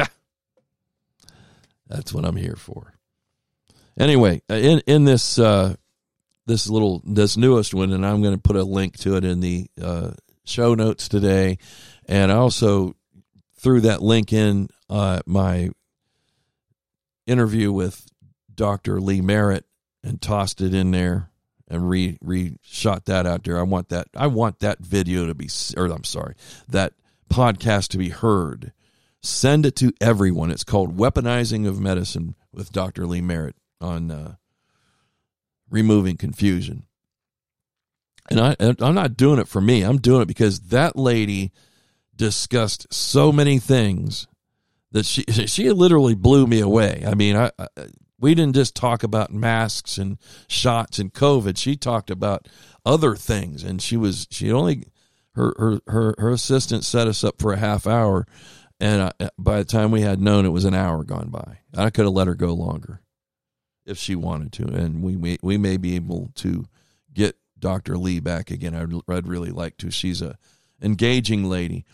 that's 1.87 2.13
what 2.13 2.23
I'm 2.23 2.35
here 2.35 2.55
for. 2.55 2.93
Anyway, 3.97 4.43
uh, 4.47 4.53
in 4.53 4.83
in 4.85 5.05
this 5.05 5.39
uh, 5.39 5.75
this 6.45 6.69
little 6.69 7.01
this 7.05 7.37
newest 7.37 7.73
one, 7.73 7.91
and 7.91 8.05
I'm 8.05 8.21
going 8.21 8.35
to 8.35 8.41
put 8.41 8.55
a 8.55 8.63
link 8.63 8.97
to 8.99 9.15
it 9.17 9.23
in 9.23 9.39
the 9.39 9.67
uh, 9.81 10.11
show 10.45 10.75
notes 10.75 11.07
today, 11.07 11.57
and 12.07 12.31
I 12.31 12.35
also 12.35 12.95
threw 13.57 13.81
that 13.81 14.01
link 14.01 14.31
in 14.31 14.69
uh, 14.89 15.21
my 15.25 15.71
interview 17.25 17.71
with 17.71 18.07
Dr. 18.53 19.01
Lee 19.01 19.21
Merritt 19.21 19.65
and 20.03 20.21
tossed 20.21 20.61
it 20.61 20.73
in 20.73 20.91
there 20.91 21.31
and 21.67 21.89
re 21.89 22.17
re 22.21 22.57
shot 22.61 23.05
that 23.05 23.25
out 23.25 23.43
there. 23.43 23.59
I 23.59 23.63
want 23.63 23.89
that 23.89 24.07
I 24.15 24.27
want 24.27 24.59
that 24.59 24.79
video 24.79 25.25
to 25.25 25.33
be 25.33 25.49
or 25.75 25.85
I'm 25.85 26.03
sorry 26.03 26.35
that 26.69 26.93
podcast 27.31 27.89
to 27.89 27.97
be 27.97 28.09
heard. 28.09 28.71
Send 29.21 29.65
it 29.65 29.75
to 29.77 29.91
everyone. 29.99 30.51
It's 30.51 30.63
called 30.63 30.97
Weaponizing 30.97 31.67
of 31.67 31.79
Medicine 31.79 32.35
with 32.53 32.71
Dr. 32.71 33.07
Lee 33.07 33.21
Merritt 33.21 33.55
on 33.81 34.11
uh, 34.11 34.35
removing 35.69 36.17
confusion. 36.17 36.85
And 38.29 38.39
I, 38.39 38.55
I'm 38.59 38.95
not 38.95 39.17
doing 39.17 39.39
it 39.39 39.47
for 39.47 39.61
me. 39.61 39.83
I'm 39.83 39.97
doing 39.97 40.21
it 40.23 40.27
because 40.27 40.59
that 40.61 40.95
lady 40.95 41.51
discussed 42.15 42.91
so 42.91 43.31
many 43.31 43.59
things 43.59 44.27
that 44.91 45.05
she 45.05 45.23
she 45.47 45.69
literally 45.71 46.15
blew 46.15 46.47
me 46.47 46.59
away. 46.59 47.03
I 47.05 47.13
mean, 47.13 47.35
I, 47.35 47.51
I, 47.59 47.67
we 48.19 48.33
didn't 48.33 48.55
just 48.55 48.75
talk 48.75 49.03
about 49.03 49.31
masks 49.31 49.97
and 49.97 50.17
shots 50.47 50.97
and 50.97 51.13
COVID. 51.13 51.57
She 51.57 51.75
talked 51.75 52.09
about 52.09 52.47
other 52.85 53.15
things, 53.15 53.63
and 53.63 53.81
she 53.81 53.97
was 53.97 54.27
she 54.31 54.51
only 54.51 54.85
her 55.35 55.53
her 55.57 55.79
her, 55.87 56.15
her 56.17 56.31
assistant 56.31 56.83
set 56.83 57.07
us 57.07 57.23
up 57.23 57.39
for 57.39 57.53
a 57.53 57.57
half 57.57 57.85
hour, 57.85 58.25
and 58.79 59.13
I, 59.19 59.29
by 59.37 59.59
the 59.59 59.65
time 59.65 59.91
we 59.91 60.01
had 60.01 60.19
known, 60.19 60.45
it 60.45 60.49
was 60.49 60.65
an 60.65 60.73
hour 60.73 61.03
gone 61.03 61.29
by. 61.29 61.59
I 61.77 61.91
could 61.91 62.05
have 62.05 62.13
let 62.13 62.27
her 62.27 62.35
go 62.35 62.53
longer 62.53 63.01
if 63.85 63.97
she 63.97 64.15
wanted 64.15 64.51
to, 64.53 64.63
and 64.63 65.01
we 65.03 65.15
may, 65.15 65.37
we 65.41 65.57
may 65.57 65.77
be 65.77 65.95
able 65.95 66.31
to 66.35 66.65
get 67.13 67.37
Dr. 67.59 67.97
Lee 67.97 68.19
back 68.19 68.51
again. 68.51 68.75
I'd, 68.75 69.11
I'd 69.11 69.27
really 69.27 69.51
like 69.51 69.77
to. 69.77 69.91
She's 69.91 70.21
a 70.21 70.37
engaging 70.81 71.45
lady. 71.45 71.85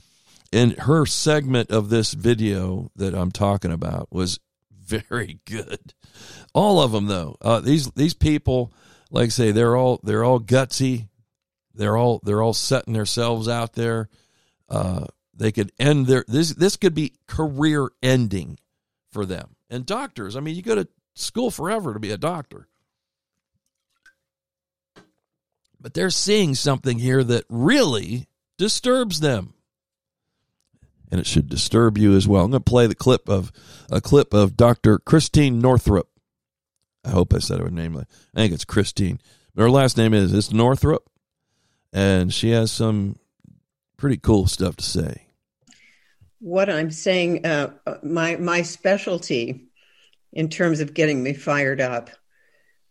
And 0.53 0.73
her 0.79 1.05
segment 1.05 1.71
of 1.71 1.89
this 1.89 2.13
video 2.13 2.91
that 2.95 3.13
I'm 3.13 3.31
talking 3.31 3.71
about 3.71 4.09
was 4.11 4.39
very 4.71 5.39
good. 5.45 5.93
All 6.53 6.81
of 6.81 6.91
them, 6.91 7.07
though. 7.07 7.37
Uh, 7.41 7.61
these 7.61 7.89
these 7.91 8.13
people, 8.13 8.73
like 9.09 9.27
I 9.27 9.29
say, 9.29 9.51
they're 9.51 9.75
all 9.75 9.99
they're 10.03 10.23
all 10.23 10.39
gutsy. 10.39 11.07
They're 11.73 11.95
all 11.95 12.19
they're 12.23 12.41
all 12.41 12.53
setting 12.53 12.93
themselves 12.93 13.47
out 13.47 13.73
there. 13.73 14.09
Uh, 14.67 15.05
they 15.33 15.51
could 15.51 15.71
end 15.79 16.07
their 16.07 16.25
this 16.27 16.53
this 16.53 16.75
could 16.75 16.93
be 16.93 17.13
career 17.27 17.89
ending 18.03 18.59
for 19.09 19.25
them. 19.25 19.55
And 19.69 19.85
doctors, 19.85 20.35
I 20.35 20.41
mean, 20.41 20.55
you 20.55 20.61
go 20.61 20.75
to 20.75 20.87
school 21.13 21.51
forever 21.51 21.93
to 21.93 21.99
be 21.99 22.11
a 22.11 22.17
doctor. 22.17 22.67
But 25.79 25.93
they're 25.93 26.09
seeing 26.11 26.53
something 26.55 26.99
here 26.99 27.23
that 27.23 27.45
really 27.49 28.27
disturbs 28.57 29.19
them. 29.19 29.53
And 31.09 31.19
it 31.19 31.25
should 31.25 31.49
disturb 31.49 31.97
you 31.97 32.15
as 32.15 32.27
well. 32.27 32.45
I'm 32.45 32.51
going 32.51 32.63
to 32.63 32.69
play 32.69 32.87
the 32.87 32.95
clip 32.95 33.27
of 33.27 33.51
a 33.89 33.99
clip 33.99 34.33
of 34.33 34.55
Dr. 34.55 34.99
Christine 34.99 35.59
Northrup. 35.59 36.07
I 37.03 37.09
hope 37.09 37.33
I 37.33 37.39
said 37.39 37.59
her 37.59 37.69
name. 37.69 37.97
I 37.97 38.05
think 38.35 38.53
it's 38.53 38.63
Christine. 38.63 39.19
But 39.55 39.63
her 39.63 39.71
last 39.71 39.97
name 39.97 40.13
is 40.13 40.31
it's 40.31 40.53
Northrup. 40.53 41.09
And 41.91 42.33
she 42.33 42.51
has 42.51 42.71
some 42.71 43.17
pretty 43.97 44.17
cool 44.17 44.47
stuff 44.47 44.77
to 44.77 44.83
say. 44.85 45.27
what 46.39 46.69
I'm 46.69 46.91
saying, 46.91 47.45
uh, 47.45 47.73
my 48.03 48.37
my 48.37 48.61
specialty 48.61 49.70
in 50.33 50.49
terms 50.49 50.79
of 50.79 50.93
getting 50.93 51.21
me 51.21 51.33
fired 51.33 51.81
up 51.81 52.09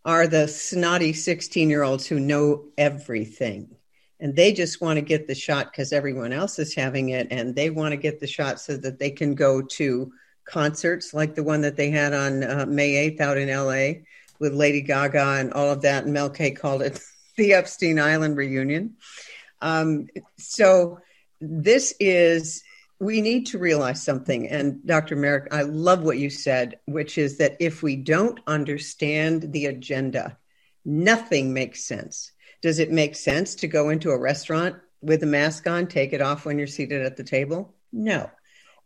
are 0.04 0.26
the 0.26 0.48
snotty 0.48 1.12
16 1.12 1.68
year 1.68 1.82
olds 1.82 2.06
who 2.06 2.20
know 2.20 2.66
everything. 2.78 3.76
And 4.18 4.36
they 4.36 4.52
just 4.52 4.80
want 4.80 4.98
to 4.98 5.02
get 5.02 5.26
the 5.26 5.34
shot 5.34 5.70
because 5.70 5.92
everyone 5.92 6.32
else 6.32 6.58
is 6.58 6.74
having 6.74 7.10
it 7.10 7.28
and 7.30 7.54
they 7.54 7.70
want 7.70 7.92
to 7.92 7.96
get 7.96 8.20
the 8.20 8.26
shot 8.26 8.60
so 8.60 8.76
that 8.76 8.98
they 8.98 9.10
can 9.10 9.34
go 9.34 9.62
to 9.62 10.12
concerts 10.44 11.14
like 11.14 11.34
the 11.34 11.42
one 11.42 11.62
that 11.62 11.76
they 11.76 11.90
had 11.90 12.12
on 12.12 12.42
uh, 12.42 12.66
may 12.66 13.10
8th 13.10 13.20
out 13.20 13.38
in 13.38 13.48
la 13.48 14.00
with 14.40 14.52
lady 14.52 14.80
gaga 14.80 15.36
and 15.38 15.52
all 15.52 15.70
of 15.70 15.82
that 15.82 16.04
and 16.04 16.12
mel 16.12 16.28
k 16.28 16.50
called 16.50 16.82
it 16.82 16.98
the 17.36 17.54
epstein 17.54 17.98
island 17.98 18.36
reunion. 18.36 18.96
Um, 19.62 20.08
so 20.38 20.98
this 21.40 21.94
is 22.00 22.62
we 23.00 23.20
need 23.20 23.46
to 23.46 23.58
realize 23.58 24.02
something 24.02 24.48
and 24.48 24.84
dr 24.86 25.14
merrick 25.16 25.48
i 25.52 25.62
love 25.62 26.02
what 26.02 26.18
you 26.18 26.30
said 26.30 26.78
which 26.86 27.18
is 27.18 27.38
that 27.38 27.56
if 27.58 27.82
we 27.82 27.96
don't 27.96 28.40
understand 28.46 29.52
the 29.52 29.66
agenda 29.66 30.36
nothing 30.84 31.52
makes 31.52 31.84
sense 31.84 32.32
does 32.62 32.78
it 32.78 32.90
make 32.90 33.14
sense 33.14 33.54
to 33.56 33.68
go 33.68 33.88
into 33.88 34.10
a 34.10 34.18
restaurant 34.18 34.76
with 35.00 35.22
a 35.22 35.26
mask 35.26 35.66
on, 35.66 35.86
take 35.86 36.12
it 36.12 36.20
off 36.20 36.44
when 36.44 36.58
you're 36.58 36.66
seated 36.66 37.04
at 37.04 37.16
the 37.16 37.24
table? 37.24 37.74
No. 37.92 38.30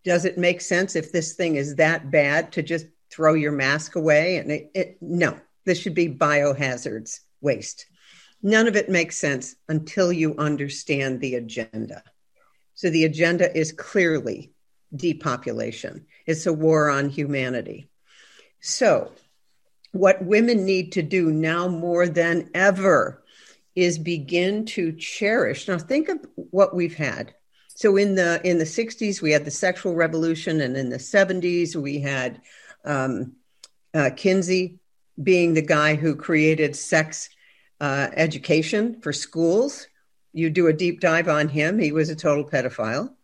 Does 0.05 0.25
it 0.25 0.39
make 0.39 0.61
sense 0.61 0.95
if 0.95 1.11
this 1.11 1.35
thing 1.35 1.57
is 1.57 1.77
that 1.77 2.11
bad 2.11 2.53
to 2.53 2.63
just 2.63 2.87
throw 3.11 3.35
your 3.35 3.53
mask 3.53 3.97
away? 3.97 4.37
And 4.37 4.51
it, 4.51 4.71
it 4.75 4.99
no, 5.01 5.39
this 5.65 5.79
should 5.79 5.95
be 5.95 6.09
biohazards 6.09 7.21
waste. 7.41 7.87
None 8.43 8.69
of 8.69 8.77
it 8.77 8.91
makes 8.91 9.17
sense 9.17 9.57
until 9.69 10.13
you 10.13 10.37
understand 10.37 11.21
the 11.21 11.35
agenda. 11.35 12.03
So 12.85 12.91
the 12.91 13.07
agenda 13.07 13.51
is 13.57 13.73
clearly 13.73 14.53
depopulation. 14.95 16.05
It's 16.27 16.45
a 16.45 16.53
war 16.53 16.91
on 16.91 17.09
humanity. 17.09 17.89
So, 18.61 19.11
what 19.93 20.23
women 20.23 20.67
need 20.67 20.93
to 20.93 21.03
do 21.03 21.31
now 21.31 21.67
more 21.67 22.07
than 22.07 22.51
ever 22.53 23.25
is 23.75 23.99
begin 23.99 24.67
to 24.67 24.93
cherish. 24.93 25.67
Now 25.67 25.79
think 25.79 26.11
of 26.11 26.19
what 26.35 26.77
we've 26.77 26.95
had. 26.95 27.33
So 27.69 27.97
in 27.97 28.17
the 28.17 28.47
in 28.47 28.59
the 28.59 28.65
60s 28.65 29.23
we 29.23 29.31
had 29.31 29.47
the 29.47 29.51
sexual 29.51 29.95
revolution, 29.95 30.61
and 30.61 30.77
in 30.77 30.91
the 30.91 30.99
70s 30.99 31.75
we 31.75 32.01
had 32.01 32.43
um, 32.85 33.33
uh, 33.95 34.11
Kinsey 34.15 34.79
being 35.23 35.55
the 35.55 35.63
guy 35.63 35.95
who 35.95 36.17
created 36.17 36.77
sex 36.77 37.31
uh, 37.81 38.09
education 38.15 39.01
for 39.01 39.15
schools. 39.15 39.87
You 40.35 40.51
do 40.51 40.67
a 40.67 40.73
deep 40.73 41.01
dive 41.01 41.29
on 41.29 41.49
him; 41.49 41.79
he 41.79 41.93
was 41.93 42.11
a 42.11 42.17
total 42.17 42.45
pedophile. 42.45 43.15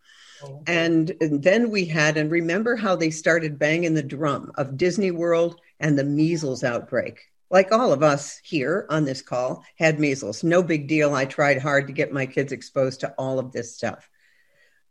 Oh. 0.42 0.62
And, 0.66 1.12
and 1.20 1.42
then 1.42 1.70
we 1.70 1.84
had, 1.84 2.16
and 2.16 2.30
remember 2.30 2.76
how 2.76 2.96
they 2.96 3.10
started 3.10 3.58
banging 3.58 3.92
the 3.92 4.02
drum 4.02 4.52
of 4.54 4.78
Disney 4.78 5.10
World 5.10 5.60
and 5.78 5.98
the 5.98 6.04
measles 6.04 6.64
outbreak 6.64 7.30
like 7.50 7.72
all 7.72 7.92
of 7.92 8.02
us 8.02 8.40
here 8.44 8.86
on 8.88 9.04
this 9.04 9.22
call, 9.22 9.64
had 9.76 9.98
measles. 9.98 10.44
No 10.44 10.62
big 10.62 10.86
deal. 10.86 11.14
I 11.14 11.24
tried 11.24 11.58
hard 11.58 11.88
to 11.88 11.92
get 11.92 12.12
my 12.12 12.26
kids 12.26 12.52
exposed 12.52 13.00
to 13.00 13.12
all 13.18 13.38
of 13.38 13.52
this 13.52 13.74
stuff. 13.74 14.08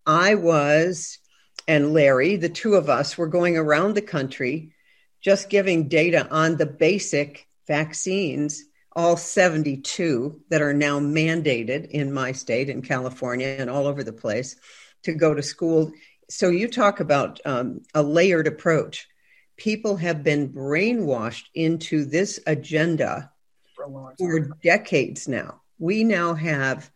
I 0.05 0.35
was, 0.35 1.19
and 1.67 1.93
Larry, 1.93 2.35
the 2.35 2.49
two 2.49 2.75
of 2.75 2.89
us, 2.89 3.17
were 3.17 3.27
going 3.27 3.57
around 3.57 3.95
the 3.95 4.01
country 4.01 4.73
just 5.21 5.49
giving 5.49 5.87
data 5.87 6.27
on 6.29 6.57
the 6.57 6.65
basic 6.65 7.47
vaccines, 7.67 8.63
all 8.99 9.15
72 9.15 10.41
that 10.49 10.61
are 10.61 10.73
now 10.73 10.99
mandated 10.99 11.89
in 11.91 12.11
my 12.11 12.33
state, 12.33 12.69
in 12.69 12.81
California, 12.81 13.47
and 13.47 13.69
all 13.69 13.87
over 13.87 14.03
the 14.03 14.11
place 14.11 14.57
to 15.03 15.13
go 15.13 15.33
to 15.33 15.41
school. 15.41 15.93
So 16.29 16.49
you 16.49 16.67
talk 16.67 16.99
about 16.99 17.39
um, 17.45 17.81
a 17.95 18.03
layered 18.03 18.45
approach 18.45 19.07
people 19.55 19.95
have 19.97 20.23
been 20.23 20.49
brainwashed 20.49 21.45
into 21.53 22.05
this 22.05 22.39
agenda 22.45 23.31
for, 23.75 24.13
for 24.17 24.39
decades 24.63 25.27
now. 25.27 25.61
We 25.77 26.03
now 26.03 26.33
have 26.33 26.91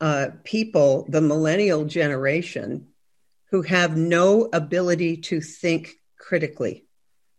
uh, 0.00 0.28
people, 0.44 1.06
the 1.08 1.20
millennial 1.20 1.84
generation, 1.84 2.88
who 3.50 3.62
have 3.62 3.96
no 3.96 4.48
ability 4.52 5.18
to 5.18 5.40
think 5.40 5.94
critically. 6.16 6.84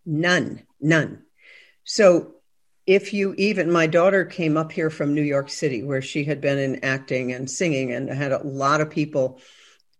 None, 0.05 0.63
none. 0.81 1.23
So, 1.85 2.35
if 2.91 3.13
you 3.13 3.33
even, 3.37 3.71
my 3.71 3.87
daughter 3.87 4.25
came 4.25 4.57
up 4.57 4.69
here 4.69 4.89
from 4.89 5.13
New 5.13 5.21
York 5.21 5.49
City, 5.49 5.81
where 5.81 6.01
she 6.01 6.25
had 6.25 6.41
been 6.41 6.59
in 6.59 6.83
acting 6.83 7.31
and 7.31 7.49
singing, 7.49 7.93
and 7.93 8.09
had 8.09 8.33
a 8.33 8.45
lot 8.45 8.81
of 8.81 8.89
people 8.89 9.39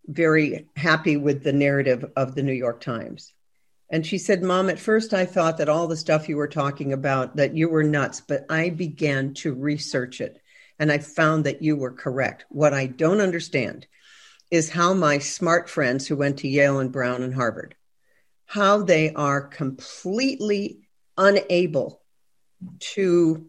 very 0.08 0.68
happy 0.76 1.16
with 1.16 1.42
the 1.42 1.54
narrative 1.54 2.04
of 2.18 2.36
the 2.36 2.44
New 2.44 2.52
York 2.52 2.82
Times. 2.82 3.32
And 3.90 4.06
she 4.06 4.18
said, 4.18 4.44
Mom, 4.44 4.70
at 4.70 4.78
first 4.78 5.14
I 5.14 5.26
thought 5.26 5.60
that 5.60 5.70
all 5.70 5.88
the 5.88 5.96
stuff 5.96 6.28
you 6.28 6.36
were 6.36 6.50
talking 6.50 6.92
about, 6.92 7.38
that 7.38 7.56
you 7.56 7.70
were 7.70 7.84
nuts, 7.84 8.22
but 8.22 8.46
I 8.50 8.70
began 8.70 9.36
to 9.36 9.54
research 9.54 10.20
it 10.20 10.42
and 10.78 10.92
I 10.92 10.98
found 10.98 11.46
that 11.46 11.62
you 11.62 11.78
were 11.78 11.92
correct. 11.92 12.46
What 12.50 12.74
I 12.74 12.88
don't 12.88 13.22
understand 13.22 13.88
is 14.50 14.70
how 14.70 14.94
my 14.94 15.20
smart 15.20 15.70
friends 15.70 16.08
who 16.08 16.18
went 16.18 16.40
to 16.40 16.50
Yale 16.50 16.80
and 16.80 16.92
Brown 16.92 17.24
and 17.24 17.34
Harvard, 17.34 17.76
how 18.48 18.82
they 18.82 19.14
are 19.14 19.42
completely 19.42 20.80
unable 21.18 22.01
to 22.80 23.48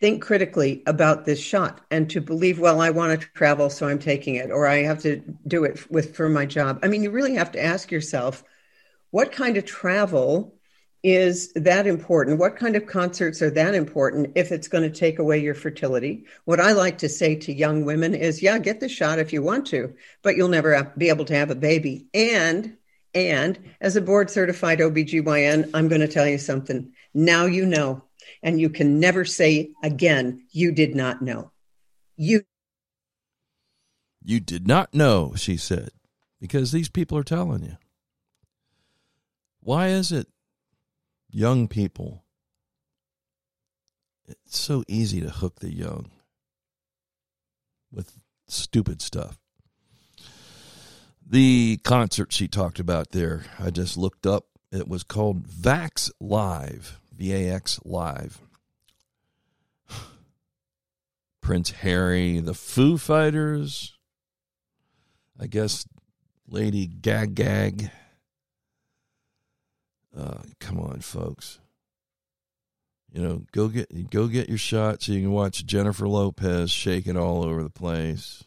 think 0.00 0.22
critically 0.22 0.82
about 0.86 1.24
this 1.24 1.40
shot 1.40 1.80
and 1.90 2.10
to 2.10 2.20
believe 2.20 2.58
well 2.58 2.80
i 2.80 2.90
want 2.90 3.18
to 3.18 3.26
travel 3.28 3.70
so 3.70 3.88
i'm 3.88 3.98
taking 3.98 4.34
it 4.34 4.50
or 4.50 4.66
i 4.66 4.76
have 4.76 5.00
to 5.00 5.22
do 5.46 5.64
it 5.64 5.90
with 5.90 6.14
for 6.14 6.28
my 6.28 6.44
job. 6.44 6.78
I 6.82 6.88
mean 6.88 7.02
you 7.02 7.10
really 7.10 7.34
have 7.34 7.52
to 7.52 7.62
ask 7.62 7.90
yourself 7.90 8.44
what 9.10 9.32
kind 9.32 9.56
of 9.56 9.64
travel 9.64 10.54
is 11.02 11.52
that 11.52 11.86
important? 11.86 12.40
What 12.40 12.56
kind 12.56 12.74
of 12.74 12.86
concerts 12.86 13.40
are 13.40 13.50
that 13.50 13.76
important 13.76 14.32
if 14.34 14.50
it's 14.50 14.66
going 14.66 14.82
to 14.82 14.98
take 14.98 15.20
away 15.20 15.38
your 15.38 15.54
fertility? 15.54 16.26
What 16.44 16.60
i 16.60 16.72
like 16.72 16.98
to 16.98 17.08
say 17.08 17.36
to 17.36 17.52
young 17.52 17.84
women 17.84 18.14
is 18.14 18.42
yeah 18.42 18.58
get 18.58 18.80
the 18.80 18.88
shot 18.88 19.18
if 19.18 19.32
you 19.32 19.42
want 19.42 19.66
to 19.68 19.94
but 20.22 20.36
you'll 20.36 20.48
never 20.48 20.92
be 20.98 21.08
able 21.08 21.24
to 21.26 21.34
have 21.34 21.50
a 21.50 21.54
baby. 21.54 22.08
And 22.12 22.76
and 23.14 23.58
as 23.80 23.96
a 23.96 24.02
board 24.02 24.28
certified 24.28 24.80
OBGYN, 24.80 25.70
I'm 25.72 25.88
going 25.88 26.02
to 26.02 26.08
tell 26.08 26.28
you 26.28 26.36
something. 26.36 26.92
Now 27.16 27.46
you 27.46 27.64
know 27.66 28.04
and 28.42 28.60
you 28.60 28.68
can 28.68 29.00
never 29.00 29.24
say 29.24 29.70
again, 29.82 30.46
you 30.50 30.70
did 30.70 30.94
not 30.94 31.22
know. 31.22 31.50
You 32.16 32.44
You 34.22 34.40
did 34.40 34.66
not 34.66 34.94
know, 34.94 35.34
she 35.36 35.56
said, 35.56 35.90
because 36.40 36.72
these 36.72 36.88
people 36.88 37.16
are 37.18 37.24
telling 37.24 37.62
you. 37.62 37.76
Why 39.60 39.88
is 39.88 40.12
it 40.12 40.28
young 41.30 41.68
people 41.68 42.24
it's 44.28 44.58
so 44.58 44.82
easy 44.88 45.20
to 45.20 45.30
hook 45.30 45.60
the 45.60 45.72
young 45.72 46.10
with 47.92 48.18
stupid 48.48 49.00
stuff. 49.00 49.38
The 51.24 51.78
concert 51.84 52.32
she 52.32 52.48
talked 52.48 52.78
about 52.78 53.12
there, 53.12 53.44
I 53.58 53.70
just 53.70 53.96
looked 53.96 54.26
up. 54.26 54.46
It 54.70 54.88
was 54.88 55.02
called 55.02 55.46
Vax 55.46 56.10
Live. 56.20 57.00
VAX 57.18 57.80
Live. 57.84 58.40
Prince 61.40 61.70
Harry, 61.70 62.40
the 62.40 62.54
Foo 62.54 62.98
Fighters, 62.98 63.96
I 65.38 65.46
guess 65.46 65.86
Lady 66.48 66.86
Gag 66.86 67.36
Gag. 67.36 67.90
Uh, 70.16 70.38
come 70.58 70.80
on, 70.80 71.00
folks. 71.00 71.60
You 73.12 73.22
know, 73.22 73.42
go 73.52 73.68
get 73.68 74.10
go 74.10 74.26
get 74.26 74.48
your 74.48 74.58
shot 74.58 75.02
so 75.02 75.12
you 75.12 75.20
can 75.20 75.30
watch 75.30 75.64
Jennifer 75.64 76.08
Lopez 76.08 76.70
shaking 76.70 77.16
all 77.16 77.44
over 77.44 77.62
the 77.62 77.70
place. 77.70 78.44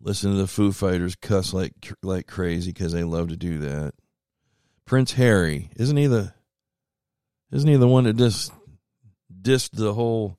Listen 0.00 0.30
to 0.30 0.38
the 0.38 0.46
Foo 0.46 0.72
Fighters 0.72 1.16
cuss 1.16 1.52
like 1.52 1.74
like 2.02 2.26
crazy 2.26 2.72
because 2.72 2.92
they 2.92 3.04
love 3.04 3.28
to 3.28 3.36
do 3.36 3.58
that. 3.58 3.92
Prince 4.86 5.12
Harry, 5.12 5.70
isn't 5.76 5.96
he 5.96 6.06
the 6.06 6.32
isn't 7.52 7.68
he 7.68 7.76
the 7.76 7.88
one 7.88 8.04
that 8.04 8.16
just 8.16 8.52
dissed 9.42 9.70
the 9.72 9.94
whole 9.94 10.38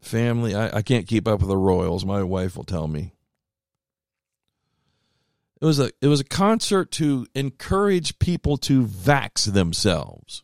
family? 0.00 0.54
I, 0.54 0.78
I 0.78 0.82
can't 0.82 1.06
keep 1.06 1.26
up 1.26 1.40
with 1.40 1.48
the 1.48 1.56
royals. 1.56 2.04
My 2.04 2.22
wife 2.22 2.56
will 2.56 2.64
tell 2.64 2.88
me. 2.88 3.12
It 5.60 5.64
was 5.64 5.78
a 5.78 5.92
it 6.00 6.08
was 6.08 6.20
a 6.20 6.24
concert 6.24 6.90
to 6.92 7.26
encourage 7.36 8.18
people 8.18 8.56
to 8.58 8.84
vax 8.84 9.52
themselves. 9.52 10.42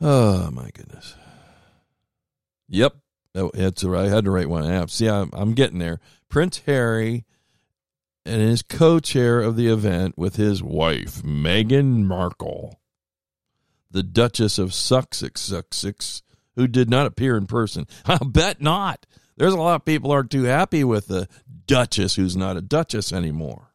Oh 0.00 0.50
my 0.50 0.70
goodness. 0.74 1.14
Yep, 2.68 2.96
oh, 3.36 3.50
that's 3.54 3.84
right. 3.84 4.06
I 4.06 4.08
had 4.08 4.24
to 4.24 4.30
write 4.32 4.48
one 4.48 4.68
out. 4.68 4.90
See, 4.90 5.08
I'm, 5.08 5.30
I'm 5.32 5.54
getting 5.54 5.78
there. 5.78 6.00
Prince 6.28 6.62
Harry 6.66 7.24
and 8.24 8.40
is 8.40 8.62
co-chair 8.62 9.40
of 9.40 9.56
the 9.56 9.68
event 9.68 10.16
with 10.16 10.36
his 10.36 10.62
wife, 10.62 11.22
Meghan 11.22 12.04
Markle, 12.04 12.80
the 13.90 14.02
Duchess 14.02 14.58
of 14.58 14.72
Sussex, 14.72 15.40
Sussex, 15.42 16.22
who 16.56 16.66
did 16.66 16.88
not 16.88 17.06
appear 17.06 17.36
in 17.36 17.46
person. 17.46 17.86
I'll 18.06 18.18
bet 18.24 18.60
not. 18.60 19.06
There's 19.36 19.52
a 19.52 19.58
lot 19.58 19.76
of 19.76 19.84
people 19.84 20.12
aren't 20.12 20.30
too 20.30 20.44
happy 20.44 20.84
with 20.84 21.08
the 21.08 21.28
Duchess 21.66 22.14
who's 22.14 22.36
not 22.36 22.56
a 22.56 22.62
Duchess 22.62 23.12
anymore. 23.12 23.70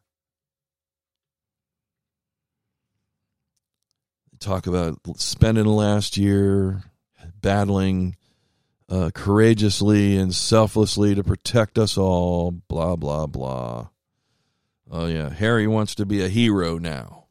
Talk 4.38 4.66
about 4.66 4.98
spending 5.16 5.66
last 5.66 6.16
year 6.16 6.84
battling 7.42 8.16
uh, 8.88 9.10
courageously 9.14 10.16
and 10.16 10.34
selflessly 10.34 11.14
to 11.14 11.22
protect 11.22 11.78
us 11.78 11.98
all, 11.98 12.50
blah, 12.50 12.96
blah, 12.96 13.26
blah. 13.26 13.88
Oh, 14.90 15.06
yeah. 15.06 15.30
Harry 15.30 15.66
wants 15.68 15.94
to 15.96 16.06
be 16.06 16.22
a 16.22 16.28
hero 16.28 16.76
now. 16.78 17.26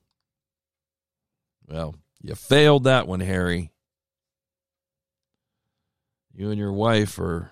Well, 1.68 1.96
you 2.22 2.36
failed 2.36 2.86
that 2.86 3.08
one, 3.08 3.20
Harry. 3.20 3.72
You 6.34 6.52
and 6.52 6.58
your 6.58 6.72
wife 6.72 7.20
are 7.20 7.52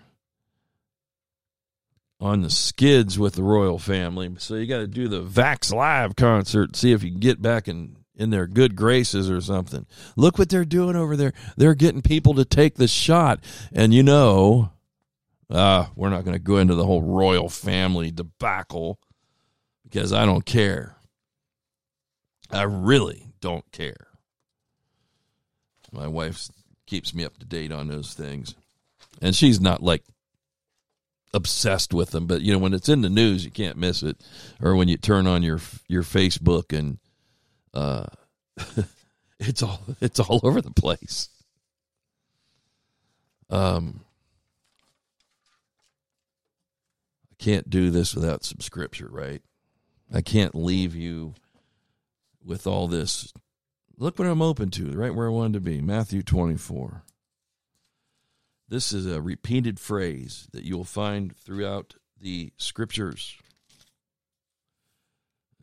on 2.19 2.41
the 2.41 2.49
skids 2.49 3.19
with 3.19 3.35
the 3.35 3.43
royal 3.43 3.77
family. 3.77 4.33
So 4.39 4.55
you 4.55 4.65
got 4.65 4.77
to 4.77 4.87
do 4.87 5.07
the 5.09 5.21
Vax 5.21 5.73
Live 5.73 6.15
concert, 6.15 6.75
see 6.75 6.93
if 6.93 7.03
you 7.03 7.11
can 7.11 7.19
get 7.19 7.41
back 7.41 7.67
in, 7.67 7.97
in 8.15 8.29
their 8.29 8.47
good 8.47 8.75
graces 8.75 9.29
or 9.29 9.41
something. 9.41 9.85
Look 10.15 10.39
what 10.39 10.49
they're 10.49 10.65
doing 10.65 10.95
over 10.95 11.17
there. 11.17 11.33
They're 11.57 11.75
getting 11.75 12.01
people 12.01 12.33
to 12.35 12.45
take 12.45 12.75
the 12.75 12.87
shot. 12.87 13.41
And 13.73 13.93
you 13.93 14.03
know, 14.03 14.71
uh, 15.49 15.87
we're 15.95 16.09
not 16.09 16.23
going 16.23 16.33
to 16.35 16.43
go 16.43 16.57
into 16.57 16.75
the 16.75 16.85
whole 16.85 17.03
royal 17.03 17.49
family 17.49 18.09
debacle 18.09 18.99
because 19.89 20.11
I 20.11 20.25
don't 20.25 20.45
care. 20.45 20.97
I 22.51 22.63
really 22.63 23.27
don't 23.41 23.69
care. 23.71 24.07
My 25.91 26.07
wife 26.07 26.49
keeps 26.85 27.13
me 27.13 27.23
up 27.23 27.37
to 27.37 27.45
date 27.45 27.71
on 27.71 27.87
those 27.87 28.13
things. 28.13 28.55
And 29.21 29.35
she's 29.35 29.59
not 29.59 29.81
like 29.81 30.03
obsessed 31.33 31.93
with 31.93 32.11
them, 32.11 32.27
but 32.27 32.41
you 32.41 32.53
know 32.53 32.59
when 32.59 32.73
it's 32.73 32.89
in 32.89 33.01
the 33.01 33.09
news, 33.09 33.45
you 33.45 33.51
can't 33.51 33.77
miss 33.77 34.03
it. 34.03 34.17
Or 34.61 34.75
when 34.75 34.87
you 34.87 34.97
turn 34.97 35.27
on 35.27 35.43
your 35.43 35.59
your 35.87 36.03
Facebook 36.03 36.77
and 36.77 36.99
uh 37.73 38.05
it's 39.39 39.63
all 39.63 39.81
it's 40.01 40.19
all 40.19 40.39
over 40.43 40.61
the 40.61 40.71
place. 40.71 41.29
Um 43.49 44.01
I 47.31 47.43
can't 47.43 47.69
do 47.69 47.89
this 47.89 48.15
without 48.15 48.43
some 48.43 48.59
scripture, 48.59 49.07
right? 49.09 49.41
I 50.13 50.21
can't 50.21 50.55
leave 50.55 50.95
you 50.95 51.33
with 52.43 52.65
all 52.65 52.87
this. 52.87 53.33
Look 53.97 54.19
what 54.19 54.27
I'm 54.27 54.41
open 54.41 54.69
to, 54.71 54.91
right 54.91 55.13
where 55.13 55.27
I 55.27 55.31
wanted 55.31 55.53
to 55.53 55.59
be. 55.59 55.81
Matthew 55.81 56.23
24. 56.23 57.03
This 58.69 58.91
is 58.91 59.05
a 59.05 59.21
repeated 59.21 59.79
phrase 59.79 60.47
that 60.51 60.63
you'll 60.63 60.83
find 60.83 61.35
throughout 61.35 61.95
the 62.19 62.51
scriptures. 62.57 63.37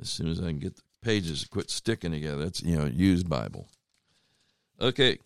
As 0.01 0.09
soon 0.09 0.29
as 0.29 0.41
I 0.41 0.45
can 0.45 0.59
get 0.59 0.77
the 0.77 0.83
pages 1.03 1.43
to 1.43 1.49
quit 1.49 1.71
sticking 1.71 2.13
together, 2.13 2.45
that's, 2.45 2.63
you 2.63 2.77
know, 2.77 2.87
used 2.87 3.29
Bible. 3.29 3.69
Okay. 4.81 5.19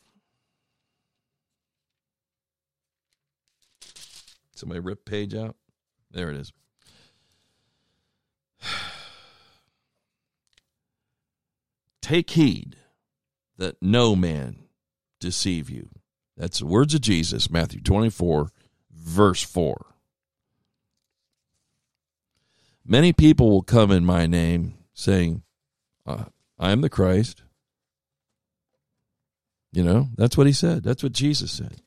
Somebody 4.55 4.81
rip 4.81 5.05
page 5.05 5.35
out. 5.35 5.57
There 6.11 6.31
it 6.31 6.37
is. 6.37 6.53
Take 12.09 12.31
heed 12.31 12.77
that 13.59 13.77
no 13.83 14.17
man 14.17 14.61
deceive 15.21 15.69
you. 15.69 15.91
That's 16.39 16.61
the 16.61 16.65
words 16.65 16.95
of 16.95 17.03
Jesus, 17.03 17.51
Matthew 17.51 17.83
24, 17.83 18.49
verse 18.91 19.43
4. 19.43 19.85
Many 22.83 23.13
people 23.13 23.51
will 23.51 23.61
come 23.61 23.91
in 23.91 24.07
my 24.07 24.27
name 24.27 24.79
saying, 24.95 25.43
uh, 26.07 26.25
I 26.59 26.71
am 26.71 26.81
the 26.81 26.89
Christ. 26.89 27.43
You 29.71 29.85
know, 29.85 30.09
that's 30.17 30.39
what 30.39 30.47
he 30.47 30.55
said. 30.55 30.85
That's 30.85 31.03
what 31.03 31.13
Jesus 31.13 31.53
said. 31.53 31.83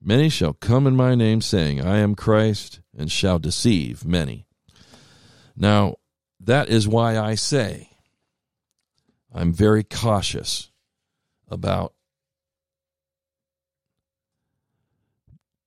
Many 0.00 0.28
shall 0.28 0.52
come 0.52 0.86
in 0.86 0.94
my 0.94 1.16
name 1.16 1.40
saying, 1.40 1.84
I 1.84 1.96
am 1.96 2.14
Christ, 2.14 2.78
and 2.96 3.10
shall 3.10 3.40
deceive 3.40 4.04
many. 4.04 4.46
Now, 5.56 5.96
that 6.38 6.68
is 6.68 6.86
why 6.86 7.18
I 7.18 7.34
say 7.34 7.88
I'm 9.34 9.52
very 9.52 9.82
cautious 9.84 10.70
about 11.48 11.94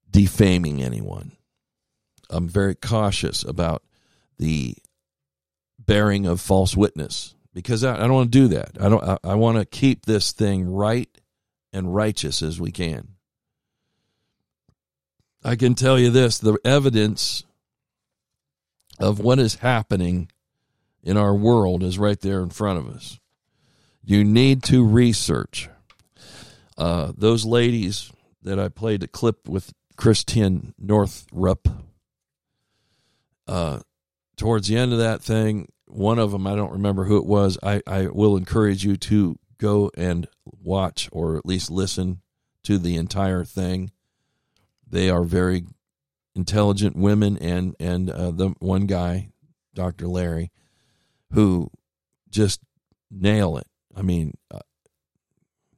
defaming 0.10 0.82
anyone. 0.82 1.34
I'm 2.30 2.48
very 2.48 2.76
cautious 2.76 3.44
about 3.44 3.84
the 4.38 4.76
bearing 5.80 6.26
of 6.26 6.42
false 6.42 6.76
witness 6.76 7.36
because 7.54 7.84
I, 7.84 7.96
I 7.96 8.00
don't 8.00 8.14
want 8.14 8.32
to 8.32 8.40
do 8.40 8.48
that. 8.50 8.78
I 8.80 8.90
don't. 8.90 9.04
I, 9.04 9.18
I 9.24 9.36
want 9.36 9.58
to 9.58 9.66
keep 9.66 10.06
this 10.06 10.32
thing 10.32 10.72
right 10.72 11.10
and 11.74 11.94
righteous 11.94 12.42
as 12.42 12.60
we 12.60 12.72
can. 12.72 13.10
I 15.44 15.56
can 15.56 15.76
tell 15.76 16.00
you 16.00 16.10
this: 16.10 16.38
the 16.38 16.58
evidence 16.66 17.44
of 19.00 19.20
what 19.20 19.40
is 19.40 19.56
happening 19.56 20.30
in 21.04 21.18
our 21.18 21.36
world 21.36 21.84
is 21.84 22.00
right 22.00 22.20
there 22.20 22.42
in 22.42 22.50
front 22.50 22.80
of 22.80 22.88
us. 22.88 23.20
You 24.06 24.24
need 24.24 24.62
to 24.64 24.86
research. 24.86 25.68
Uh, 26.78 27.12
those 27.18 27.44
ladies 27.44 28.12
that 28.44 28.60
I 28.60 28.70
played 28.70 29.02
a 29.02 29.08
clip 29.08 29.48
with 29.48 29.74
Christian 29.98 30.76
Northrup. 30.78 31.68
Uh, 33.48 33.80
towards 34.38 34.68
the 34.68 34.78
end 34.78 34.92
of 34.92 35.00
that 35.00 35.24
thing, 35.24 35.72
one 35.88 36.20
of 36.20 36.32
them, 36.32 36.46
I 36.46 36.56
don't 36.56 36.74
remember 36.74 37.06
who 37.06 37.18
it 37.18 37.26
was. 37.26 37.58
I, 37.64 37.82
I 37.88 38.08
will 38.08 38.38
encourage 38.38 38.84
you 38.84 38.96
to 38.98 39.40
go 39.58 39.90
and 39.98 40.28
watch 40.46 41.10
or 41.12 41.38
at 41.38 41.46
least 41.46 41.72
listen 41.72 42.22
to 42.64 42.78
the 42.78 42.98
entire 42.98 43.44
thing. 43.44 43.92
They 44.88 45.10
are 45.10 45.24
very 45.24 45.64
intelligent 46.36 46.96
women, 46.96 47.38
and 47.40 47.76
and 47.80 48.10
uh, 48.10 48.32
the 48.32 48.50
one 48.60 48.86
guy, 48.86 49.30
Doctor 49.74 50.08
Larry, 50.08 50.52
who 51.32 51.72
just 52.30 52.62
nail 53.10 53.58
it. 53.58 53.68
I 53.96 54.02
mean, 54.02 54.36
uh, 54.52 54.60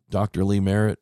Doctor 0.10 0.44
Lee 0.44 0.60
Merritt, 0.60 1.00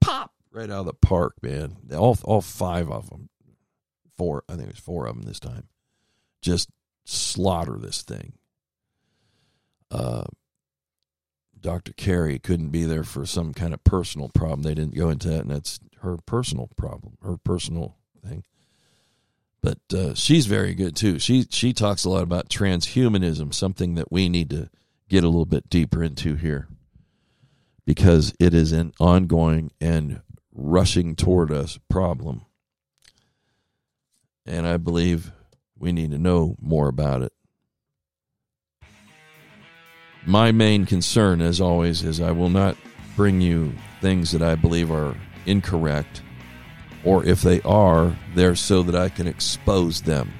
pop 0.00 0.32
right 0.50 0.70
out 0.70 0.80
of 0.80 0.86
the 0.86 0.94
park, 0.94 1.34
man. 1.42 1.76
All 1.94 2.16
all 2.24 2.40
five 2.40 2.90
of 2.90 3.10
them, 3.10 3.28
four. 4.16 4.44
I 4.48 4.52
think 4.54 4.64
it 4.64 4.74
was 4.74 4.78
four 4.78 5.06
of 5.06 5.16
them 5.16 5.24
this 5.24 5.40
time. 5.40 5.68
Just 6.40 6.70
slaughter 7.04 7.78
this 7.78 8.02
thing. 8.02 8.34
Uh, 9.90 10.24
Dr. 11.60 11.92
Carrie 11.92 12.38
couldn't 12.38 12.70
be 12.70 12.84
there 12.84 13.04
for 13.04 13.26
some 13.26 13.52
kind 13.52 13.74
of 13.74 13.82
personal 13.84 14.28
problem. 14.28 14.62
They 14.62 14.74
didn't 14.74 14.94
go 14.94 15.10
into 15.10 15.28
that, 15.28 15.40
and 15.40 15.50
that's 15.50 15.80
her 16.02 16.16
personal 16.18 16.68
problem, 16.76 17.16
her 17.22 17.36
personal 17.36 17.96
thing. 18.24 18.44
But 19.60 19.78
uh, 19.92 20.14
she's 20.14 20.46
very 20.46 20.74
good 20.74 20.94
too. 20.94 21.18
She 21.18 21.46
she 21.50 21.72
talks 21.72 22.04
a 22.04 22.10
lot 22.10 22.22
about 22.22 22.48
transhumanism, 22.48 23.52
something 23.52 23.96
that 23.96 24.12
we 24.12 24.28
need 24.28 24.50
to 24.50 24.70
get 25.08 25.24
a 25.24 25.28
little 25.28 25.46
bit 25.46 25.70
deeper 25.70 26.02
into 26.02 26.34
here, 26.34 26.68
because 27.86 28.34
it 28.38 28.54
is 28.54 28.72
an 28.72 28.92
ongoing 29.00 29.70
and 29.80 30.20
rushing 30.52 31.16
toward 31.16 31.50
us 31.50 31.78
problem. 31.88 32.44
And 34.44 34.66
I 34.66 34.76
believe 34.76 35.32
we 35.78 35.92
need 35.92 36.10
to 36.10 36.18
know 36.18 36.56
more 36.60 36.88
about 36.88 37.22
it. 37.22 37.32
My 40.26 40.52
main 40.52 40.84
concern, 40.84 41.40
as 41.40 41.60
always, 41.60 42.02
is 42.02 42.20
I 42.20 42.32
will 42.32 42.50
not 42.50 42.76
bring 43.16 43.40
you 43.40 43.72
things 44.00 44.32
that 44.32 44.42
I 44.42 44.56
believe 44.56 44.90
are 44.90 45.16
incorrect, 45.46 46.22
or 47.04 47.24
if 47.24 47.40
they 47.42 47.62
are, 47.62 48.16
they're 48.34 48.56
so 48.56 48.82
that 48.82 48.94
I 48.94 49.08
can 49.08 49.26
expose 49.26 50.02
them. 50.02 50.32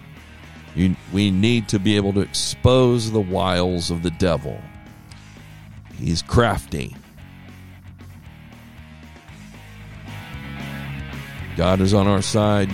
You, 0.78 0.94
we 1.12 1.32
need 1.32 1.68
to 1.70 1.80
be 1.80 1.96
able 1.96 2.12
to 2.12 2.20
expose 2.20 3.10
the 3.10 3.20
wiles 3.20 3.90
of 3.90 4.04
the 4.04 4.12
devil. 4.12 4.60
He's 5.98 6.22
crafty. 6.22 6.94
God 11.56 11.80
is 11.80 11.92
on 11.92 12.06
our 12.06 12.22
side. 12.22 12.70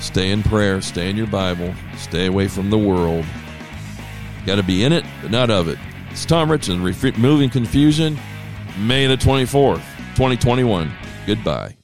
Stay 0.00 0.30
in 0.30 0.42
prayer, 0.42 0.80
stay 0.80 1.10
in 1.10 1.16
your 1.18 1.26
Bible, 1.26 1.74
stay 1.98 2.24
away 2.24 2.48
from 2.48 2.70
the 2.70 2.78
world. 2.78 3.26
Got 4.46 4.56
to 4.56 4.62
be 4.62 4.82
in 4.82 4.94
it, 4.94 5.04
but 5.20 5.30
not 5.30 5.50
of 5.50 5.68
it. 5.68 5.78
It's 6.10 6.24
Tom 6.24 6.50
Richardson, 6.50 6.82
Removing 6.82 7.50
Confusion, 7.50 8.18
May 8.78 9.06
the 9.06 9.16
24th, 9.16 9.84
2021. 10.14 10.90
Goodbye. 11.26 11.76